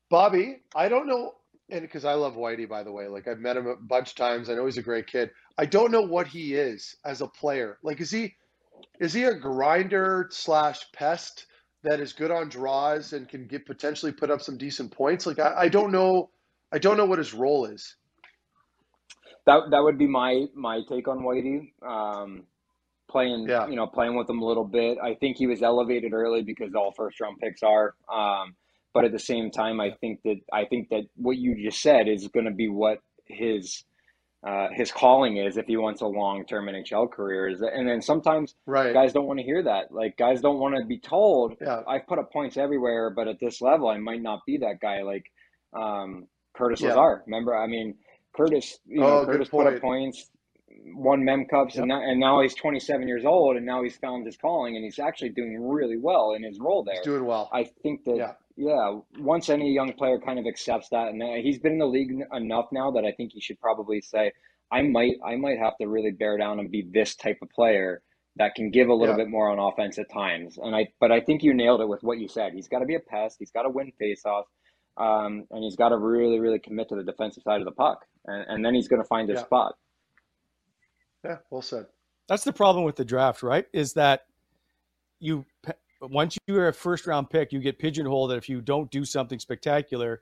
Bobby, 0.10 0.62
I 0.76 0.90
don't 0.90 1.08
know, 1.08 1.34
and 1.70 1.82
because 1.82 2.06
I 2.06 2.14
love 2.14 2.36
Whitey, 2.36 2.68
by 2.70 2.84
the 2.84 2.92
way, 2.92 3.08
like 3.08 3.28
I've 3.28 3.40
met 3.40 3.58
him 3.58 3.68
a 3.68 3.76
bunch 3.76 4.12
of 4.12 4.16
times. 4.16 4.50
I 4.50 4.56
know 4.56 4.66
he's 4.66 4.78
a 4.78 4.84
great 4.84 5.08
kid. 5.08 5.32
I 5.58 5.66
don't 5.66 5.92
know 5.92 6.02
what 6.02 6.28
he 6.28 6.56
is 6.56 6.96
as 7.06 7.22
a 7.22 7.28
player. 7.28 7.78
Like, 7.84 8.02
is 8.02 8.12
he 8.12 8.36
is 9.00 9.14
he 9.14 9.24
a 9.24 9.36
grinder 9.36 10.28
slash 10.32 10.82
pest 10.94 11.48
that 11.84 12.00
is 12.00 12.14
good 12.14 12.32
on 12.32 12.50
draws 12.50 13.14
and 13.14 13.30
can 13.30 13.48
get 13.48 13.66
potentially 13.66 14.12
put 14.12 14.32
up 14.32 14.42
some 14.42 14.58
decent 14.58 14.92
points? 14.92 15.26
Like, 15.26 15.40
I, 15.40 15.54
I 15.64 15.70
don't 15.70 15.92
know. 15.92 16.32
I 16.74 16.80
don't 16.80 16.98
know 16.98 17.06
what 17.06 17.20
his 17.20 17.34
role 17.34 17.66
is. 17.66 17.96
that 19.48 19.62
that 19.72 19.84
would 19.84 19.98
be 19.98 20.08
my 20.08 20.46
my 20.56 20.82
take 20.90 21.08
on 21.08 21.20
Whitey. 21.22 21.72
Um, 21.88 22.44
playing, 23.10 23.50
Yeah. 23.50 23.68
you 23.68 23.76
know, 23.76 23.88
playing 23.88 24.16
with 24.16 24.30
him 24.30 24.42
a 24.42 24.46
little 24.46 24.66
bit. 24.66 24.98
I 25.04 25.16
think 25.16 25.38
he 25.38 25.48
was 25.48 25.62
elevated 25.64 26.14
early 26.14 26.44
because 26.44 26.74
all 26.76 26.92
first 26.94 27.20
round 27.22 27.40
picks 27.40 27.64
are. 27.64 27.96
Um, 28.14 28.56
but 28.94 29.06
at 29.06 29.12
the 29.12 29.20
same 29.20 29.50
time, 29.52 29.80
I 29.82 29.92
think 30.00 30.22
that 30.24 30.40
I 30.52 30.66
think 30.66 30.90
that 30.90 31.04
what 31.16 31.38
you 31.38 31.56
just 31.64 31.82
said 31.82 32.08
is 32.08 32.28
going 32.28 32.46
to 32.46 32.52
be 32.52 32.70
what 32.70 33.00
his 33.26 33.84
uh, 34.46 34.68
his 34.74 34.92
calling 34.92 35.38
is 35.38 35.56
if 35.58 35.66
he 35.68 35.78
wants 35.78 36.02
a 36.02 36.06
long 36.06 36.46
term 36.46 36.66
NHL 36.68 37.10
career. 37.12 37.48
Is 37.48 37.62
and 37.62 37.88
then 37.88 38.02
sometimes 38.02 38.56
Right. 38.66 38.94
guys 38.94 39.14
don't 39.14 39.26
want 39.26 39.40
to 39.40 39.46
hear 39.46 39.64
that. 39.64 39.92
Like 39.92 40.18
guys 40.18 40.42
don't 40.42 40.60
want 40.60 40.76
to 40.76 40.86
be 40.86 41.00
told, 41.00 41.56
Yeah. 41.62 41.82
I've 41.88 42.06
put 42.08 42.20
up 42.20 42.32
points 42.32 42.58
everywhere, 42.58 43.10
but 43.10 43.28
at 43.28 43.40
this 43.40 43.62
level, 43.62 43.88
I 43.88 43.98
might 43.98 44.22
not 44.22 44.42
be 44.46 44.58
that 44.58 44.80
guy. 44.82 45.02
Like 45.02 45.26
um, 45.74 46.28
Curtis 46.56 46.82
Yeah. 46.82 46.90
Lazar. 46.90 47.24
Remember, 47.26 47.56
I 47.56 47.68
mean, 47.68 47.96
Curtis. 48.36 48.80
You 48.86 49.04
Oh, 49.04 49.08
know, 49.08 49.20
good 49.26 49.32
Curtis 49.34 49.50
put 49.50 49.66
up 49.68 49.80
points, 49.82 50.30
won 50.94 51.24
Mem 51.24 51.46
Cups, 51.46 51.78
and 51.78 51.88
now, 51.88 52.02
and 52.02 52.20
now 52.20 52.42
he's 52.42 52.54
27 52.54 53.08
years 53.08 53.24
old, 53.26 53.56
and 53.58 53.66
now 53.66 53.82
he's 53.82 53.96
found 53.96 54.26
his 54.26 54.36
calling, 54.38 54.76
and 54.76 54.84
he's 54.84 55.00
actually 55.00 55.30
doing 55.30 55.58
really 55.66 55.98
well 55.98 56.34
in 56.34 56.44
his 56.44 56.60
role 56.60 56.84
there. 56.84 56.96
He's 56.96 57.06
doing 57.06 57.26
well. 57.26 57.50
I 57.54 57.64
think 57.82 58.04
that 58.06 58.18
Yeah. 58.18 58.34
Yeah. 58.56 59.00
once 59.20 59.50
any 59.50 59.72
young 59.74 59.94
player 59.94 60.20
kind 60.20 60.40
of 60.40 60.46
accepts 60.46 60.90
that, 60.90 61.10
and 61.10 61.22
uh, 61.22 61.34
he's 61.42 61.60
been 61.60 61.74
in 61.74 61.80
the 61.80 61.86
league 61.88 62.12
enough 62.34 62.68
now 62.72 62.92
that 62.92 63.06
I 63.06 63.12
think 63.12 63.32
he 63.34 63.42
should 63.42 63.60
probably 63.60 64.02
say, 64.02 64.32
I 64.72 64.82
might 64.82 65.16
I 65.26 65.36
might 65.36 65.60
have 65.60 65.78
to 65.80 65.88
really 65.88 66.12
bear 66.12 66.38
down 66.38 66.60
and 66.60 66.72
be 66.72 66.88
this 66.94 67.16
type 67.16 67.38
of 67.42 67.50
player 67.50 68.02
that 68.38 68.56
can 68.56 68.72
give 68.72 68.88
a 68.90 68.94
little 68.94 69.16
Yeah. 69.16 69.24
bit 69.26 69.30
more 69.30 69.50
on 69.52 69.60
offense 69.60 70.00
at 70.00 70.10
times. 70.12 70.58
And 70.58 70.76
I 70.76 70.88
but 71.00 71.12
I 71.12 71.20
think 71.20 71.44
you 71.44 71.54
nailed 71.54 71.82
it 71.82 71.88
with 71.88 72.02
what 72.04 72.18
you 72.20 72.28
said. 72.28 72.54
He's 72.54 72.68
got 72.68 72.80
to 72.80 72.86
be 72.86 72.96
a 72.96 73.00
pest. 73.00 73.38
He's 73.40 73.52
got 73.52 73.64
to 73.64 73.70
win 73.70 73.92
faceoff. 74.02 74.46
Um, 74.96 75.46
and 75.50 75.64
he's 75.64 75.76
got 75.76 75.90
to 75.90 75.98
really, 75.98 76.40
really 76.40 76.60
commit 76.60 76.90
to 76.90 76.96
the 76.96 77.04
defensive 77.04 77.42
side 77.44 77.62
of 77.62 77.66
the 77.66 77.72
puck, 77.72 78.06
and, 78.26 78.46
and 78.48 78.64
then 78.66 78.76
he's 78.76 78.88
going 78.88 79.02
to 79.02 79.08
find 79.08 79.28
his 79.28 79.40
Yeah. 79.40 79.46
spot. 79.46 79.76
Yeah. 81.26 81.38
Well 81.50 81.62
said. 81.64 81.88
That's 82.28 82.44
the 82.44 82.54
problem 82.54 82.86
with 82.86 82.96
the 82.96 83.06
draft, 83.06 83.42
right? 83.44 83.66
Is 83.74 83.94
that 83.94 84.26
you 85.20 85.46
pe- 86.08 86.14
once 86.14 86.38
you 86.48 86.58
are 86.58 86.68
a 86.70 86.74
first 86.74 87.08
round 87.08 87.30
pick, 87.30 87.52
you 87.52 87.60
get 87.60 87.80
pigeonholed 87.80 88.32
that 88.32 88.38
if 88.38 88.50
you 88.50 88.62
don't 88.62 88.90
do 88.92 89.06
something 89.06 89.40
spectacular, 89.40 90.22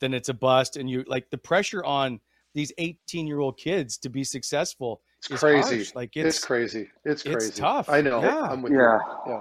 then 0.00 0.12
it's 0.14 0.28
a 0.28 0.34
bust. 0.34 0.76
And 0.76 0.88
you 0.90 1.04
like 1.06 1.30
the 1.30 1.38
pressure 1.38 1.84
on 1.84 2.20
these 2.54 2.72
18 2.78 3.26
year 3.26 3.40
old 3.40 3.58
kids 3.58 3.98
to 3.98 4.08
be 4.08 4.24
successful 4.24 5.00
It's 5.18 5.30
is 5.30 5.40
crazy. 5.40 5.76
harsh. 5.76 5.94
Like 5.94 6.16
It's, 6.16 6.36
it's, 6.36 6.44
crazy. 6.44 6.88
It's 7.04 7.24
it's 7.24 7.34
crazy. 7.46 7.52
tough. 7.52 7.88
I 7.88 8.00
know. 8.00 8.20
Yeah. 8.22 8.40
I'm 8.42 8.62
with 8.62 8.72
Yeah. 8.72 8.98
you. 9.26 9.32
Yeah. 9.32 9.40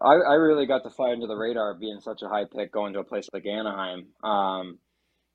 I, 0.00 0.12
I 0.14 0.34
really 0.34 0.64
got 0.66 0.84
to 0.84 0.90
fly 0.90 1.10
under 1.12 1.26
the 1.26 1.34
radar 1.34 1.74
being 1.74 1.98
such 2.00 2.22
a 2.22 2.28
high 2.28 2.44
pick 2.44 2.72
going 2.72 2.92
to 2.92 3.00
a 3.00 3.04
place 3.04 3.28
like 3.32 3.46
Anaheim. 3.46 4.06
Um, 4.22 4.78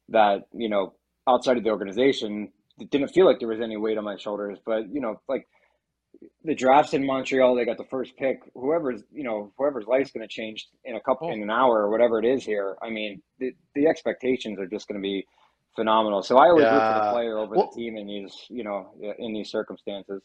that 0.10 0.44
you 0.54 0.70
know, 0.70 0.94
outside 1.28 1.58
of 1.58 1.64
the 1.64 1.70
organization, 1.70 2.52
it 2.80 2.90
didn't 2.90 3.10
feel 3.10 3.26
like 3.26 3.40
there 3.40 3.48
was 3.48 3.62
any 3.62 3.78
weight 3.78 3.98
on 3.98 4.04
my 4.06 4.16
shoulders. 4.18 4.60
But 4.66 4.90
you 4.92 5.02
know, 5.02 5.20
like 5.28 5.48
the 6.44 6.56
drafts 6.56 6.94
in 6.94 7.06
Montreal, 7.06 7.56
they 7.56 7.66
got 7.66 7.78
the 7.78 7.86
first 7.86 8.16
pick. 8.18 8.42
Whoever's 8.54 9.04
you 9.12 9.24
know, 9.24 9.52
whoever's 9.58 9.86
life's 9.88 10.12
going 10.12 10.28
to 10.28 10.34
change 10.34 10.68
in 10.86 10.96
a 10.96 11.02
couple 11.02 11.32
in 11.32 11.42
an 11.42 11.50
hour 11.50 11.84
or 11.84 11.90
whatever 11.90 12.20
it 12.20 12.26
is 12.26 12.44
here. 12.44 12.78
I 12.82 12.90
mean, 12.90 13.22
the 13.40 13.54
the 13.76 13.88
expectations 13.88 14.60
are 14.60 14.68
just 14.68 14.88
going 14.88 15.00
to 15.00 15.04
be 15.04 15.26
phenomenal. 15.76 16.22
So 16.24 16.38
I 16.38 16.50
always 16.50 16.66
root 16.66 16.72
for 16.72 17.06
the 17.06 17.12
player 17.12 17.38
over 17.38 17.56
Well- 17.56 17.72
the 17.74 17.82
team 17.82 17.98
in 17.98 18.08
these 18.08 18.36
you 18.50 18.64
know 18.64 18.92
in 19.18 19.34
these 19.34 19.50
circumstances. 19.50 20.24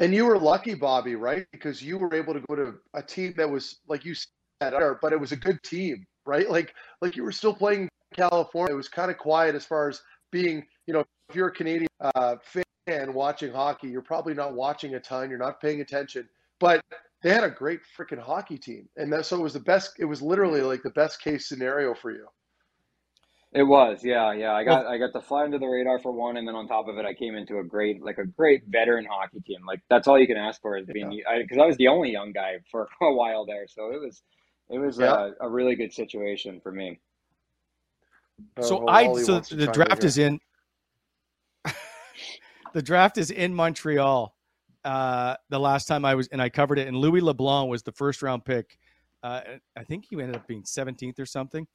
And 0.00 0.14
you 0.14 0.26
were 0.26 0.38
lucky, 0.38 0.74
Bobby, 0.74 1.16
right? 1.16 1.44
Because 1.50 1.82
you 1.82 1.98
were 1.98 2.14
able 2.14 2.32
to 2.32 2.40
go 2.48 2.54
to 2.54 2.74
a 2.94 3.02
team 3.02 3.34
that 3.36 3.50
was, 3.50 3.80
like 3.88 4.04
you 4.04 4.14
said, 4.14 4.72
but 5.02 5.12
it 5.12 5.18
was 5.18 5.32
a 5.32 5.36
good 5.36 5.60
team, 5.64 6.06
right? 6.24 6.48
Like, 6.48 6.72
like 7.00 7.16
you 7.16 7.24
were 7.24 7.32
still 7.32 7.52
playing 7.52 7.88
California. 8.14 8.74
It 8.74 8.76
was 8.76 8.88
kind 8.88 9.10
of 9.10 9.18
quiet 9.18 9.56
as 9.56 9.64
far 9.64 9.88
as 9.88 10.00
being, 10.30 10.64
you 10.86 10.94
know, 10.94 11.04
if 11.28 11.34
you're 11.34 11.48
a 11.48 11.52
Canadian 11.52 11.88
uh, 12.00 12.36
fan 12.44 12.62
watching 13.14 13.52
hockey, 13.52 13.88
you're 13.88 14.02
probably 14.02 14.34
not 14.34 14.54
watching 14.54 14.94
a 14.94 15.00
ton. 15.00 15.30
You're 15.30 15.38
not 15.38 15.60
paying 15.60 15.80
attention, 15.80 16.28
but 16.58 16.80
they 17.22 17.30
had 17.30 17.44
a 17.44 17.50
great 17.50 17.80
freaking 17.96 18.20
hockey 18.20 18.58
team, 18.58 18.88
and 18.96 19.12
that, 19.12 19.26
so 19.26 19.36
it 19.38 19.42
was 19.42 19.52
the 19.54 19.60
best. 19.60 19.92
It 19.98 20.04
was 20.06 20.22
literally 20.22 20.62
like 20.62 20.82
the 20.82 20.90
best 20.90 21.22
case 21.22 21.48
scenario 21.48 21.94
for 21.94 22.10
you. 22.10 22.26
It 23.52 23.62
was, 23.62 24.04
yeah, 24.04 24.32
yeah. 24.32 24.52
I 24.52 24.64
got 24.64 24.86
I 24.86 24.98
got 24.98 25.12
to 25.14 25.22
fly 25.22 25.44
under 25.44 25.58
the 25.58 25.66
radar 25.66 25.98
for 26.00 26.12
one, 26.12 26.36
and 26.36 26.46
then 26.46 26.54
on 26.54 26.68
top 26.68 26.86
of 26.88 26.98
it, 26.98 27.06
I 27.06 27.14
came 27.14 27.34
into 27.34 27.58
a 27.58 27.64
great 27.64 28.02
like 28.02 28.18
a 28.18 28.26
great 28.26 28.64
veteran 28.68 29.06
hockey 29.06 29.40
team. 29.40 29.60
Like 29.66 29.80
that's 29.88 30.06
all 30.06 30.18
you 30.18 30.26
can 30.26 30.36
ask 30.36 30.60
for 30.60 30.76
is 30.76 30.86
being 30.86 31.08
because 31.10 31.58
I, 31.58 31.66
was 31.66 31.76
the 31.78 31.88
only 31.88 32.12
young 32.12 32.32
guy 32.32 32.58
for 32.70 32.88
a 33.02 33.12
while 33.12 33.46
there, 33.46 33.66
so 33.68 33.90
it 33.92 34.00
was 34.00 34.22
it 34.70 34.78
was 34.78 34.98
Yeah. 34.98 35.16
a, 35.16 35.32
a 35.40 35.48
really 35.48 35.76
good 35.76 35.94
situation 35.94 36.60
for 36.62 36.72
me. 36.72 37.00
so 38.60 38.82
Uh, 38.86 38.92
I 38.92 39.08
so 39.14 39.40
the 39.40 39.66
draft 39.68 40.04
is 40.04 40.18
in 40.18 40.40
the 42.74 42.82
draft 42.82 43.18
is 43.18 43.30
in 43.30 43.54
Montreal. 43.54 44.34
Uh, 44.84 45.34
the 45.50 45.58
last 45.58 45.86
time 45.88 46.04
I 46.04 46.14
was 46.14 46.28
and 46.28 46.40
I 46.40 46.48
covered 46.48 46.78
it, 46.78 46.88
and 46.88 46.96
Louis 46.96 47.20
LeBlanc 47.20 47.68
was 47.68 47.82
the 47.82 47.92
first 47.92 48.22
round 48.22 48.44
pick. 48.44 48.78
Uh, 49.22 49.40
I 49.76 49.84
think 49.84 50.04
he 50.08 50.20
ended 50.20 50.36
up 50.36 50.46
being 50.46 50.62
17th 50.62 51.18
or 51.18 51.26
something. 51.26 51.66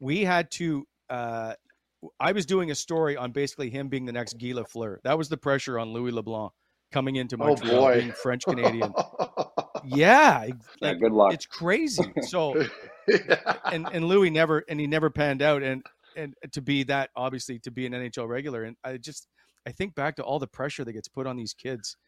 We 0.00 0.24
had 0.24 0.50
to. 0.52 0.86
Uh, 1.10 1.54
I 2.20 2.32
was 2.32 2.46
doing 2.46 2.70
a 2.70 2.74
story 2.74 3.16
on 3.16 3.32
basically 3.32 3.70
him 3.70 3.88
being 3.88 4.06
the 4.06 4.12
next 4.12 4.34
Guy 4.34 4.48
Lafleur. 4.52 4.98
That 5.04 5.18
was 5.18 5.28
the 5.28 5.36
pressure 5.36 5.78
on 5.78 5.92
Louis 5.92 6.12
LeBlanc 6.12 6.52
coming 6.92 7.16
into 7.16 7.36
Oh, 7.36 7.46
Montreal, 7.48 7.80
boy. 7.80 8.00
being 8.00 8.12
French 8.12 8.44
Canadian. 8.44 8.92
yeah, 9.84 10.46
Yeah, 10.80 10.94
good 10.94 11.12
luck. 11.12 11.32
it's 11.34 11.46
crazy. 11.46 12.04
So 12.22 12.64
Yeah. 13.08 13.54
and 13.72 13.88
and 13.92 14.04
Louis 14.06 14.30
never 14.30 14.64
and 14.68 14.78
he 14.78 14.86
never 14.86 15.10
panned 15.10 15.42
out 15.42 15.62
and 15.62 15.82
and 16.16 16.34
to 16.52 16.60
be 16.62 16.82
that 16.84 17.10
obviously 17.16 17.58
to 17.60 17.70
be 17.70 17.86
an 17.86 17.92
NHL 17.92 18.28
regular 18.28 18.64
and 18.64 18.76
I 18.84 18.96
just 18.98 19.26
I 19.68 19.72
think 19.72 19.94
back 19.94 20.16
to 20.16 20.22
all 20.22 20.38
the 20.38 20.46
pressure 20.46 20.82
that 20.82 20.94
gets 20.94 21.08
put 21.08 21.26
on 21.26 21.36
these 21.36 21.52
kids 21.52 21.98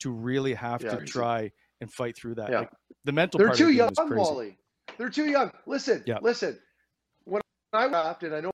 to 0.00 0.10
really 0.10 0.52
have 0.52 0.82
Yeah. 0.82 0.96
to 0.96 1.04
try 1.06 1.50
and 1.80 1.90
fight 1.90 2.14
through 2.14 2.34
that. 2.34 2.50
Yeah. 2.50 2.58
Like 2.60 2.70
the 3.04 3.12
mental 3.12 3.38
They're 3.38 3.48
part 3.48 3.56
too 3.58 3.64
of 3.64 3.68
the 3.70 3.74
young, 3.74 3.88
game 3.88 4.06
is 4.06 4.12
crazy. 4.12 4.20
Wally. 4.20 4.58
They're 4.98 5.08
too 5.08 5.30
young. 5.30 5.50
Listen, 5.64 6.04
Yeah. 6.06 6.18
listen. 6.20 6.60
When 7.24 7.40
I 7.72 7.86
was 7.86 7.90
drafted, 7.92 8.34
I 8.34 8.40
know 8.40 8.50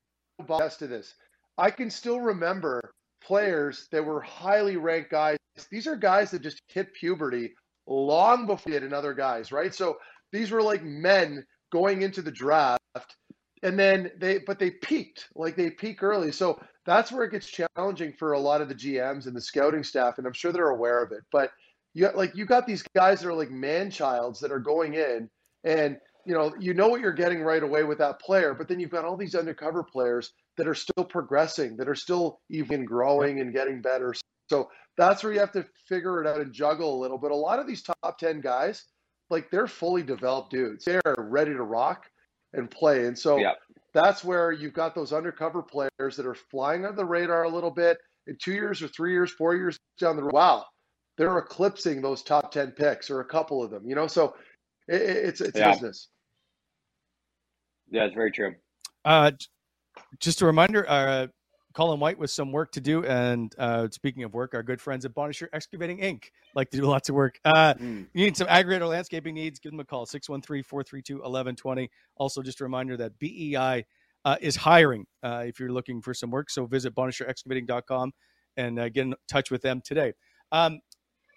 Bob 0.46 0.70
to 0.70 0.86
this. 0.86 1.16
I 1.58 1.72
can 1.72 1.90
still 1.90 2.20
remember 2.20 2.94
players 3.20 3.88
that 3.90 4.04
were 4.04 4.20
highly 4.20 4.76
ranked 4.76 5.10
guys. 5.10 5.38
These 5.70 5.88
are 5.88 5.96
guys 5.96 6.30
that 6.30 6.42
just 6.42 6.60
hit 6.68 6.94
puberty 6.94 7.54
long 7.88 8.46
before 8.46 8.72
they 8.72 8.78
did 8.78 8.92
other 8.92 9.12
guys, 9.12 9.50
right? 9.50 9.74
So 9.74 9.98
these 10.30 10.52
were 10.52 10.62
like 10.62 10.84
men 10.84 11.44
going 11.72 12.02
into 12.02 12.22
the 12.22 12.30
draft, 12.30 12.80
and 13.62 13.78
then 13.78 14.10
they, 14.18 14.38
but 14.38 14.58
they 14.58 14.70
peaked, 14.70 15.28
like 15.34 15.56
they 15.56 15.70
peak 15.70 16.02
early. 16.02 16.32
So 16.32 16.60
that's 16.84 17.12
where 17.12 17.24
it 17.24 17.30
gets 17.30 17.48
challenging 17.48 18.12
for 18.18 18.32
a 18.32 18.38
lot 18.38 18.60
of 18.60 18.68
the 18.68 18.74
GMs 18.74 19.26
and 19.26 19.36
the 19.36 19.40
scouting 19.40 19.84
staff, 19.84 20.18
and 20.18 20.26
I'm 20.26 20.32
sure 20.32 20.52
they're 20.52 20.70
aware 20.70 21.02
of 21.02 21.12
it. 21.12 21.22
But 21.30 21.50
you 21.94 22.08
like 22.14 22.34
you 22.34 22.44
got 22.46 22.66
these 22.66 22.82
guys 22.94 23.20
that 23.20 23.28
are 23.28 23.34
like 23.34 23.50
man 23.50 23.90
childs 23.90 24.40
that 24.40 24.52
are 24.52 24.58
going 24.58 24.94
in 24.94 25.28
and 25.64 25.96
you 26.24 26.34
know 26.34 26.52
you 26.58 26.74
know 26.74 26.88
what 26.88 27.00
you're 27.00 27.12
getting 27.12 27.42
right 27.42 27.62
away 27.62 27.84
with 27.84 27.98
that 27.98 28.20
player 28.20 28.54
but 28.54 28.68
then 28.68 28.80
you've 28.80 28.90
got 28.90 29.04
all 29.04 29.16
these 29.16 29.34
undercover 29.34 29.82
players 29.82 30.32
that 30.56 30.68
are 30.68 30.74
still 30.74 31.04
progressing 31.04 31.76
that 31.76 31.88
are 31.88 31.94
still 31.94 32.40
even 32.50 32.84
growing 32.84 33.40
and 33.40 33.52
getting 33.52 33.80
better 33.80 34.14
so 34.48 34.68
that's 34.96 35.22
where 35.22 35.32
you 35.32 35.40
have 35.40 35.52
to 35.52 35.64
figure 35.88 36.20
it 36.20 36.26
out 36.26 36.40
and 36.40 36.52
juggle 36.52 36.98
a 36.98 37.00
little 37.00 37.18
but 37.18 37.30
a 37.30 37.36
lot 37.36 37.58
of 37.58 37.66
these 37.66 37.82
top 37.82 38.18
10 38.18 38.40
guys 38.40 38.84
like 39.30 39.50
they're 39.50 39.66
fully 39.66 40.02
developed 40.02 40.50
dudes 40.50 40.84
they're 40.84 41.02
ready 41.18 41.52
to 41.52 41.62
rock 41.62 42.06
and 42.54 42.70
play 42.70 43.06
and 43.06 43.18
so 43.18 43.38
Yeah. 43.38 43.54
that's 43.92 44.24
where 44.24 44.52
you've 44.52 44.72
got 44.74 44.94
those 44.94 45.12
undercover 45.12 45.62
players 45.62 46.16
that 46.16 46.26
are 46.26 46.34
flying 46.34 46.84
under 46.84 46.96
the 46.96 47.04
radar 47.04 47.44
a 47.44 47.48
little 47.48 47.70
bit 47.70 47.98
in 48.26 48.36
two 48.42 48.52
years 48.52 48.82
or 48.82 48.88
three 48.88 49.12
years 49.12 49.30
four 49.32 49.54
years 49.56 49.78
down 49.98 50.16
the 50.16 50.22
road 50.22 50.32
wow 50.32 50.64
they're 51.18 51.38
eclipsing 51.38 52.00
those 52.02 52.22
top 52.22 52.50
10 52.52 52.72
picks 52.72 53.10
or 53.10 53.20
a 53.20 53.24
couple 53.24 53.62
of 53.62 53.70
them 53.70 53.86
you 53.86 53.94
know 53.94 54.06
so 54.06 54.34
it, 54.88 55.00
it- 55.02 55.24
it's 55.26 55.40
it's 55.40 55.58
Yeah. 55.58 55.70
business 55.72 56.08
Yeah, 57.90 58.04
it's 58.04 58.14
very 58.14 58.30
true. 58.30 58.54
Uh, 59.04 59.32
just 60.18 60.40
a 60.40 60.46
reminder, 60.46 60.88
uh, 60.88 61.26
Colin 61.72 61.98
White 62.00 62.18
with 62.18 62.30
some 62.30 62.52
work 62.52 62.72
to 62.72 62.80
do. 62.80 63.04
And 63.04 63.54
uh, 63.58 63.88
speaking 63.90 64.24
of 64.24 64.34
work, 64.34 64.54
our 64.54 64.62
good 64.62 64.80
friends 64.80 65.04
at 65.04 65.14
Bonisher 65.14 65.48
Excavating 65.52 65.98
Inc. 65.98 66.24
like 66.54 66.70
to 66.70 66.76
do 66.78 66.84
lots 66.84 67.08
of 67.08 67.14
work. 67.14 67.38
Uh, 67.44 67.74
Mm. 67.74 68.06
you 68.14 68.24
need 68.24 68.36
some 68.36 68.46
aggregate 68.50 68.82
or 68.82 68.86
landscaping 68.86 69.34
needs, 69.34 69.58
give 69.58 69.72
them 69.72 69.80
a 69.80 69.84
call 69.84 70.06
613 70.06 70.62
432 70.62 71.14
1120. 71.16 71.90
Also, 72.16 72.42
just 72.42 72.60
a 72.60 72.64
reminder 72.64 72.96
that 72.96 73.18
BEI 73.18 73.84
uh, 74.24 74.36
is 74.40 74.54
hiring 74.56 75.04
uh, 75.22 75.44
if 75.46 75.58
you're 75.58 75.72
looking 75.72 76.00
for 76.02 76.14
some 76.14 76.30
work. 76.30 76.50
So 76.50 76.66
visit 76.66 76.94
bonisherexcavating.com 76.94 78.12
and 78.56 78.78
uh, 78.78 78.88
get 78.88 79.02
in 79.06 79.14
touch 79.28 79.50
with 79.50 79.62
them 79.62 79.80
today. 79.84 80.12
Um, 80.52 80.80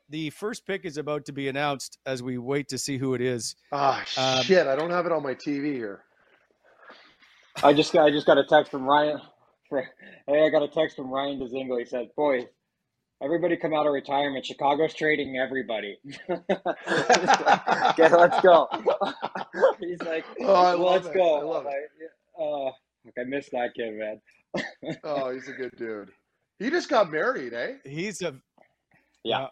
the 0.10 0.30
first 0.30 0.68
pick 0.68 0.86
is 0.86 0.98
about 0.98 1.26
to 1.26 1.34
be 1.34 1.48
announced 1.48 1.98
as 2.06 2.22
we 2.22 2.38
wait 2.38 2.68
to 2.70 2.78
see 2.78 2.98
who 3.00 3.16
it 3.16 3.22
is. 3.22 3.56
ah 3.72 4.04
Um, 4.18 4.44
shit 4.44 4.68
i 4.68 4.76
don't 4.76 4.92
have 4.92 5.08
it 5.08 5.12
on 5.12 5.24
my 5.24 5.34
tv 5.34 5.74
here 5.74 6.04
I 7.64 7.74
just 7.74 7.92
got 7.94 8.06
I 8.06 8.12
just 8.12 8.28
got 8.28 8.38
a 8.38 8.44
text 8.44 8.70
from 8.70 8.84
Ryan. 8.84 9.20
Hey, 10.28 10.46
I 10.46 10.50
got 10.50 10.64
a 10.64 10.68
text 10.68 10.96
from 10.96 11.10
Ryan 11.12 11.40
Dzingel. 11.40 11.80
He 11.80 11.86
said, 11.86 12.10
"Boys, 12.18 12.46
everybody 13.24 13.58
come 13.58 13.74
out 13.74 13.88
of 13.88 13.94
retirement. 13.94 14.46
Chicago's 14.46 14.94
trading 14.94 15.38
everybody. 15.38 15.98
okay, 16.30 18.10
let's 18.10 18.40
go." 18.42 18.68
He's 19.80 20.02
like, 20.02 20.26
Oh, 20.42 20.54
I 20.56 20.74
"Let's 20.74 21.08
it. 21.08 21.14
go." 21.14 21.40
I 21.40 21.44
love 21.44 21.58
I'm 21.60 21.66
like, 21.66 21.76
Oh, 22.40 22.72
look, 23.06 23.16
I 23.20 23.24
missed 23.26 23.52
that 23.52 23.74
kid, 23.76 23.94
man. 23.96 24.22
oh 25.04 25.32
he's 25.32 25.48
a 25.50 25.54
good 25.54 25.72
dude 25.78 26.10
He 26.60 26.70
just 26.70 26.90
got 26.90 27.12
married, 27.12 27.54
eh? 27.54 27.74
He's 27.84 28.22
a 28.22 28.36
Yeah. 29.24 29.48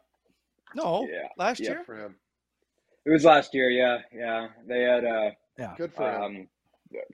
no 0.75 1.07
Yeah. 1.11 1.27
last 1.37 1.59
Yeah. 1.61 1.69
year. 1.71 1.83
For 1.85 1.95
him. 1.97 2.15
It 3.05 3.11
was 3.11 3.25
last 3.25 3.53
year, 3.53 3.69
yeah, 3.69 3.99
yeah. 4.13 4.47
They 4.67 4.81
had 4.81 5.05
uh 5.05 5.31
Yeah. 5.57 5.75
Good 5.77 5.93
for 5.93 6.09
him. 6.11 6.47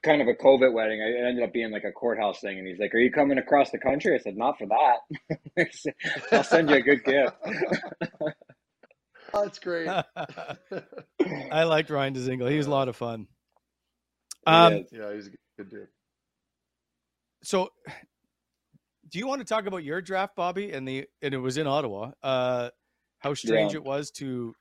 Kind 0.03 0.21
of 0.21 0.27
a 0.27 0.33
COVID 0.33 0.73
wedding. 0.73 0.99
It 1.01 1.25
ended 1.25 1.43
up 1.43 1.53
being 1.53 1.71
like 1.71 1.83
a 1.83 1.91
courthouse 1.91 2.39
thing 2.39 2.57
and 2.57 2.67
he's 2.67 2.79
like, 2.79 2.93
Are 2.93 2.99
you 2.99 3.11
coming 3.11 3.37
across 3.37 3.71
the 3.71 3.77
country? 3.77 4.15
I 4.15 4.17
said, 4.19 4.37
Not 4.37 4.57
for 4.57 4.67
that. 4.67 5.93
I'll 6.31 6.43
send 6.43 6.69
you 6.69 6.77
a 6.77 6.81
good 6.81 7.03
gift. 7.03 7.35
Oh, 9.33 9.43
that's 9.43 9.59
great. 9.59 9.87
I 11.51 11.63
liked 11.63 11.89
Ryan 11.89 12.13
Dzingel. 12.15 12.49
He 12.49 12.57
was 12.57 12.67
a 12.67 12.71
lot 12.71 12.87
of 12.89 12.95
fun. 12.95 13.27
Um, 14.47 14.73
is. 14.73 14.85
yeah, 14.91 15.13
he's 15.13 15.27
a 15.27 15.31
good 15.57 15.69
dude. 15.69 15.87
so 17.43 17.69
do 19.09 19.19
you 19.19 19.27
want 19.27 19.39
to 19.41 19.45
talk 19.45 19.65
about 19.65 19.83
your 19.83 20.01
draft, 20.01 20.35
Bobby? 20.35 20.71
And 20.71 20.87
the 20.87 21.07
and 21.21 21.33
it 21.33 21.37
was 21.39 21.57
in 21.57 21.67
Ottawa. 21.67 22.11
Uh, 22.23 22.69
how 23.19 23.33
strange 23.33 23.73
Yeah. 23.73 23.79
it 23.79 23.83
was 23.83 24.11
to 24.11 24.53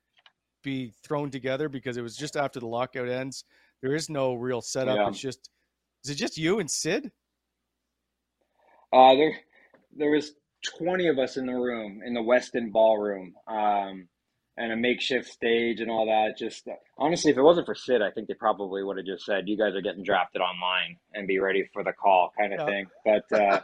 be 0.63 0.93
thrown 1.05 1.31
together 1.31 1.69
because 1.69 1.97
it 1.97 2.03
was 2.03 2.17
just 2.17 2.37
after 2.37 2.59
the 2.61 2.67
lockout 2.67 3.09
ends. 3.09 3.45
There 3.83 3.95
is 3.95 4.09
no 4.11 4.35
real 4.35 4.61
setup. 4.61 4.97
Yeah. 4.97 5.09
It's 5.09 5.21
just 5.21 5.51
is 6.05 6.11
it 6.11 6.15
just 6.17 6.39
you 6.39 6.59
and 6.59 6.71
Sid? 6.71 7.11
Uh, 8.93 9.15
there, 9.15 9.33
there 9.97 10.11
was 10.11 10.33
20 10.79 11.09
of 11.09 11.19
us 11.19 11.37
in 11.37 11.47
the 11.47 11.53
room 11.53 12.01
in 12.05 12.15
the 12.15 12.21
Westin 12.21 12.73
Ballroom, 12.73 13.35
um, 13.47 14.09
and 14.57 14.73
a 14.73 14.77
makeshift 14.77 15.29
stage 15.29 15.81
and 15.81 15.91
all 15.91 16.07
that. 16.07 16.37
Just 16.39 16.67
honestly, 16.99 17.31
if 17.31 17.37
it 17.37 17.43
wasn't 17.43 17.67
for 17.67 17.75
Sid, 17.75 18.03
I 18.03 18.11
think 18.11 18.27
they 18.27 18.35
probably 18.35 18.83
would 18.83 18.97
have 18.97 19.07
just 19.07 19.25
said, 19.25 19.49
"You 19.49 19.57
guys 19.57 19.75
are 19.77 19.83
getting 19.83 20.03
drafted 20.03 20.41
online 20.41 20.97
and 21.15 21.29
be 21.29 21.39
ready 21.39 21.69
for 21.73 21.85
the 21.85 21.93
call," 21.93 22.33
kind 22.39 22.53
of 22.55 22.61
Yeah. 22.61 22.67
thing. 22.67 22.87
But 23.05 23.33
uh, 23.39 23.61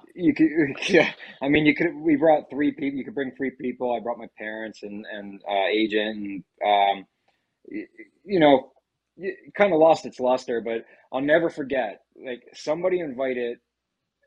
you 0.14 0.34
could, 0.34 0.48
yeah. 0.88 1.10
I 1.42 1.48
mean, 1.48 1.66
you 1.66 1.74
could. 1.74 1.94
We 1.96 2.16
brought 2.16 2.50
three 2.50 2.70
people. 2.72 2.98
You 2.98 3.04
could 3.04 3.14
bring 3.14 3.32
three 3.36 3.52
people. 3.60 3.92
I 3.96 4.00
brought 4.00 4.18
my 4.18 4.28
parents 4.38 4.82
and 4.84 5.04
and 5.10 5.40
uh, 5.50 5.66
agent, 5.72 6.44
and 6.60 6.98
um, 7.00 7.06
you 8.24 8.38
know, 8.38 8.70
kind 9.56 9.72
of 9.72 9.78
lost 9.80 10.06
its 10.06 10.20
luster. 10.20 10.60
But 10.60 10.84
I'll 11.12 11.20
never 11.20 11.50
forget. 11.50 12.02
Like 12.24 12.42
somebody 12.54 13.00
invited 13.00 13.58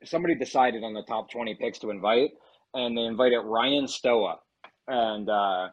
somebody 0.04 0.36
decided 0.36 0.84
on 0.84 0.94
the 0.94 1.04
top 1.04 1.30
20 1.30 1.56
picks 1.56 1.78
to 1.80 1.92
invite 1.92 2.32
and 2.74 2.98
they 2.98 3.04
invited 3.04 3.40
Ryan 3.42 3.88
Stoa 3.88 4.38
and 4.88 5.30
uh, 5.30 5.68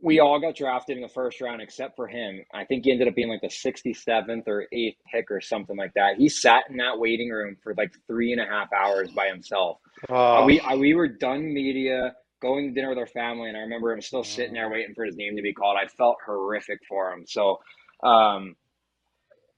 we 0.00 0.20
all 0.20 0.38
got 0.40 0.54
drafted 0.54 0.96
in 0.96 1.02
the 1.02 1.08
first 1.08 1.40
round 1.40 1.60
except 1.60 1.96
for 1.96 2.06
him. 2.06 2.40
I 2.54 2.64
think 2.64 2.84
he 2.84 2.92
ended 2.92 3.08
up 3.08 3.16
being 3.16 3.28
like 3.28 3.40
the 3.40 3.48
67th 3.48 4.44
or 4.46 4.66
8th 4.72 4.96
pick 5.12 5.30
or 5.30 5.40
something 5.40 5.76
like 5.76 5.92
that. 5.94 6.16
He 6.16 6.28
sat 6.28 6.64
in 6.70 6.76
that 6.76 6.98
waiting 6.98 7.30
room 7.30 7.56
for 7.62 7.74
like 7.74 7.92
three 8.06 8.30
and 8.32 8.40
a 8.40 8.46
half 8.46 8.68
hours 8.72 9.10
by 9.10 9.26
himself. 9.26 9.78
Uh, 10.08 10.42
Oh, 10.42 10.44
we 10.46 10.60
I, 10.60 10.76
we 10.76 10.94
were 10.94 11.08
done 11.08 11.52
media, 11.52 12.14
going 12.40 12.68
to 12.68 12.74
dinner 12.74 12.90
with 12.90 12.98
our 12.98 13.08
family, 13.08 13.48
and 13.48 13.56
I 13.56 13.60
remember 13.60 13.92
him 13.92 14.00
still 14.00 14.22
sitting 14.22 14.54
there 14.54 14.70
waiting 14.70 14.94
for 14.94 15.04
his 15.04 15.16
name 15.16 15.34
to 15.34 15.42
be 15.42 15.52
called. 15.52 15.76
I 15.76 15.88
felt 15.88 16.16
horrific 16.24 16.78
for 16.88 17.12
him. 17.12 17.24
So, 17.26 17.58
um, 18.02 18.56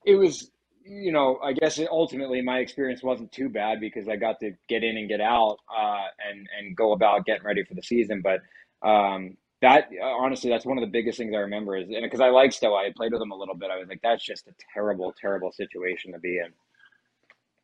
it 0.04 0.14
was, 0.14 0.50
you 0.84 1.12
know, 1.12 1.38
I 1.42 1.52
guess 1.52 1.78
it, 1.78 1.88
ultimately 1.90 2.40
my 2.42 2.58
experience 2.58 3.02
wasn't 3.02 3.32
too 3.32 3.48
bad 3.48 3.80
because 3.80 4.08
I 4.08 4.16
got 4.16 4.40
to 4.40 4.52
get 4.68 4.82
in 4.82 4.96
and 4.96 5.08
get 5.08 5.20
out, 5.20 5.58
uh, 5.68 6.06
and 6.30 6.48
and 6.58 6.76
go 6.76 6.92
about 6.92 7.24
getting 7.26 7.44
ready 7.44 7.64
for 7.64 7.74
the 7.74 7.82
season. 7.82 8.22
But 8.22 8.40
um, 8.88 9.36
that 9.62 9.90
honestly, 10.02 10.50
that's 10.50 10.64
one 10.64 10.78
of 10.78 10.82
the 10.82 10.90
biggest 10.90 11.18
things 11.18 11.34
I 11.34 11.38
remember 11.40 11.76
is, 11.76 11.88
and 11.88 12.02
because 12.02 12.20
I 12.20 12.30
like 12.30 12.52
Stoa, 12.52 12.76
I 12.86 12.92
played 12.96 13.12
with 13.12 13.20
him 13.20 13.30
a 13.30 13.36
little 13.36 13.54
bit. 13.54 13.70
I 13.70 13.76
was 13.78 13.88
like, 13.88 14.00
that's 14.02 14.24
just 14.24 14.46
a 14.48 14.52
terrible, 14.72 15.14
terrible 15.20 15.52
situation 15.52 16.12
to 16.12 16.18
be 16.18 16.38
in. 16.38 16.52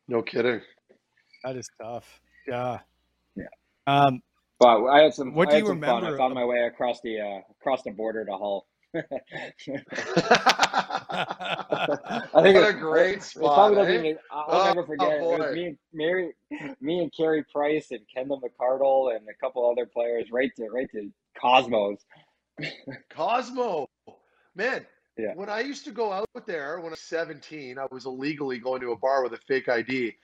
no 0.08 0.22
kidding. 0.22 0.60
That 1.44 1.56
is 1.56 1.68
tough. 1.80 2.20
Yeah. 2.46 2.80
Yeah. 3.34 3.44
Um, 3.86 4.20
But 4.58 4.84
I 4.86 5.02
had 5.02 5.14
some. 5.14 5.34
What 5.34 5.48
I 5.48 5.50
do 5.52 5.54
had 5.56 5.62
you 5.64 5.66
some 5.68 5.80
fun. 5.80 5.96
remember 5.96 6.16
I 6.16 6.18
found 6.18 6.34
my 6.34 6.44
way 6.44 6.60
across 6.66 7.00
the 7.02 7.20
uh, 7.20 7.40
across 7.60 7.82
the 7.82 7.90
border 7.92 8.24
to 8.24 8.32
Hull. 8.32 8.66
I 11.18 12.28
what 12.32 12.42
think 12.42 12.56
a 12.56 12.68
it- 12.68 12.78
great 12.80 13.16
It 13.18 13.22
spot. 13.22 13.54
probably 13.54 13.76
doesn't 13.76 13.94
eh? 13.94 13.98
even. 13.98 14.18
I'll 14.30 14.46
Oh, 14.60 14.64
never 14.74 14.86
forget. 14.86 15.08
it. 15.12 15.14
It 15.16 15.22
was 15.22 15.54
me 15.54 15.66
and 15.66 15.78
Mary, 15.92 16.32
me 16.80 17.00
and 17.00 17.12
Carey 17.16 17.44
Price 17.52 17.90
and 17.90 18.00
Kendal 18.14 18.40
McArdle 18.40 19.14
and 19.16 19.26
a 19.28 19.34
couple 19.34 19.68
other 19.70 19.86
players 19.86 20.30
right 20.30 20.50
to 20.56 20.68
right 20.68 20.88
to 20.92 21.10
Cosmos. 21.40 22.04
Cosmo, 23.10 23.88
man. 24.54 24.86
Yeah. 25.18 25.32
When 25.34 25.48
I 25.48 25.60
used 25.60 25.84
to 25.86 25.92
go 25.92 26.12
out 26.12 26.26
there 26.46 26.76
when 26.78 26.88
I 26.88 26.90
was 26.90 27.00
17, 27.00 27.78
I 27.78 27.86
was 27.90 28.04
illegally 28.04 28.58
going 28.58 28.82
to 28.82 28.92
a 28.92 28.98
bar 28.98 29.22
with 29.22 29.32
a 29.32 29.38
fake 29.48 29.66
ID. 29.68 30.14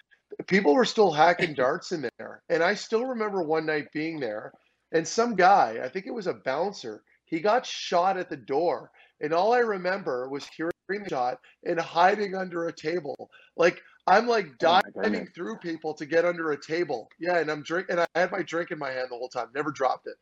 People 0.47 0.75
were 0.75 0.85
still 0.85 1.11
hacking 1.11 1.55
darts 1.55 1.93
in 1.93 2.07
there. 2.19 2.43
And 2.51 2.63
I 2.63 2.75
still 2.75 3.07
remember 3.07 3.43
one 3.43 3.65
night 3.65 3.89
being 3.95 4.21
there 4.21 4.53
and 4.93 5.09
some 5.09 5.35
guy, 5.35 5.79
I 5.83 5.89
think 5.89 6.07
it 6.07 6.13
was 6.13 6.27
a 6.27 6.35
bouncer, 6.35 7.03
he 7.33 7.41
got 7.41 7.67
shot 7.67 8.19
at 8.19 8.31
the 8.31 8.37
door. 8.37 8.93
And 9.23 9.33
all 9.33 9.55
I 9.55 9.61
remember 9.61 10.29
was 10.29 10.47
hearing 10.55 10.73
the 10.91 11.09
shot 11.09 11.39
and 11.65 11.81
hiding 11.81 12.37
under 12.37 12.69
a 12.69 12.73
table. 12.75 13.31
Like 13.57 13.83
I'm 14.07 14.29
like 14.29 14.59
Oh 14.65 14.81
diving 14.93 14.93
goodness. 15.03 15.29
through 15.35 15.57
people 15.59 15.95
to 15.95 16.07
get 16.07 16.27
under 16.27 16.53
a 16.53 16.61
table. 16.61 17.09
Yeah, 17.19 17.39
and 17.39 17.51
I'm 17.51 17.63
drinking 17.63 17.97
and 17.99 18.07
I 18.15 18.21
had 18.21 18.33
my 18.33 18.43
drink 18.43 18.71
in 18.71 18.79
my 18.79 18.91
hand 18.91 19.09
the 19.11 19.17
whole 19.17 19.31
time, 19.31 19.49
never 19.55 19.73
dropped 19.73 20.09
it. 20.09 20.17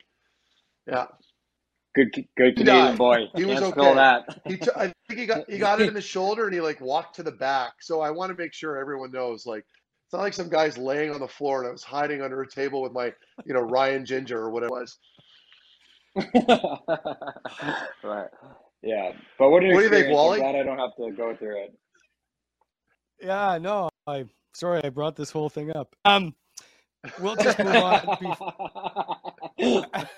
Yeah. 0.88 1.06
Good, 1.94 2.14
good 2.36 2.56
Canadian 2.56 2.96
died. 2.96 2.98
boy. 2.98 3.16
He 3.34 3.44
was 3.44 3.60
Can't 3.60 3.64
okay. 3.64 3.80
spill 3.80 3.96
that. 3.96 4.24
he 4.46 4.56
t- 4.58 4.70
I 4.76 4.92
think 5.08 5.20
he 5.20 5.26
got 5.26 5.42
he 5.48 5.58
got 5.58 5.80
it 5.80 5.88
in 5.88 5.94
the 5.94 6.00
shoulder 6.00 6.44
and 6.44 6.54
he 6.54 6.60
like 6.60 6.80
walked 6.80 7.16
to 7.16 7.24
the 7.24 7.32
back. 7.32 7.74
So 7.80 8.00
I 8.00 8.10
want 8.12 8.30
to 8.30 8.40
make 8.40 8.54
sure 8.54 8.78
everyone 8.78 9.10
knows 9.12 9.46
like 9.46 9.64
it's 10.06 10.12
not 10.12 10.22
like 10.22 10.34
some 10.34 10.48
guy's 10.50 10.78
laying 10.78 11.12
on 11.12 11.20
the 11.20 11.28
floor 11.28 11.60
and 11.60 11.68
I 11.68 11.72
was 11.72 11.82
hiding 11.84 12.22
under 12.22 12.42
a 12.42 12.48
table 12.48 12.82
with 12.82 12.92
my 12.92 13.12
you 13.46 13.54
know 13.54 13.60
Ryan 13.60 14.04
Ginger 14.06 14.38
or 14.38 14.50
whatever 14.50 14.76
it 14.76 14.80
was. 14.80 14.98
right. 18.02 18.28
Yeah. 18.82 19.12
But 19.38 19.50
what 19.50 19.50
What 19.50 19.60
do 19.60 19.66
you 19.66 19.74
think, 19.90 20.08
experience. 20.08 20.14
Wally? 20.16 20.38
I'm 20.42 20.52
glad 20.52 20.60
I 20.60 20.62
don't 20.64 20.78
have 20.78 20.96
to 20.96 21.12
go 21.16 21.34
through 21.36 21.64
it. 21.64 21.74
yeah, 23.22 23.58
no, 23.60 23.88
I 24.06 24.24
sorry 24.54 24.80
I 24.84 24.88
brought 24.90 25.16
this 25.16 25.30
whole 25.30 25.48
thing 25.48 25.74
up. 25.76 25.94
Um, 26.04 26.34
we'll 27.20 27.36
just 27.36 27.58
move 27.58 27.76
on. 27.76 28.00
Bef- 29.60 30.08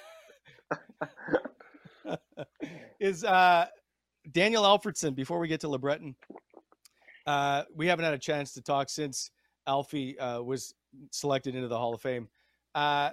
is 3.01 3.25
uh, 3.25 3.67
Daniel 4.31 4.63
Alfredsson, 4.65 5.15
before 5.15 5.39
we 5.39 5.49
get 5.49 5.61
to 5.61 5.67
LeBreton, 5.69 6.15
uh, 7.27 7.63
we 7.75 7.87
haven't 7.87 8.05
had 8.05 8.15
a 8.15 8.19
chance 8.19 8.53
to 8.55 8.63
talk 8.63 8.89
since 8.89 9.31
Alfie 9.67 10.19
uh, 10.19 10.41
was 10.43 10.75
selected 11.11 11.55
into 11.55 11.69
the 11.69 11.77
Hall 11.79 11.95
of 11.95 12.01
Fame. 12.01 12.29
Uh, 12.75 13.11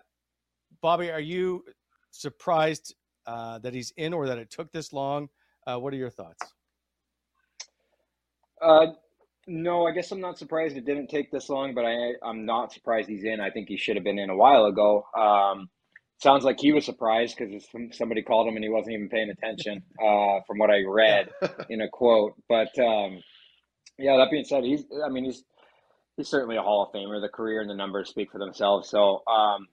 Bobby, 0.82 1.11
are 1.11 1.19
you 1.19 1.63
surprised 2.12 2.95
uh, 3.26 3.60
that 3.60 3.74
he's 3.74 3.91
in 3.97 4.14
or 4.14 4.28
that 4.28 4.38
it 4.38 4.49
took 4.49 4.72
this 4.72 4.93
long? 4.93 5.30
Uh, 5.68 5.78
what 5.78 5.93
are 5.93 5.97
your 5.97 6.10
thoughts? 6.10 6.41
Uh, 8.62 8.88
no, 9.47 9.88
I 9.88 9.91
guess 9.91 10.12
I'm 10.12 10.22
not 10.22 10.38
surprised 10.38 10.78
it 10.78 10.86
didn't 10.86 11.07
take 11.07 11.32
this 11.32 11.49
long, 11.49 11.74
but 11.74 11.86
I 11.86 12.14
I'm 12.24 12.45
not 12.45 12.72
surprised 12.72 13.10
he's 13.10 13.24
in. 13.24 13.39
I 13.39 13.49
think 13.49 13.68
he 13.68 13.78
should 13.78 13.95
have 13.95 14.03
been 14.03 14.20
in 14.20 14.30
a 14.30 14.36
while 14.36 14.66
ago. 14.66 15.05
Um, 15.18 15.70
sounds 16.22 16.43
like 16.43 16.60
he 16.60 16.72
was 16.72 16.86
surprised 16.86 17.38
because 17.38 17.66
somebody 17.91 18.22
called 18.22 18.47
him 18.47 18.55
and 18.55 18.64
he 18.64 18.70
wasn't 18.70 18.93
even 18.93 19.10
paying 19.10 19.30
attention. 19.30 19.82
Uh, 19.99 20.39
from 20.45 20.57
what 20.57 20.70
I 20.70 20.84
read 20.88 21.30
in 21.70 21.82
a 21.82 21.89
quote, 21.89 22.34
but 22.47 22.78
um, 22.80 23.22
yeah. 23.97 24.18
That 24.18 24.30
being 24.32 24.45
said, 24.45 24.64
he's 24.64 24.84
I 25.05 25.10
mean 25.10 25.26
he's 25.26 25.43
he's 26.18 26.28
certainly 26.28 26.57
a 26.57 26.62
Hall 26.62 26.84
of 26.84 26.93
Famer. 26.93 27.22
The 27.22 27.30
career 27.30 27.62
and 27.62 27.70
the 27.70 27.76
numbers 27.76 28.10
speak 28.10 28.32
for 28.32 28.39
themselves. 28.39 28.89
So 28.89 29.24
um, 29.28 29.68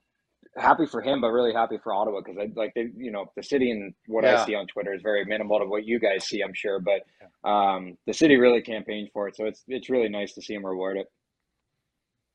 happy 0.56 0.86
for 0.86 1.00
him, 1.02 1.20
but 1.20 1.28
really 1.28 1.52
happy 1.52 1.78
for 1.82 1.92
Ottawa 1.92 2.20
because 2.24 2.38
I 2.40 2.50
like 2.54 2.72
they, 2.74 2.88
you 2.96 3.10
know 3.10 3.30
the 3.36 3.42
city 3.42 3.70
and 3.70 3.94
what 4.06 4.24
Yeah. 4.24 4.42
I 4.42 4.46
see 4.46 4.54
on 4.54 4.66
Twitter 4.66 4.94
is 4.94 5.02
very 5.02 5.24
minimal 5.24 5.58
to 5.60 5.66
what 5.66 5.84
you 5.84 5.98
guys 5.98 6.24
see, 6.26 6.42
I'm 6.42 6.54
sure, 6.54 6.80
but 6.80 7.02
um, 7.48 7.96
the 8.06 8.14
city 8.14 8.36
really 8.36 8.62
campaigned 8.62 9.10
for 9.12 9.28
it, 9.28 9.36
so 9.36 9.44
it's 9.44 9.62
it's 9.68 9.90
really 9.90 10.08
nice 10.08 10.32
to 10.34 10.42
see 10.42 10.54
him 10.54 10.64
reward 10.64 10.96
it. 10.96 11.06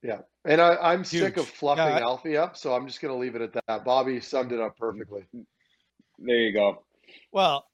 Yeah. 0.03 0.19
And 0.45 0.59
I, 0.59 0.75
I'm 0.77 1.03
sick 1.03 1.37
of 1.37 1.47
fluffing 1.47 1.85
Yeah, 1.85 1.97
I- 1.97 2.01
Alfie 2.01 2.37
up, 2.37 2.57
so 2.57 2.73
I'm 2.73 2.87
just 2.87 3.01
gonna 3.01 3.17
leave 3.17 3.35
it 3.35 3.41
at 3.41 3.53
that. 3.67 3.85
Bobby 3.85 4.19
summed 4.19 4.51
it 4.51 4.59
up 4.59 4.77
perfectly. 4.77 5.25
There 6.19 6.35
you 6.35 6.53
go. 6.53 6.83
Well, 7.31 7.65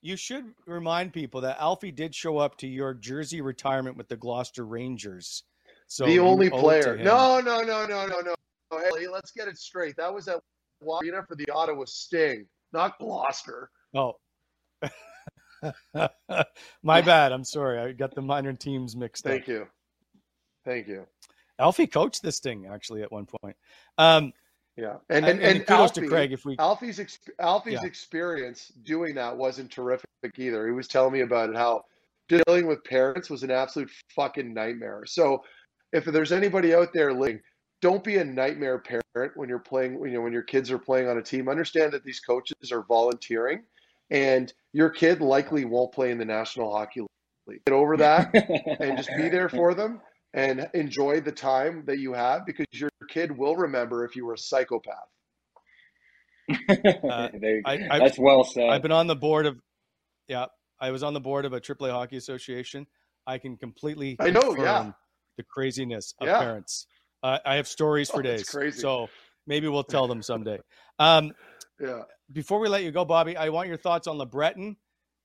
you 0.00 0.16
should 0.16 0.44
remind 0.66 1.12
people 1.12 1.40
that 1.42 1.60
Alfie 1.60 1.90
did 1.92 2.14
show 2.14 2.38
up 2.38 2.56
to 2.58 2.66
your 2.68 2.94
jersey 2.94 3.40
retirement 3.40 3.96
with 3.96 4.08
the 4.08 4.16
Gloucester 4.16 4.64
Rangers. 4.64 5.42
So 5.88 6.04
the 6.06 6.18
only 6.18 6.50
owe 6.50 6.54
it 6.54 6.56
to 6.56 6.62
player. 6.62 6.96
No, 6.98 7.40
no, 7.40 7.62
no, 7.62 7.86
no, 7.86 8.06
no, 8.06 8.20
no. 8.20 8.34
Hey, 8.70 9.06
let's 9.10 9.30
get 9.32 9.48
it 9.48 9.58
straight. 9.58 9.96
That 9.96 10.12
was 10.12 10.28
at 10.28 10.40
Arena 10.82 11.22
for 11.26 11.34
the 11.36 11.46
Ottawa 11.52 11.84
Sting, 11.86 12.46
not 12.72 12.98
Gloucester. 12.98 13.70
Oh. 13.94 14.14
My 16.82 17.00
bad. 17.00 17.32
I'm 17.32 17.44
sorry. 17.44 17.78
I 17.78 17.92
got 17.92 18.14
the 18.14 18.22
minor 18.22 18.52
teams 18.52 18.96
mixed 18.96 19.26
up. 19.26 19.32
Thank 19.32 19.48
you. 19.48 19.66
Thank 20.64 20.86
you. 20.86 21.06
Alfie 21.58 21.86
coached 21.86 22.22
this 22.22 22.38
thing 22.38 22.66
actually 22.70 23.02
at 23.02 23.10
one 23.10 23.26
point. 23.42 23.56
Um, 23.96 24.32
Yeah. 24.76 24.96
And 25.10 25.24
and, 25.26 25.40
and, 25.40 25.56
and, 25.56 25.66
kudos 25.66 25.90
Alfie, 25.90 26.00
to 26.02 26.06
Craig 26.08 26.32
if 26.32 26.44
we 26.44 26.56
Alfie's 26.58 27.00
ex- 27.00 27.18
Alfie's 27.40 27.80
Yeah. 27.82 27.86
experience 27.86 28.70
doing 28.84 29.14
that 29.16 29.36
wasn't 29.36 29.72
terrific 29.72 30.08
either. 30.36 30.66
He 30.66 30.72
was 30.72 30.86
telling 30.86 31.12
me 31.12 31.20
about 31.22 31.50
it 31.50 31.56
how 31.56 31.84
dealing 32.28 32.66
with 32.66 32.84
parents 32.84 33.28
was 33.30 33.42
an 33.42 33.50
absolute 33.50 33.90
fucking 34.14 34.52
nightmare. 34.54 35.02
So 35.06 35.42
if 35.92 36.04
there's 36.04 36.30
anybody 36.30 36.74
out 36.74 36.92
there 36.92 37.12
listening, 37.12 37.40
don't 37.80 38.02
be 38.02 38.16
a 38.16 38.24
nightmare 38.24 38.78
parent 38.78 39.32
when 39.36 39.48
you're 39.48 39.58
playing, 39.58 39.94
you 40.04 40.12
know, 40.12 40.20
when 40.22 40.32
your 40.32 40.42
kids 40.42 40.70
are 40.70 40.78
playing 40.78 41.08
on 41.08 41.18
a 41.18 41.22
team. 41.22 41.48
Understand 41.48 41.92
that 41.92 42.04
these 42.04 42.20
coaches 42.20 42.72
are 42.72 42.82
volunteering 42.82 43.62
and 44.10 44.52
your 44.72 44.90
kid 44.90 45.20
likely 45.20 45.64
won't 45.64 45.92
play 45.92 46.10
in 46.10 46.18
the 46.18 46.24
National 46.24 46.72
Hockey 46.72 47.02
League. 47.46 47.64
Get 47.66 47.74
over 47.74 47.96
that 47.96 48.34
and 48.80 48.96
just 48.96 49.10
be 49.16 49.28
there 49.28 49.48
for 49.48 49.74
them 49.74 50.00
and 50.34 50.68
enjoy 50.74 51.20
the 51.20 51.32
time 51.32 51.84
that 51.86 51.98
you 51.98 52.12
have 52.12 52.44
because 52.46 52.66
your 52.72 52.90
kid 53.08 53.36
will 53.36 53.56
remember 53.56 54.04
if 54.04 54.16
you 54.16 54.26
were 54.26 54.34
a 54.34 54.38
psychopath. 54.38 54.96
Uh, 56.50 57.28
I, 57.64 57.98
that's 57.98 58.18
well 58.18 58.44
said. 58.44 58.68
I've 58.68 58.82
been 58.82 58.92
on 58.92 59.06
the 59.06 59.16
board 59.16 59.46
of, 59.46 59.58
yeah, 60.26 60.46
I 60.80 60.90
was 60.90 61.02
on 61.02 61.14
the 61.14 61.20
board 61.20 61.44
of 61.44 61.52
a 61.52 61.60
AAA 61.60 61.90
Hockey 61.90 62.16
Association. 62.16 62.86
I 63.26 63.38
can 63.38 63.56
completely 63.56 64.16
I 64.20 64.30
know, 64.30 64.56
yeah. 64.56 64.92
the 65.36 65.42
craziness 65.42 66.14
of 66.20 66.28
yeah. 66.28 66.38
parents. 66.38 66.86
Uh, 67.22 67.38
I 67.44 67.56
have 67.56 67.68
stories 67.68 68.10
for 68.10 68.20
oh, 68.20 68.22
days. 68.22 68.48
Crazy. 68.48 68.80
So 68.80 69.08
maybe 69.46 69.68
we'll 69.68 69.84
tell 69.84 70.06
them 70.06 70.22
someday. 70.22 70.58
Um, 70.98 71.32
yeah. 71.80 72.02
Before 72.32 72.60
we 72.60 72.68
let 72.68 72.82
you 72.82 72.90
go, 72.90 73.04
Bobby, 73.04 73.36
I 73.36 73.48
want 73.48 73.68
your 73.68 73.78
thoughts 73.78 74.06
on 74.06 74.18
LeBreton. 74.18 74.76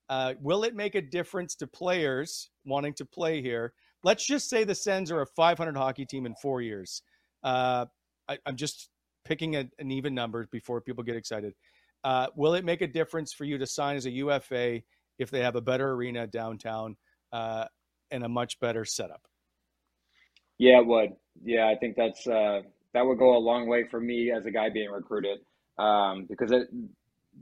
Uh, 0.08 0.34
will 0.40 0.64
it 0.64 0.74
make 0.74 0.94
a 0.94 1.02
difference 1.02 1.54
to 1.56 1.66
players 1.66 2.50
wanting 2.64 2.94
to 2.94 3.04
play 3.04 3.40
here? 3.42 3.72
Let's 4.02 4.26
just 4.26 4.50
say 4.50 4.64
the 4.64 4.74
Sens 4.74 5.10
are 5.10 5.22
a 5.22 5.26
500 5.26 5.76
hockey 5.76 6.04
team 6.04 6.26
in 6.26 6.34
four 6.34 6.60
years. 6.60 7.02
Uh, 7.42 7.86
I, 8.28 8.38
am 8.46 8.56
just 8.56 8.90
picking 9.24 9.56
a, 9.56 9.64
an 9.78 9.90
even 9.90 10.14
number 10.14 10.46
before 10.50 10.80
people 10.80 11.02
get 11.02 11.16
excited. 11.16 11.54
Uh, 12.04 12.26
will 12.36 12.54
it 12.54 12.64
make 12.64 12.82
a 12.82 12.86
difference 12.86 13.32
for 13.32 13.44
you 13.44 13.56
to 13.58 13.66
sign 13.66 13.96
as 13.96 14.04
a 14.06 14.10
UFA 14.10 14.82
if 15.18 15.30
they 15.30 15.40
have 15.40 15.56
a 15.56 15.60
better 15.60 15.92
arena 15.92 16.26
downtown 16.26 16.96
uh, 17.32 17.64
and 18.10 18.24
a 18.24 18.28
much 18.28 18.60
better 18.60 18.84
setup? 18.84 19.22
Yeah, 20.58 20.78
it 20.78 20.86
would. 20.86 21.10
Yeah, 21.42 21.68
I 21.68 21.76
think 21.76 21.96
that's 21.96 22.26
uh, 22.26 22.62
that 22.92 23.04
would 23.04 23.18
go 23.18 23.36
a 23.36 23.38
long 23.38 23.68
way 23.68 23.84
for 23.90 24.00
me 24.00 24.30
as 24.30 24.46
a 24.46 24.50
guy 24.50 24.70
being 24.70 24.90
recruited 24.90 25.40
um, 25.78 26.26
because 26.28 26.52
it, 26.52 26.68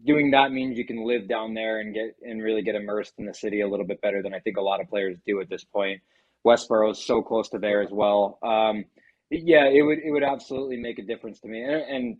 doing 0.07 0.31
that 0.31 0.53
means 0.53 0.79
you 0.79 0.87
can 0.87 1.07
live 1.07 1.29
down 1.29 1.55
there 1.55 1.81
and 1.81 1.95
get 1.95 2.17
and 2.23 2.43
really 2.43 2.63
get 2.63 2.75
immersed 2.75 3.15
in 3.19 3.27
the 3.27 3.35
city 3.35 3.61
a 3.61 3.69
little 3.69 3.87
bit 3.87 4.01
better 4.01 4.23
than 4.23 4.35
I 4.35 4.41
think 4.41 4.57
a 4.57 4.63
lot 4.63 4.81
of 4.81 4.89
players 4.89 5.19
do 5.27 5.41
at 5.41 5.49
this 5.51 5.65
point. 5.65 6.01
Westboro 6.47 6.91
is 6.91 7.05
so 7.05 7.23
close 7.23 7.49
to 7.51 7.59
there 7.59 7.83
as 7.83 7.91
well. 7.91 8.39
Um, 8.43 8.85
yeah, 9.31 9.67
it 9.67 9.83
would 9.83 9.99
it 9.99 10.11
would 10.11 10.25
absolutely 10.25 10.79
make 10.79 10.99
a 10.99 11.03
difference 11.03 11.41
to 11.41 11.49
me, 11.49 11.63
and, 11.63 11.83
and 11.83 12.17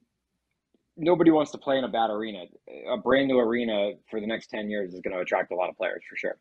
nobody 0.97 1.31
wants 1.31 1.51
to 1.53 1.59
play 1.59 1.79
in 1.79 1.85
a 1.85 1.89
bad 1.89 2.11
arena. 2.11 2.45
A 2.93 2.97
brand 2.99 3.29
new 3.29 3.39
arena 3.39 3.93
for 4.11 4.21
the 4.21 4.27
next 4.27 4.49
ten 4.49 4.71
years 4.71 4.95
is 4.95 5.01
going 5.01 5.15
to 5.15 5.21
attract 5.21 5.53
a 5.53 5.57
lot 5.57 5.71
of 5.71 5.77
players 5.77 6.03
for 6.09 6.17
sure. 6.17 6.39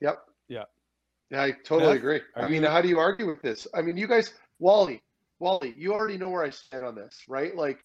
Yep. 0.00 0.18
Yeah. 1.30 1.36
Yeah, 1.38 1.42
I 1.44 1.52
totally 1.64 1.96
agree. 1.96 2.20
I 2.34 2.48
mean, 2.48 2.64
how 2.64 2.82
do 2.82 2.88
you 2.88 2.98
argue 2.98 3.28
with 3.28 3.40
this? 3.40 3.66
I 3.74 3.82
mean, 3.82 3.96
you 3.96 4.08
guys, 4.08 4.32
Wally, 4.58 5.02
Wally, 5.38 5.74
you 5.76 5.92
already 5.92 6.18
know 6.18 6.28
where 6.28 6.44
I 6.44 6.50
stand 6.50 6.84
on 6.84 6.94
this, 6.94 7.24
right? 7.28 7.54
Like, 7.56 7.84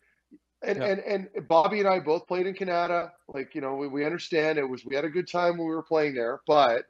and 0.64 0.82
and 0.82 1.00
and 1.02 1.48
Bobby 1.48 1.80
and 1.80 1.88
I 1.88 2.00
both 2.00 2.28
played 2.28 2.48
in 2.48 2.56
Canada. 2.56 3.12
Like, 3.28 3.54
you 3.54 3.62
know, 3.62 3.76
we, 3.76 3.88
we 3.88 4.06
understand 4.06 4.58
it 4.58 4.68
was 4.68 4.84
we 4.86 4.96
had 4.96 5.06
a 5.06 5.10
good 5.10 5.30
time 5.32 5.58
when 5.58 5.68
we 5.68 5.76
were 5.76 5.84
playing 5.84 6.16
there, 6.16 6.42
but 6.48 6.86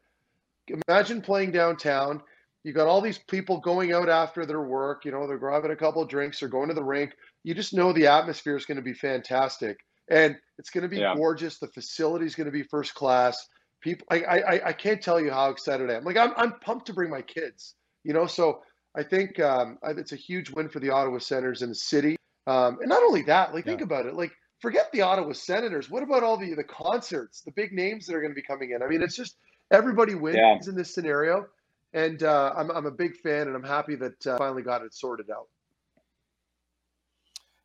imagine 0.87 1.21
playing 1.21 1.51
downtown. 1.51 2.21
You 2.63 2.73
got 2.73 2.87
all 2.87 3.01
these 3.01 3.19
people 3.19 3.59
going 3.59 3.93
out 3.93 4.09
after 4.09 4.45
their 4.45 4.61
work. 4.61 5.05
You 5.05 5.11
know, 5.11 5.27
they're 5.27 5.37
grabbing 5.37 5.71
a 5.71 5.75
couple 5.75 6.01
of 6.01 6.09
drinks 6.09 6.41
or 6.41 6.47
going 6.47 6.69
to 6.69 6.73
the 6.73 6.83
rink. 6.83 7.11
You 7.43 7.53
just 7.53 7.73
know 7.73 7.93
the 7.93 8.07
atmosphere 8.07 8.55
is 8.55 8.65
going 8.65 8.77
to 8.77 8.81
be 8.81 8.93
fantastic, 8.93 9.79
and 10.09 10.37
it's 10.57 10.69
going 10.69 10.83
to 10.83 10.89
be 10.89 10.99
yeah. 10.99 11.15
gorgeous. 11.15 11.59
The 11.59 11.67
facility 11.67 12.25
is 12.25 12.33
going 12.33 12.45
to 12.45 12.51
be 12.51 12.63
first 12.63 12.95
class 12.95 13.49
people 13.85 14.07
I, 14.09 14.17
I 14.17 14.67
i 14.69 14.73
can't 14.73 15.01
tell 15.01 15.21
you 15.21 15.29
how 15.31 15.51
excited 15.51 15.89
i 15.91 15.93
am. 15.93 16.03
Like 16.03 16.17
i'm, 16.17 16.33
I'm 16.35 16.53
pumped 16.59 16.87
to 16.87 16.93
bring 16.93 17.09
my 17.09 17.21
kids 17.21 17.75
you 18.03 18.13
know? 18.13 18.25
So 18.25 18.61
i 18.97 19.03
think 19.03 19.39
um, 19.39 19.77
it's 19.83 20.11
a 20.11 20.17
huge 20.17 20.49
win 20.49 20.67
for 20.67 20.79
the 20.79 20.89
ottawa 20.89 21.19
senators 21.19 21.61
in 21.61 21.69
the 21.69 21.75
city. 21.75 22.17
Um, 22.47 22.79
and 22.81 22.89
not 22.89 23.03
only 23.03 23.21
that 23.23 23.53
like 23.53 23.65
yeah. 23.65 23.71
think 23.71 23.81
about 23.81 24.05
it. 24.07 24.15
Like 24.15 24.31
forget 24.59 24.91
the 24.91 25.01
ottawa 25.01 25.33
senators. 25.33 25.89
What 25.89 26.03
about 26.03 26.23
all 26.23 26.37
the 26.37 26.53
the 26.55 26.63
concerts 26.63 27.41
the 27.41 27.51
big 27.51 27.71
names 27.71 28.07
that 28.07 28.15
are 28.15 28.21
going 28.21 28.31
to 28.31 28.41
be 28.43 28.47
coming 28.53 28.71
in? 28.71 28.81
I 28.81 28.87
mean 28.87 29.01
it's 29.03 29.15
just 29.15 29.37
everybody 29.71 30.15
wins 30.15 30.37
yeah. 30.37 30.57
in 30.67 30.75
this 30.75 30.93
scenario. 30.93 31.45
And 31.93 32.23
uh, 32.23 32.53
I'm, 32.57 32.69
I'm 32.71 32.87
a 32.87 32.91
big 32.91 33.15
fan 33.23 33.47
and 33.47 33.55
i'm 33.55 33.63
happy 33.63 33.95
that 33.95 34.27
uh, 34.27 34.37
finally 34.37 34.63
got 34.63 34.81
it 34.81 34.93
sorted 34.93 35.29
out. 35.29 35.47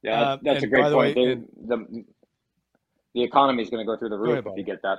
Yeah 0.02 0.20
that's, 0.20 0.42
that's 0.44 0.62
uh, 0.64 0.66
a 0.66 0.70
great 0.70 0.92
point. 0.92 1.16
way, 1.16 1.24
the, 1.24 1.44
the, 1.66 2.04
the 3.14 3.22
economy 3.22 3.62
is 3.62 3.70
going 3.70 3.84
to 3.84 3.90
go 3.90 3.96
through 3.98 4.10
the 4.10 4.18
roof 4.18 4.44
if 4.46 4.56
you 4.56 4.64
get 4.64 4.82
that 4.82 4.98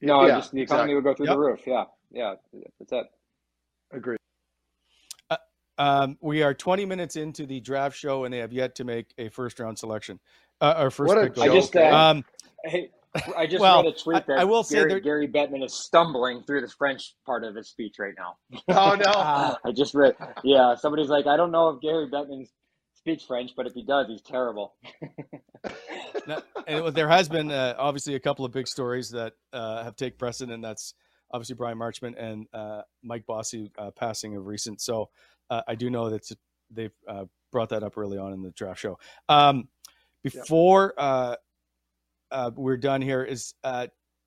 no, 0.00 0.26
yeah, 0.26 0.36
just 0.36 0.52
the 0.52 0.60
economy 0.60 0.92
exactly. 0.92 0.94
would 0.94 1.04
go 1.04 1.14
through 1.14 1.26
yep. 1.26 1.34
the 1.34 1.38
roof. 1.38 1.60
Yeah, 1.66 1.84
yeah, 2.10 2.34
that's 2.78 2.92
it. 2.92 3.06
Agreed. 3.92 4.18
Uh, 5.30 5.36
um, 5.78 6.18
we 6.20 6.42
are 6.42 6.54
20 6.54 6.84
minutes 6.86 7.16
into 7.16 7.46
the 7.46 7.60
draft 7.60 7.96
show, 7.96 8.24
and 8.24 8.32
they 8.32 8.38
have 8.38 8.52
yet 8.52 8.74
to 8.76 8.84
make 8.84 9.12
a 9.18 9.28
first 9.28 9.60
round 9.60 9.78
selection. 9.78 10.18
Uh, 10.60 10.74
our 10.76 10.90
first 10.90 11.08
what 11.14 11.34
pick. 11.34 11.42
I 11.42 11.48
just, 11.48 11.74
uh, 11.76 11.94
um, 11.94 12.24
hey, 12.64 12.90
I 13.36 13.46
just 13.46 13.60
well, 13.60 13.82
read 13.82 13.92
a 13.92 13.96
tweet 13.96 14.26
that 14.26 14.38
I, 14.38 14.42
I 14.42 14.44
will 14.44 14.62
Gary, 14.62 14.90
say 14.90 15.00
Gary 15.00 15.26
Bettman 15.28 15.64
is 15.64 15.74
stumbling 15.74 16.42
through 16.42 16.60
the 16.60 16.68
French 16.68 17.16
part 17.26 17.44
of 17.44 17.56
his 17.56 17.68
speech 17.68 17.96
right 17.98 18.14
now. 18.16 18.36
Oh 18.68 18.94
no! 18.94 19.56
I 19.68 19.72
just 19.72 19.94
read. 19.94 20.14
Yeah, 20.44 20.76
somebody's 20.76 21.08
like, 21.08 21.26
I 21.26 21.36
don't 21.36 21.50
know 21.50 21.70
if 21.70 21.80
Gary 21.80 22.08
Bettman's 22.08 22.52
speaks 23.00 23.24
French, 23.24 23.52
but 23.56 23.66
if 23.66 23.72
he 23.72 23.82
does, 23.82 24.06
he's 24.08 24.20
terrible. 24.22 24.74
now, 26.26 26.42
and 26.66 26.94
there 26.94 27.08
has 27.08 27.28
been 27.28 27.50
uh, 27.50 27.74
obviously 27.78 28.14
a 28.14 28.20
couple 28.20 28.44
of 28.44 28.52
big 28.52 28.68
stories 28.68 29.10
that 29.10 29.32
uh, 29.52 29.82
have 29.84 29.96
taken 29.96 30.18
precedent. 30.18 30.52
And 30.54 30.62
that's 30.62 30.94
obviously 31.32 31.54
Bryan 31.54 31.78
Marchment 31.78 32.14
and 32.18 32.46
uh, 32.52 32.82
Mike 33.02 33.24
Bossy 33.26 33.70
uh, 33.78 33.90
passing 33.92 34.36
of 34.36 34.46
recent. 34.46 34.80
So 34.80 35.08
uh, 35.48 35.62
I 35.66 35.74
do 35.74 35.88
know 35.90 36.10
that 36.10 36.30
they've 36.70 36.92
uh, 37.08 37.24
brought 37.52 37.70
that 37.70 37.82
up 37.82 37.96
early 37.96 38.18
on 38.18 38.32
in 38.32 38.42
the 38.42 38.50
draft 38.50 38.80
show. 38.80 38.98
Um, 39.28 39.68
before 40.22 40.94
we're 42.54 42.76
done 42.76 43.00
here, 43.00 43.24
is 43.24 43.54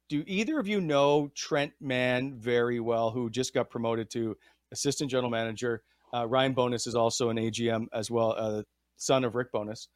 do 0.10 0.24
either 0.28 0.60
of 0.60 0.68
you 0.68 0.82
know 0.82 1.32
Trent 1.36 1.74
Mann 1.80 2.34
very 2.36 2.80
well, 2.80 3.12
who 3.12 3.30
just 3.30 3.54
got 3.54 3.70
promoted 3.70 4.10
to 4.12 4.36
assistant 4.72 5.12
general 5.12 5.30
manager? 5.30 5.84
Uh, 6.14 6.28
Ryan 6.28 6.54
Bowness 6.54 6.88
is 6.88 6.96
also 6.96 7.30
an 7.30 7.38
AGM 7.38 7.88
as 7.94 8.12
well, 8.12 8.36
uh, 8.38 8.62
son 8.98 9.24
of 9.24 9.36
Rick 9.36 9.52
Bowness. 9.52 9.88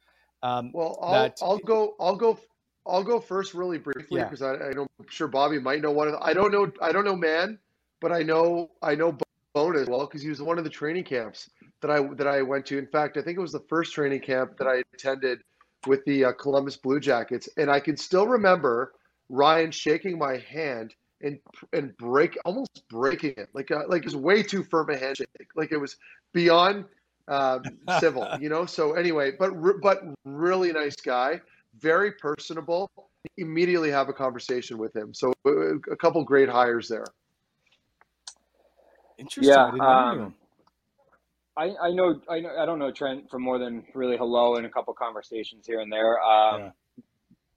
Um, 0.42 0.70
well, 0.72 0.98
I'll, 1.00 1.12
that, 1.12 1.38
I'll 1.42 1.58
go. 1.58 1.94
I'll 2.00 2.16
go. 2.16 2.38
I'll 2.86 3.04
go 3.04 3.20
first, 3.20 3.54
really 3.54 3.78
briefly, 3.78 4.22
because 4.22 4.40
yeah. 4.40 4.48
I, 4.48 4.68
I 4.68 4.72
know 4.72 4.86
I'm 4.98 5.06
sure 5.08 5.28
Bobby 5.28 5.58
might 5.58 5.80
know 5.80 5.90
one 5.90 6.08
of. 6.08 6.14
The, 6.14 6.22
I 6.22 6.32
don't 6.32 6.52
know. 6.52 6.70
I 6.80 6.92
don't 6.92 7.04
know 7.04 7.16
man, 7.16 7.58
but 8.00 8.12
I 8.12 8.22
know. 8.22 8.70
I 8.82 8.94
know 8.94 9.16
Bowness 9.54 9.88
well 9.88 10.06
because 10.06 10.22
he 10.22 10.28
was 10.28 10.42
one 10.42 10.58
of 10.58 10.64
the 10.64 10.70
training 10.70 11.04
camps 11.04 11.48
that 11.82 11.90
I 11.90 12.02
that 12.14 12.26
I 12.26 12.42
went 12.42 12.66
to. 12.66 12.78
In 12.78 12.86
fact, 12.86 13.16
I 13.16 13.22
think 13.22 13.38
it 13.38 13.40
was 13.40 13.52
the 13.52 13.64
first 13.68 13.92
training 13.92 14.20
camp 14.20 14.56
that 14.58 14.66
I 14.66 14.82
attended 14.94 15.40
with 15.86 16.04
the 16.04 16.26
uh, 16.26 16.32
Columbus 16.32 16.76
Blue 16.76 17.00
Jackets, 17.00 17.48
and 17.56 17.70
I 17.70 17.80
can 17.80 17.96
still 17.96 18.26
remember 18.26 18.92
Ryan 19.28 19.70
shaking 19.70 20.18
my 20.18 20.38
hand 20.38 20.94
and 21.22 21.38
and 21.72 21.96
break 21.96 22.36
almost 22.44 22.82
breaking 22.88 23.34
it 23.36 23.48
like 23.52 23.70
a, 23.70 23.78
uh, 23.78 23.82
like 23.88 24.02
it 24.02 24.06
was 24.06 24.16
way 24.16 24.42
too 24.42 24.62
firm 24.62 24.90
a 24.90 24.96
handshake. 24.96 25.28
Like 25.56 25.72
it 25.72 25.78
was 25.78 25.96
beyond 26.32 26.84
um, 27.28 27.62
civil 27.98 28.26
you 28.40 28.48
know? 28.48 28.66
So 28.66 28.94
anyway 28.94 29.32
but 29.38 29.52
but 29.82 30.02
really 30.24 30.72
nice 30.72 30.96
guy 30.96 31.40
very 31.78 32.12
personable. 32.12 32.90
Immediately 33.36 33.90
have 33.90 34.08
a 34.08 34.12
conversation 34.12 34.78
with 34.78 34.94
him. 34.96 35.12
So 35.14 35.32
uh, 35.46 35.76
a 35.92 35.96
couple 35.96 36.24
great 36.24 36.48
hires 36.48 36.88
there. 36.88 37.04
Interesting. 39.18 39.52
Yeah 39.52 39.84
I, 39.84 40.10
um, 40.10 40.34
I, 41.56 41.74
I 41.82 41.90
know 41.90 42.20
I 42.30 42.38
know 42.38 42.56
I 42.56 42.64
don't 42.64 42.78
know 42.78 42.92
Trent 42.92 43.28
for 43.28 43.38
more 43.38 43.58
than 43.58 43.84
really 43.94 44.16
hello 44.16 44.56
and 44.56 44.64
a 44.64 44.70
couple 44.70 44.94
conversations 44.94 45.66
here 45.66 45.80
and 45.80 45.92
there 45.92 46.22
um, 46.22 46.60
yeah. 46.60 46.70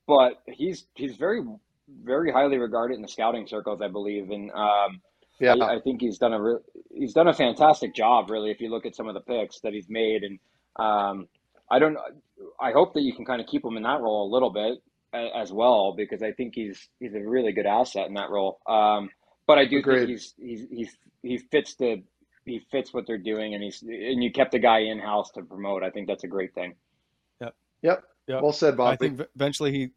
but 0.07 0.41
he's 0.47 0.85
he's 0.95 1.15
very 1.17 1.43
very 2.03 2.31
highly 2.31 2.57
regarded 2.57 2.95
in 2.95 3.01
the 3.01 3.07
scouting 3.07 3.47
circles, 3.47 3.81
I 3.81 3.87
believe, 3.87 4.29
and 4.29 4.51
um, 4.51 5.01
yeah, 5.39 5.55
I, 5.55 5.75
I, 5.75 5.79
think 5.79 6.01
he's 6.01 6.17
done 6.17 6.33
a 6.33 6.41
re- 6.41 6.59
he's 6.93 7.13
done 7.13 7.27
a 7.27 7.33
fantastic 7.33 7.95
job. 7.95 8.29
Really, 8.29 8.51
if 8.51 8.61
you 8.61 8.69
look 8.69 8.85
at 8.85 8.95
some 8.95 9.07
of 9.07 9.13
the 9.13 9.21
picks 9.21 9.59
that 9.61 9.73
he's 9.73 9.89
made, 9.89 10.23
and 10.23 10.39
um, 10.77 11.27
I 11.69 11.79
don't, 11.79 11.97
I 12.59 12.71
hope 12.71 12.93
that 12.93 13.01
you 13.01 13.13
can 13.13 13.25
kind 13.25 13.41
of 13.41 13.47
keep 13.47 13.65
him 13.65 13.77
in 13.77 13.83
that 13.83 14.01
role 14.01 14.29
a 14.29 14.31
little 14.31 14.51
bit 14.51 14.79
as 15.13 15.51
well, 15.51 15.93
because 15.95 16.21
I 16.21 16.31
think 16.31 16.53
he's 16.55 16.89
he's 16.99 17.13
a 17.13 17.19
really 17.19 17.51
good 17.51 17.65
asset 17.65 18.07
in 18.07 18.13
that 18.15 18.29
role. 18.29 18.59
Um, 18.67 19.09
but 19.47 19.57
I 19.57 19.65
do 19.65 19.79
Agreed. 19.79 19.97
think 19.99 20.09
he's 20.09 20.33
he's 20.37 20.67
he's 20.69 20.97
he 21.23 21.37
fits 21.37 21.75
the 21.75 22.03
he 22.45 22.59
fits 22.71 22.93
what 22.93 23.07
they're 23.07 23.17
doing, 23.17 23.53
and 23.53 23.63
he's 23.63 23.81
and 23.81 24.23
you 24.23 24.31
kept 24.31 24.51
the 24.51 24.59
guy 24.59 24.79
in 24.79 24.99
house 24.99 25.31
to 25.31 25.43
promote. 25.43 25.83
I 25.83 25.89
think 25.89 26.07
that's 26.07 26.23
a 26.23 26.27
great 26.27 26.53
thing. 26.53 26.75
Yep. 27.41 27.55
Yep. 27.81 28.03
Yep. 28.27 28.41
Well 28.41 28.53
said, 28.53 28.77
Bob. 28.77 28.93
I 28.93 28.95
think 28.95 29.21
eventually 29.35 29.71
he 29.71 29.89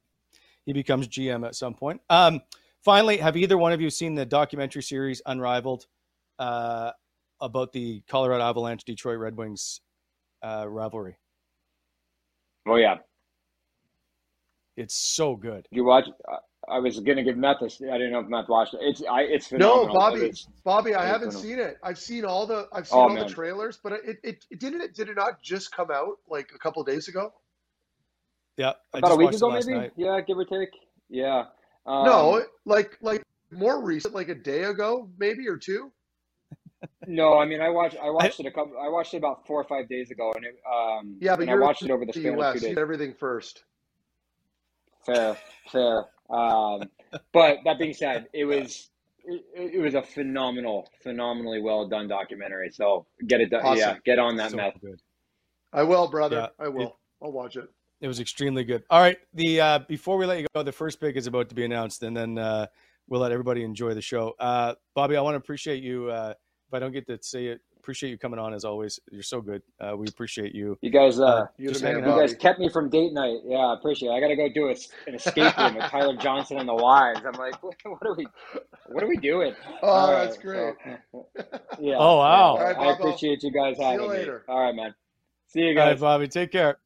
he 0.67 0.73
becomes 0.73 1.09
GM 1.09 1.47
at 1.47 1.55
some 1.55 1.75
point. 1.75 2.01
Um, 2.11 2.41
finally, 2.83 3.19
have 3.19 3.37
either 3.37 3.59
one 3.59 3.73
of 3.73 3.81
you 3.81 3.91
seen 3.91 4.15
the 4.15 4.27
documentary 4.27 4.83
series 4.83 5.21
Unrivaled 5.27 5.87
uh, 6.39 6.91
about 7.41 7.73
the 7.73 8.03
Colorado 8.09 8.45
Avalanche 8.45 8.85
Detroit 8.85 9.19
Red 9.19 9.37
Wings 9.37 9.81
uh, 10.43 10.67
rivalry? 10.69 11.17
Oh 12.67 12.77
yeah, 12.77 12.97
it's 14.77 14.95
so 14.95 15.37
good. 15.37 15.69
You 15.71 15.85
watch? 15.85 16.07
I 16.67 16.79
was 16.79 16.99
gonna 17.01 17.23
give 17.23 17.37
Meth 17.37 17.59
I 17.62 17.67
didn't 17.69 18.12
know 18.12 18.21
if 18.21 18.29
Meth 18.29 18.49
watched 18.49 18.73
it. 18.73 18.81
It's 18.83 19.03
I 19.05 19.23
it's 19.23 19.49
phenomenal. 19.49 19.89
No, 19.89 19.93
Bobby, 19.93 20.17
It's- 20.21 20.49
Bobby, 20.65 20.95
I 20.95 21.05
haven't 21.05 21.33
seen 21.33 21.59
it. 21.59 21.77
I've 21.83 21.99
seen 21.99 22.25
all 22.25 22.47
the 22.47 22.69
I've 22.73 22.89
seen 22.89 22.99
Oh, 22.99 23.03
all 23.03 23.09
man. 23.11 23.27
the 23.27 23.33
trailers, 23.35 23.79
but 23.83 23.93
it, 23.93 24.17
it, 24.25 24.47
it 24.51 24.61
didn't 24.61 24.81
it 24.81 24.95
did 24.95 25.11
it 25.11 25.17
not 25.17 25.43
just 25.43 25.73
come 25.73 25.91
out 25.91 26.21
like 26.27 26.49
a 26.55 26.59
couple 26.59 26.81
of 26.81 26.89
days 26.89 27.09
ago? 27.09 27.35
Yeah, 28.57 28.73
about 28.93 29.13
a 29.13 29.17
week 29.17 29.33
ago, 29.33 29.51
maybe. 29.51 29.73
night. 29.75 29.93
Yeah, 29.97 30.21
give 30.21 30.39
or 30.39 30.45
take. 30.45 30.71
Yeah. 31.09 31.45
Um, 31.87 32.05
no, 32.05 32.45
like 32.65 32.97
like 33.03 33.23
more 33.51 33.83
recent, 33.85 34.15
like 34.15 34.29
a 34.29 34.35
day 34.35 34.65
ago, 34.65 35.11
maybe 35.19 35.49
or 35.49 35.57
two. 35.57 35.93
no. 37.07 37.39
I 37.39 37.47
mean, 37.47 37.61
I 37.61 37.71
watched. 37.71 37.97
I 38.03 38.11
watched 38.11 38.41
it 38.41 38.47
a 38.47 38.51
couple. 38.51 38.75
I 38.81 38.89
watched 38.89 39.15
it 39.15 39.19
about 39.19 39.47
four 39.47 39.61
or 39.61 39.65
five 39.65 39.89
days 39.89 40.11
ago, 40.11 40.33
and 40.37 40.45
it, 40.45 40.57
um, 40.73 41.17
Yeah, 41.21 41.37
but 41.37 41.43
and 41.43 41.51
I 41.51 41.55
you're 41.55 41.63
watched 41.63 41.83
it 41.83 41.91
over 41.91 42.05
the 42.05 42.13
the 42.13 42.21
span 42.21 42.39
of 42.39 42.39
two 42.55 42.61
days. 42.61 42.79
everything 42.79 43.15
first. 43.15 43.65
Fair, 45.05 45.37
fair. 45.71 46.05
Um, 46.31 46.89
but 47.33 47.59
that 47.65 47.79
being 47.79 47.93
said, 47.93 48.29
it 48.33 48.45
was 48.45 48.91
it, 49.25 49.45
it 49.75 49.81
was 49.81 49.95
a 49.95 50.03
phenomenal, 50.03 50.89
phenomenally 51.03 51.61
well 51.61 51.87
done 51.89 52.09
documentary. 52.09 52.71
So 52.71 53.07
get 53.27 53.41
it 53.41 53.51
done. 53.51 53.77
Yeah, 53.77 53.97
get 54.05 54.19
on 54.19 54.37
that 54.37 54.51
So 54.53 54.57
meth. 54.57 54.81
good. 54.81 55.01
I 55.73 55.83
will, 55.83 56.09
brother. 56.09 56.37
Yeah, 56.59 56.65
I 56.65 56.69
will. 56.69 56.87
it- 56.89 56.93
I'll 57.23 57.33
watch 57.33 57.57
it. 57.57 57.69
It 58.05 58.07
was 58.09 58.21
extremely 58.21 58.65
good. 58.65 58.83
All 58.91 59.01
right, 59.01 59.17
the 59.33 59.63
uh, 59.63 59.79
before 59.89 60.19
we 60.19 60.27
let 60.27 60.39
you 60.39 60.47
go, 60.55 60.63
the 60.63 60.71
first 60.71 61.01
pick 61.01 61.17
is 61.17 61.27
about 61.27 61.49
to 61.49 61.55
be 61.55 61.65
announced, 61.65 62.03
and 62.03 62.15
then 62.15 62.37
uh, 62.37 62.67
we'll 63.09 63.23
let 63.23 63.33
everybody 63.33 63.65
enjoy 63.65 63.95
the 63.95 64.03
show. 64.03 64.35
Uh, 64.39 64.75
Bobby, 64.95 65.17
I 65.17 65.23
want 65.23 65.37
to 65.37 65.39
appreciate 65.39 65.83
you. 65.83 66.11
Uh, 66.11 66.35
if 66.69 66.75
I 66.75 66.81
don't 66.81 66.93
get 66.93 67.07
to 67.07 67.19
say 67.23 67.47
it, 67.47 67.63
appreciate 67.79 68.11
you 68.11 68.19
coming 68.19 68.39
on 68.39 68.53
as 68.53 68.67
always. 68.67 69.01
You're 69.11 69.23
so 69.23 69.41
good. 69.41 69.63
Uh, 69.81 69.97
we 69.97 70.07
appreciate 70.07 70.55
you. 70.55 70.77
You 70.83 70.91
guys, 70.91 71.19
uh, 71.19 71.25
Uh, 71.25 71.47
You're 71.57 71.71
just 71.71 71.83
the 71.83 71.95
man, 71.95 72.07
you 72.07 72.15
guys 72.21 72.35
kept 72.35 72.59
me 72.59 72.69
from 72.69 72.91
date 72.91 73.15
night. 73.15 73.39
Yeah, 73.47 73.57
I 73.57 73.73
appreciate 73.73 74.11
it. 74.11 74.13
I 74.13 74.21
got 74.21 74.29
to 74.29 74.37
go 74.37 74.51
do 74.55 74.69
a, 74.69 74.75
an 75.07 75.15
escape 75.15 75.57
room 75.57 75.77
with 75.77 75.87
Tyler 75.87 76.15
Johnson 76.19 76.59
and 76.59 76.69
the 76.69 76.75
wives. 76.75 77.21
I'm 77.25 77.33
like, 77.41 77.55
what, 77.63 77.75
what 77.85 78.03
are 78.07 78.15
we, 78.15 78.27
what 78.91 79.03
are 79.03 79.09
we 79.09 79.17
doing? 79.17 79.55
Oh, 79.83 79.89
All 79.89 80.11
that's 80.11 80.37
right, 80.37 80.45
great. 80.45 80.75
so- 81.11 81.27
yeah. 81.81 81.95
Oh, 81.99 82.19
wow. 82.19 82.59
yeah, 82.59 82.65
All 82.65 82.65
right, 82.65 82.77
I 82.77 82.93
appreciate 82.93 83.43
you 83.43 83.51
guys 83.51 83.77
See 83.79 83.83
you 83.83 83.89
having 83.89 84.03
me. 84.11 84.17
later. 84.19 84.45
All 84.47 84.61
right, 84.63 84.75
man. 84.75 84.95
See 85.47 85.61
you 85.61 85.69
All 85.71 85.87
right, 85.87 85.93
guys. 85.93 86.01
Bobby, 86.03 86.29
take 86.29 86.53
care. 86.53 86.77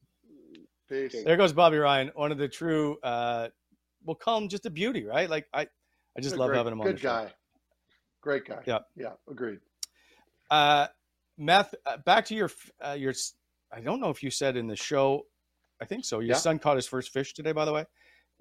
Peace. 0.89 1.15
There 1.23 1.37
goes 1.37 1.53
Bobby 1.53 1.77
Ryan, 1.77 2.11
one 2.15 2.31
of 2.31 2.37
the 2.37 2.47
true. 2.47 2.97
Uh, 3.03 3.49
we'll 4.03 4.15
call 4.15 4.37
him 4.39 4.49
just 4.49 4.65
a 4.65 4.69
beauty, 4.69 5.05
right? 5.05 5.29
Like 5.29 5.47
I, 5.53 5.67
I 6.17 6.21
just 6.21 6.35
love 6.35 6.49
great- 6.49 6.57
having 6.57 6.73
him 6.73 6.81
on 6.81 6.87
Good 6.87 6.95
the 6.97 7.01
show. 7.01 7.07
guy. 7.07 7.33
Great 8.21 8.45
guy. 8.45 8.61
Yeah. 8.65 8.79
Yeah. 8.95 9.13
Agreed. 9.29 9.59
Uh, 10.51 10.87
Meth, 11.37 11.73
uh, 11.85 11.97
back 12.05 12.25
to 12.25 12.35
your 12.35 12.49
uh, 12.85 12.93
your. 12.97 13.13
I 13.71 13.79
don't 13.81 13.99
know 14.01 14.09
if 14.09 14.23
you 14.23 14.31
said 14.31 14.57
in 14.57 14.67
the 14.67 14.75
show. 14.75 15.25
I 15.81 15.85
think 15.85 16.03
so. 16.03 16.19
Your 16.19 16.29
Yeah. 16.29 16.35
son 16.35 16.59
caught 16.59 16.75
his 16.75 16.87
first 16.87 17.11
fish 17.11 17.33
today, 17.33 17.51
by 17.53 17.63
the 17.65 17.71
way. 17.71 17.85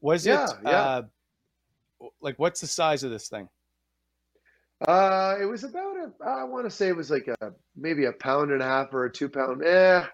Was 0.01 0.27
Yeah, 0.27 0.45
it? 0.45 0.51
yeah. 0.65 0.71
Uh, 0.71 1.03
like, 2.21 2.39
what's 2.39 2.61
the 2.61 2.67
size 2.67 3.05
of 3.05 3.11
this 3.11 3.29
thing? 3.29 3.49
Uh, 4.87 5.37
it 5.41 5.45
was 5.45 5.65
about 5.65 5.97
a. 5.97 6.13
I 6.25 6.45
want 6.45 6.65
to 6.67 6.71
say 6.71 6.89
it 6.89 6.97
was 6.97 7.11
like 7.11 7.29
a 7.41 7.53
maybe 7.77 8.05
a 8.07 8.13
pound 8.13 8.53
and 8.53 8.63
a 8.63 8.65
half 8.65 8.93
or 8.95 9.05
a 9.05 9.13
two 9.13 9.29
pound. 9.29 9.65
Eh, 9.65 10.05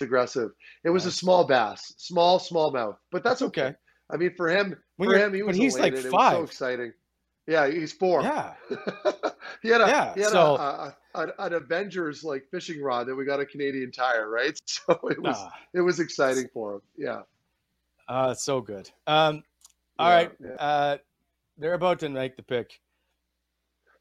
aggressive. 0.00 0.50
It 0.84 0.90
was 0.90 1.06
a 1.06 1.12
small 1.12 1.44
bass, 1.44 1.94
small 1.98 2.38
smallmouth, 2.38 2.96
but 3.10 3.22
that's 3.22 3.42
okay. 3.42 3.62
okay. 3.66 3.76
I 4.10 4.16
mean, 4.16 4.34
for 4.36 4.48
him, 4.48 4.76
When 4.96 5.10
for 5.10 5.16
him, 5.16 5.32
he 5.34 5.42
was 5.42 5.56
he's 5.56 5.74
like 5.74 5.92
elated. 5.92 6.06
It 6.06 6.12
was 6.12 6.30
so 6.30 6.36
five. 6.38 6.44
exciting. 6.44 6.92
Yeah, 7.46 7.68
he's 7.68 7.92
four. 7.92 8.22
Yeah. 8.22 8.54
he 9.62 9.68
had 9.68 9.80
a 9.80 9.86
Yeah, 9.86 10.14
he 10.14 10.20
had 10.20 10.30
so- 10.30 10.56
a, 10.56 10.94
a, 11.14 11.22
a, 11.22 11.32
an 11.46 11.52
Avengers 11.54 12.22
like 12.22 12.44
fishing 12.50 12.80
rod 12.82 13.06
that 13.08 13.14
we 13.14 13.24
got 13.24 13.40
a 13.40 13.46
Canadian 13.46 13.90
Tire, 13.90 14.28
right? 14.28 14.58
So 14.66 14.92
it 15.10 15.20
was 15.20 15.36
Ah, 15.38 15.52
it 15.74 15.80
was 15.80 15.98
exciting 16.00 16.48
for 16.54 16.74
him. 16.76 16.82
Yeah. 16.96 17.22
uh, 18.08 18.34
so 18.34 18.60
good. 18.60 18.90
Um, 19.06 19.42
all 19.98 20.08
Yeah, 20.08 20.14
right. 20.14 20.32
yeah. 20.40 20.50
Uh, 20.54 20.96
they're 21.58 21.74
about 21.74 21.98
to 22.00 22.08
make 22.08 22.36
the 22.36 22.42
pick. 22.42 22.78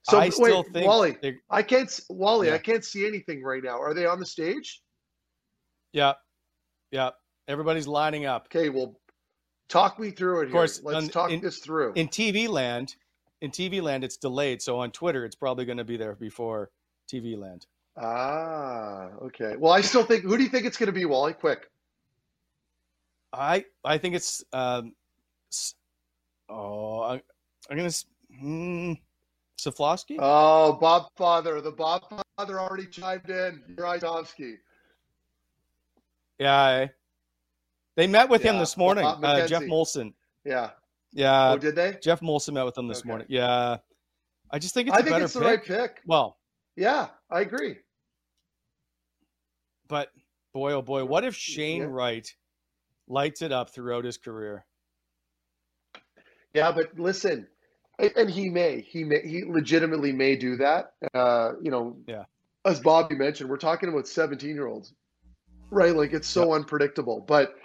So 0.03 0.17
I 0.17 0.21
wait, 0.25 0.33
still 0.33 0.63
think 0.63 0.87
Wally, 0.87 1.15
I 1.49 1.61
can't 1.61 1.99
Wally, 2.09 2.47
Yeah. 2.47 2.55
I 2.55 2.57
can't 2.57 2.83
see 2.83 3.05
anything 3.07 3.43
right 3.43 3.63
now. 3.63 3.79
Are 3.79 3.93
they 3.93 4.05
on 4.05 4.19
the 4.19 4.25
stage? 4.25 4.81
Yeah, 5.93 6.13
yeah. 6.91 7.11
Everybody's 7.47 7.87
lining 7.87 8.25
up. 8.25 8.45
Okay, 8.53 8.69
well, 8.69 8.95
talk 9.69 9.99
me 9.99 10.11
through 10.11 10.41
it. 10.41 10.45
Of 10.45 10.51
course, 10.51 10.77
here. 10.79 10.91
let's 10.91 11.05
on- 11.05 11.09
talk 11.11 11.31
in- 11.31 11.41
this 11.41 11.59
through. 11.59 11.93
in 11.93 12.07
TV 12.07 12.47
land, 12.47 12.95
in 13.41 13.51
TV 13.51 13.81
land, 13.81 14.03
it's 14.03 14.17
delayed. 14.17 14.61
So 14.61 14.79
on 14.79 14.91
Twitter, 14.91 15.25
it's 15.25 15.35
probably 15.35 15.65
going 15.65 15.77
to 15.79 15.83
be 15.83 15.97
there 15.97 16.15
before 16.15 16.69
TV 17.11 17.37
land. 17.37 17.65
ah, 17.97 19.09
okay. 19.23 19.55
Well, 19.57 19.73
I 19.73 19.81
still 19.81 20.03
think. 20.03 20.23
Who 20.23 20.37
do 20.37 20.43
you 20.43 20.49
think 20.49 20.65
it's 20.65 20.77
going 20.77 20.87
to 20.87 20.93
be, 20.93 21.05
Wally? 21.05 21.33
Quick. 21.33 21.69
I 23.33 23.65
I 23.83 23.97
think 23.97 24.15
it's 24.15 24.43
um, 24.53 24.93
oh 26.49 26.99
I, 27.01 27.13
I'm 27.69 27.77
gonna 27.77 27.85
s- 27.85 28.05
hmm, 28.39 28.93
Saflowski. 29.59 30.17
Oh, 30.19 30.73
Bob 30.73 31.07
Father. 31.17 31.61
The 31.61 31.71
Bob 31.71 32.03
Father 32.37 32.59
already 32.59 32.87
chimed 32.87 33.29
in. 33.29 33.63
You're. 33.69 33.97
Yeah, 36.41 36.87
they 37.97 38.07
met 38.07 38.27
with 38.27 38.41
him 38.41 38.57
this 38.57 38.75
morning. 38.75 39.05
Uh, 39.05 39.47
Geoff 39.47 39.61
Molson. 39.63 40.13
Yeah. 40.43 40.71
Yeah, 41.13 41.51
oh, 41.51 41.57
did 41.57 41.75
they? 41.75 41.97
Geoff 42.01 42.21
Molson 42.21 42.53
met 42.53 42.65
with 42.65 42.75
him 42.75 42.87
this 42.87 42.99
Okay. 43.01 43.07
morning. 43.09 43.27
Yeah, 43.29 43.77
I 44.49 44.57
just 44.57 44.73
think 44.73 44.87
it's 44.87 44.97
I 44.97 45.03
think 45.03 45.17
it's 45.21 45.33
the 45.33 45.39
pick. 45.41 45.47
right 45.47 45.63
pick. 45.63 46.01
Well, 46.07 46.39
Yeah, 46.75 47.09
I 47.29 47.41
agree. 47.41 47.77
but 49.87 50.09
boy, 50.53 50.71
oh 50.71 50.81
boy, 50.81 51.05
what 51.05 51.23
if 51.25 51.35
Shane 51.35 51.81
Yeah. 51.81 51.87
Wright 51.91 52.35
lights 53.07 53.41
it 53.43 53.51
up 53.51 53.69
throughout 53.69 54.03
his 54.05 54.17
career? 54.17 54.65
Yeah, 56.55 56.71
but 56.71 56.97
listen, 56.97 57.47
and 57.99 58.29
he 58.31 58.49
may, 58.49 58.81
he 58.81 59.03
may, 59.03 59.21
he 59.27 59.43
legitimately 59.43 60.11
may 60.11 60.35
do 60.37 60.55
that. 60.57 60.93
Uh, 61.13 61.51
you 61.61 61.69
know, 61.69 61.97
Yeah. 62.07 62.23
As 62.65 62.79
Bobby 62.79 63.15
mentioned, 63.15 63.49
we're 63.49 63.57
talking 63.57 63.89
about 63.89 64.07
17 64.07 64.49
year 64.55 64.67
olds, 64.67 64.93
right? 65.72 65.95
Like 65.95 66.13
it's 66.13 66.28
so 66.28 66.53
unpredictable. 66.53 67.22
But 67.26 67.55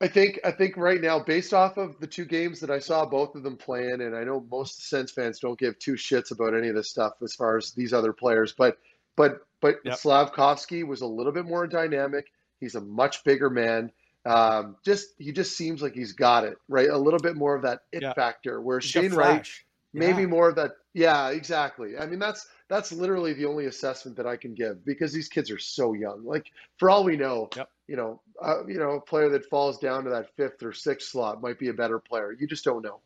I 0.00 0.06
think, 0.08 0.38
I 0.44 0.52
think 0.52 0.76
right 0.76 1.00
now, 1.00 1.18
based 1.18 1.52
off 1.52 1.76
of 1.76 1.98
the 1.98 2.06
two 2.06 2.24
games 2.24 2.60
that 2.60 2.70
I 2.70 2.78
saw 2.78 3.04
both 3.04 3.34
of 3.34 3.42
them 3.42 3.56
playing, 3.56 4.00
and 4.00 4.16
I 4.16 4.22
know 4.24 4.46
most 4.50 4.88
Sens 4.88 5.10
fans 5.10 5.40
don't 5.40 5.58
give 5.58 5.78
two 5.78 5.94
shits 5.94 6.30
about 6.30 6.54
any 6.54 6.68
of 6.68 6.76
this 6.76 6.88
stuff 6.88 7.14
as 7.22 7.34
far 7.34 7.56
as 7.56 7.72
these 7.72 7.92
other 7.92 8.12
players, 8.12 8.52
but, 8.56 8.78
but, 9.16 9.40
but 9.60 9.80
Yep. 9.84 9.98
Slafkovsky 9.98 10.86
was 10.86 11.00
a 11.00 11.06
little 11.06 11.32
bit 11.32 11.44
more 11.44 11.66
dynamic. 11.66 12.32
He's 12.60 12.76
a 12.76 12.80
much 12.80 13.24
bigger 13.24 13.50
man. 13.50 13.90
Um, 14.24 14.76
just 14.84 15.14
he 15.18 15.32
just 15.32 15.56
seems 15.56 15.80
like 15.80 15.94
he's 15.94 16.12
got 16.12 16.44
it 16.44 16.58
right. 16.68 16.88
A 16.90 16.98
little 16.98 17.20
bit 17.20 17.34
more 17.34 17.54
of 17.56 17.62
that 17.62 17.80
it 17.92 18.02
Yeah. 18.02 18.12
factor. 18.12 18.60
Where 18.60 18.78
He's 18.78 18.90
Shane 18.90 19.14
Wright, 19.14 19.36
flash. 19.36 19.64
maybe 19.94 20.22
Yeah. 20.22 20.28
more 20.28 20.48
of 20.50 20.56
that. 20.56 20.72
Yeah, 20.98 21.28
exactly. 21.30 21.96
I 21.96 22.06
mean, 22.06 22.18
that's 22.18 22.48
that's 22.68 22.90
literally 22.90 23.32
the 23.32 23.44
only 23.44 23.66
assessment 23.66 24.16
that 24.16 24.26
I 24.26 24.36
can 24.36 24.52
give 24.52 24.84
because 24.84 25.12
these 25.12 25.28
kids 25.28 25.48
are 25.48 25.58
so 25.58 25.92
young. 25.92 26.24
Like 26.24 26.50
for 26.76 26.90
all 26.90 27.04
we 27.04 27.16
know, 27.16 27.48
Yep. 27.54 27.70
you 27.86 27.94
know, 27.94 28.20
uh, 28.42 28.66
you 28.66 28.80
know, 28.80 28.90
a 28.96 29.00
player 29.00 29.28
that 29.28 29.48
falls 29.48 29.78
down 29.78 30.02
to 30.04 30.10
that 30.10 30.34
fifth 30.36 30.60
or 30.60 30.72
sixth 30.72 31.10
slot 31.10 31.40
might 31.40 31.56
be 31.60 31.68
a 31.68 31.72
better 31.72 32.00
player. 32.00 32.32
You 32.32 32.48
just 32.48 32.64
don't 32.64 32.82
know. 32.82 33.00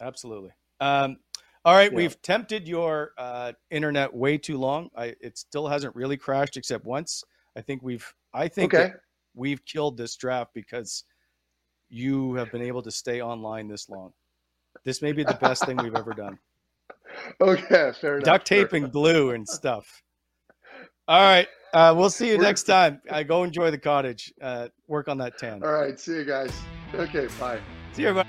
Absolutely. 0.00 0.50
Um, 0.80 1.18
all 1.64 1.74
right, 1.74 1.92
Yeah. 1.92 1.96
we've 1.96 2.20
tempted 2.22 2.68
your 2.68 3.12
uh, 3.18 3.52
internet 3.70 4.14
way 4.14 4.38
too 4.38 4.58
long. 4.58 4.90
I, 4.96 5.14
it 5.20 5.38
still 5.38 5.68
hasn't 5.68 5.94
really 5.96 6.16
crashed 6.16 6.56
except 6.56 6.84
once. 6.84 7.24
I 7.56 7.60
think 7.60 7.82
we've. 7.82 8.12
I 8.34 8.48
think 8.48 8.72
Okay. 8.72 8.92
we've 9.34 9.64
killed 9.64 9.96
this 9.96 10.16
draft 10.16 10.54
because 10.54 11.04
you 11.90 12.34
have 12.34 12.50
been 12.50 12.62
able 12.62 12.82
to 12.82 12.90
stay 12.90 13.20
online 13.20 13.68
this 13.68 13.88
long. 13.88 14.12
This 14.84 15.02
may 15.02 15.12
be 15.12 15.24
the 15.24 15.34
best 15.34 15.64
thing 15.66 15.78
we've 15.78 15.94
ever 15.94 16.14
done. 16.14 16.38
Okay, 17.40 17.92
fair 18.00 18.16
enough. 18.16 18.24
Duct 18.24 18.46
tape 18.46 18.72
and 18.72 18.90
glue 18.90 19.30
and 19.30 19.48
stuff. 19.48 20.02
All 21.08 21.20
right, 21.20 21.48
uh, 21.74 21.94
we'll 21.96 22.10
see 22.10 22.28
you 22.28 22.36
We're- 22.36 22.46
next 22.48 22.64
time. 22.64 23.00
I 23.10 23.22
go 23.22 23.42
enjoy 23.44 23.70
the 23.70 23.78
cottage. 23.78 24.32
Uh, 24.40 24.68
work 24.86 25.08
on 25.08 25.18
that 25.18 25.38
tan. 25.38 25.62
All 25.62 25.72
right, 25.72 25.98
see 25.98 26.12
you 26.14 26.24
guys. 26.24 26.52
Okay, 26.94 27.28
bye. 27.38 27.58
See 27.92 28.02
you, 28.02 28.08
everybody. 28.08 28.28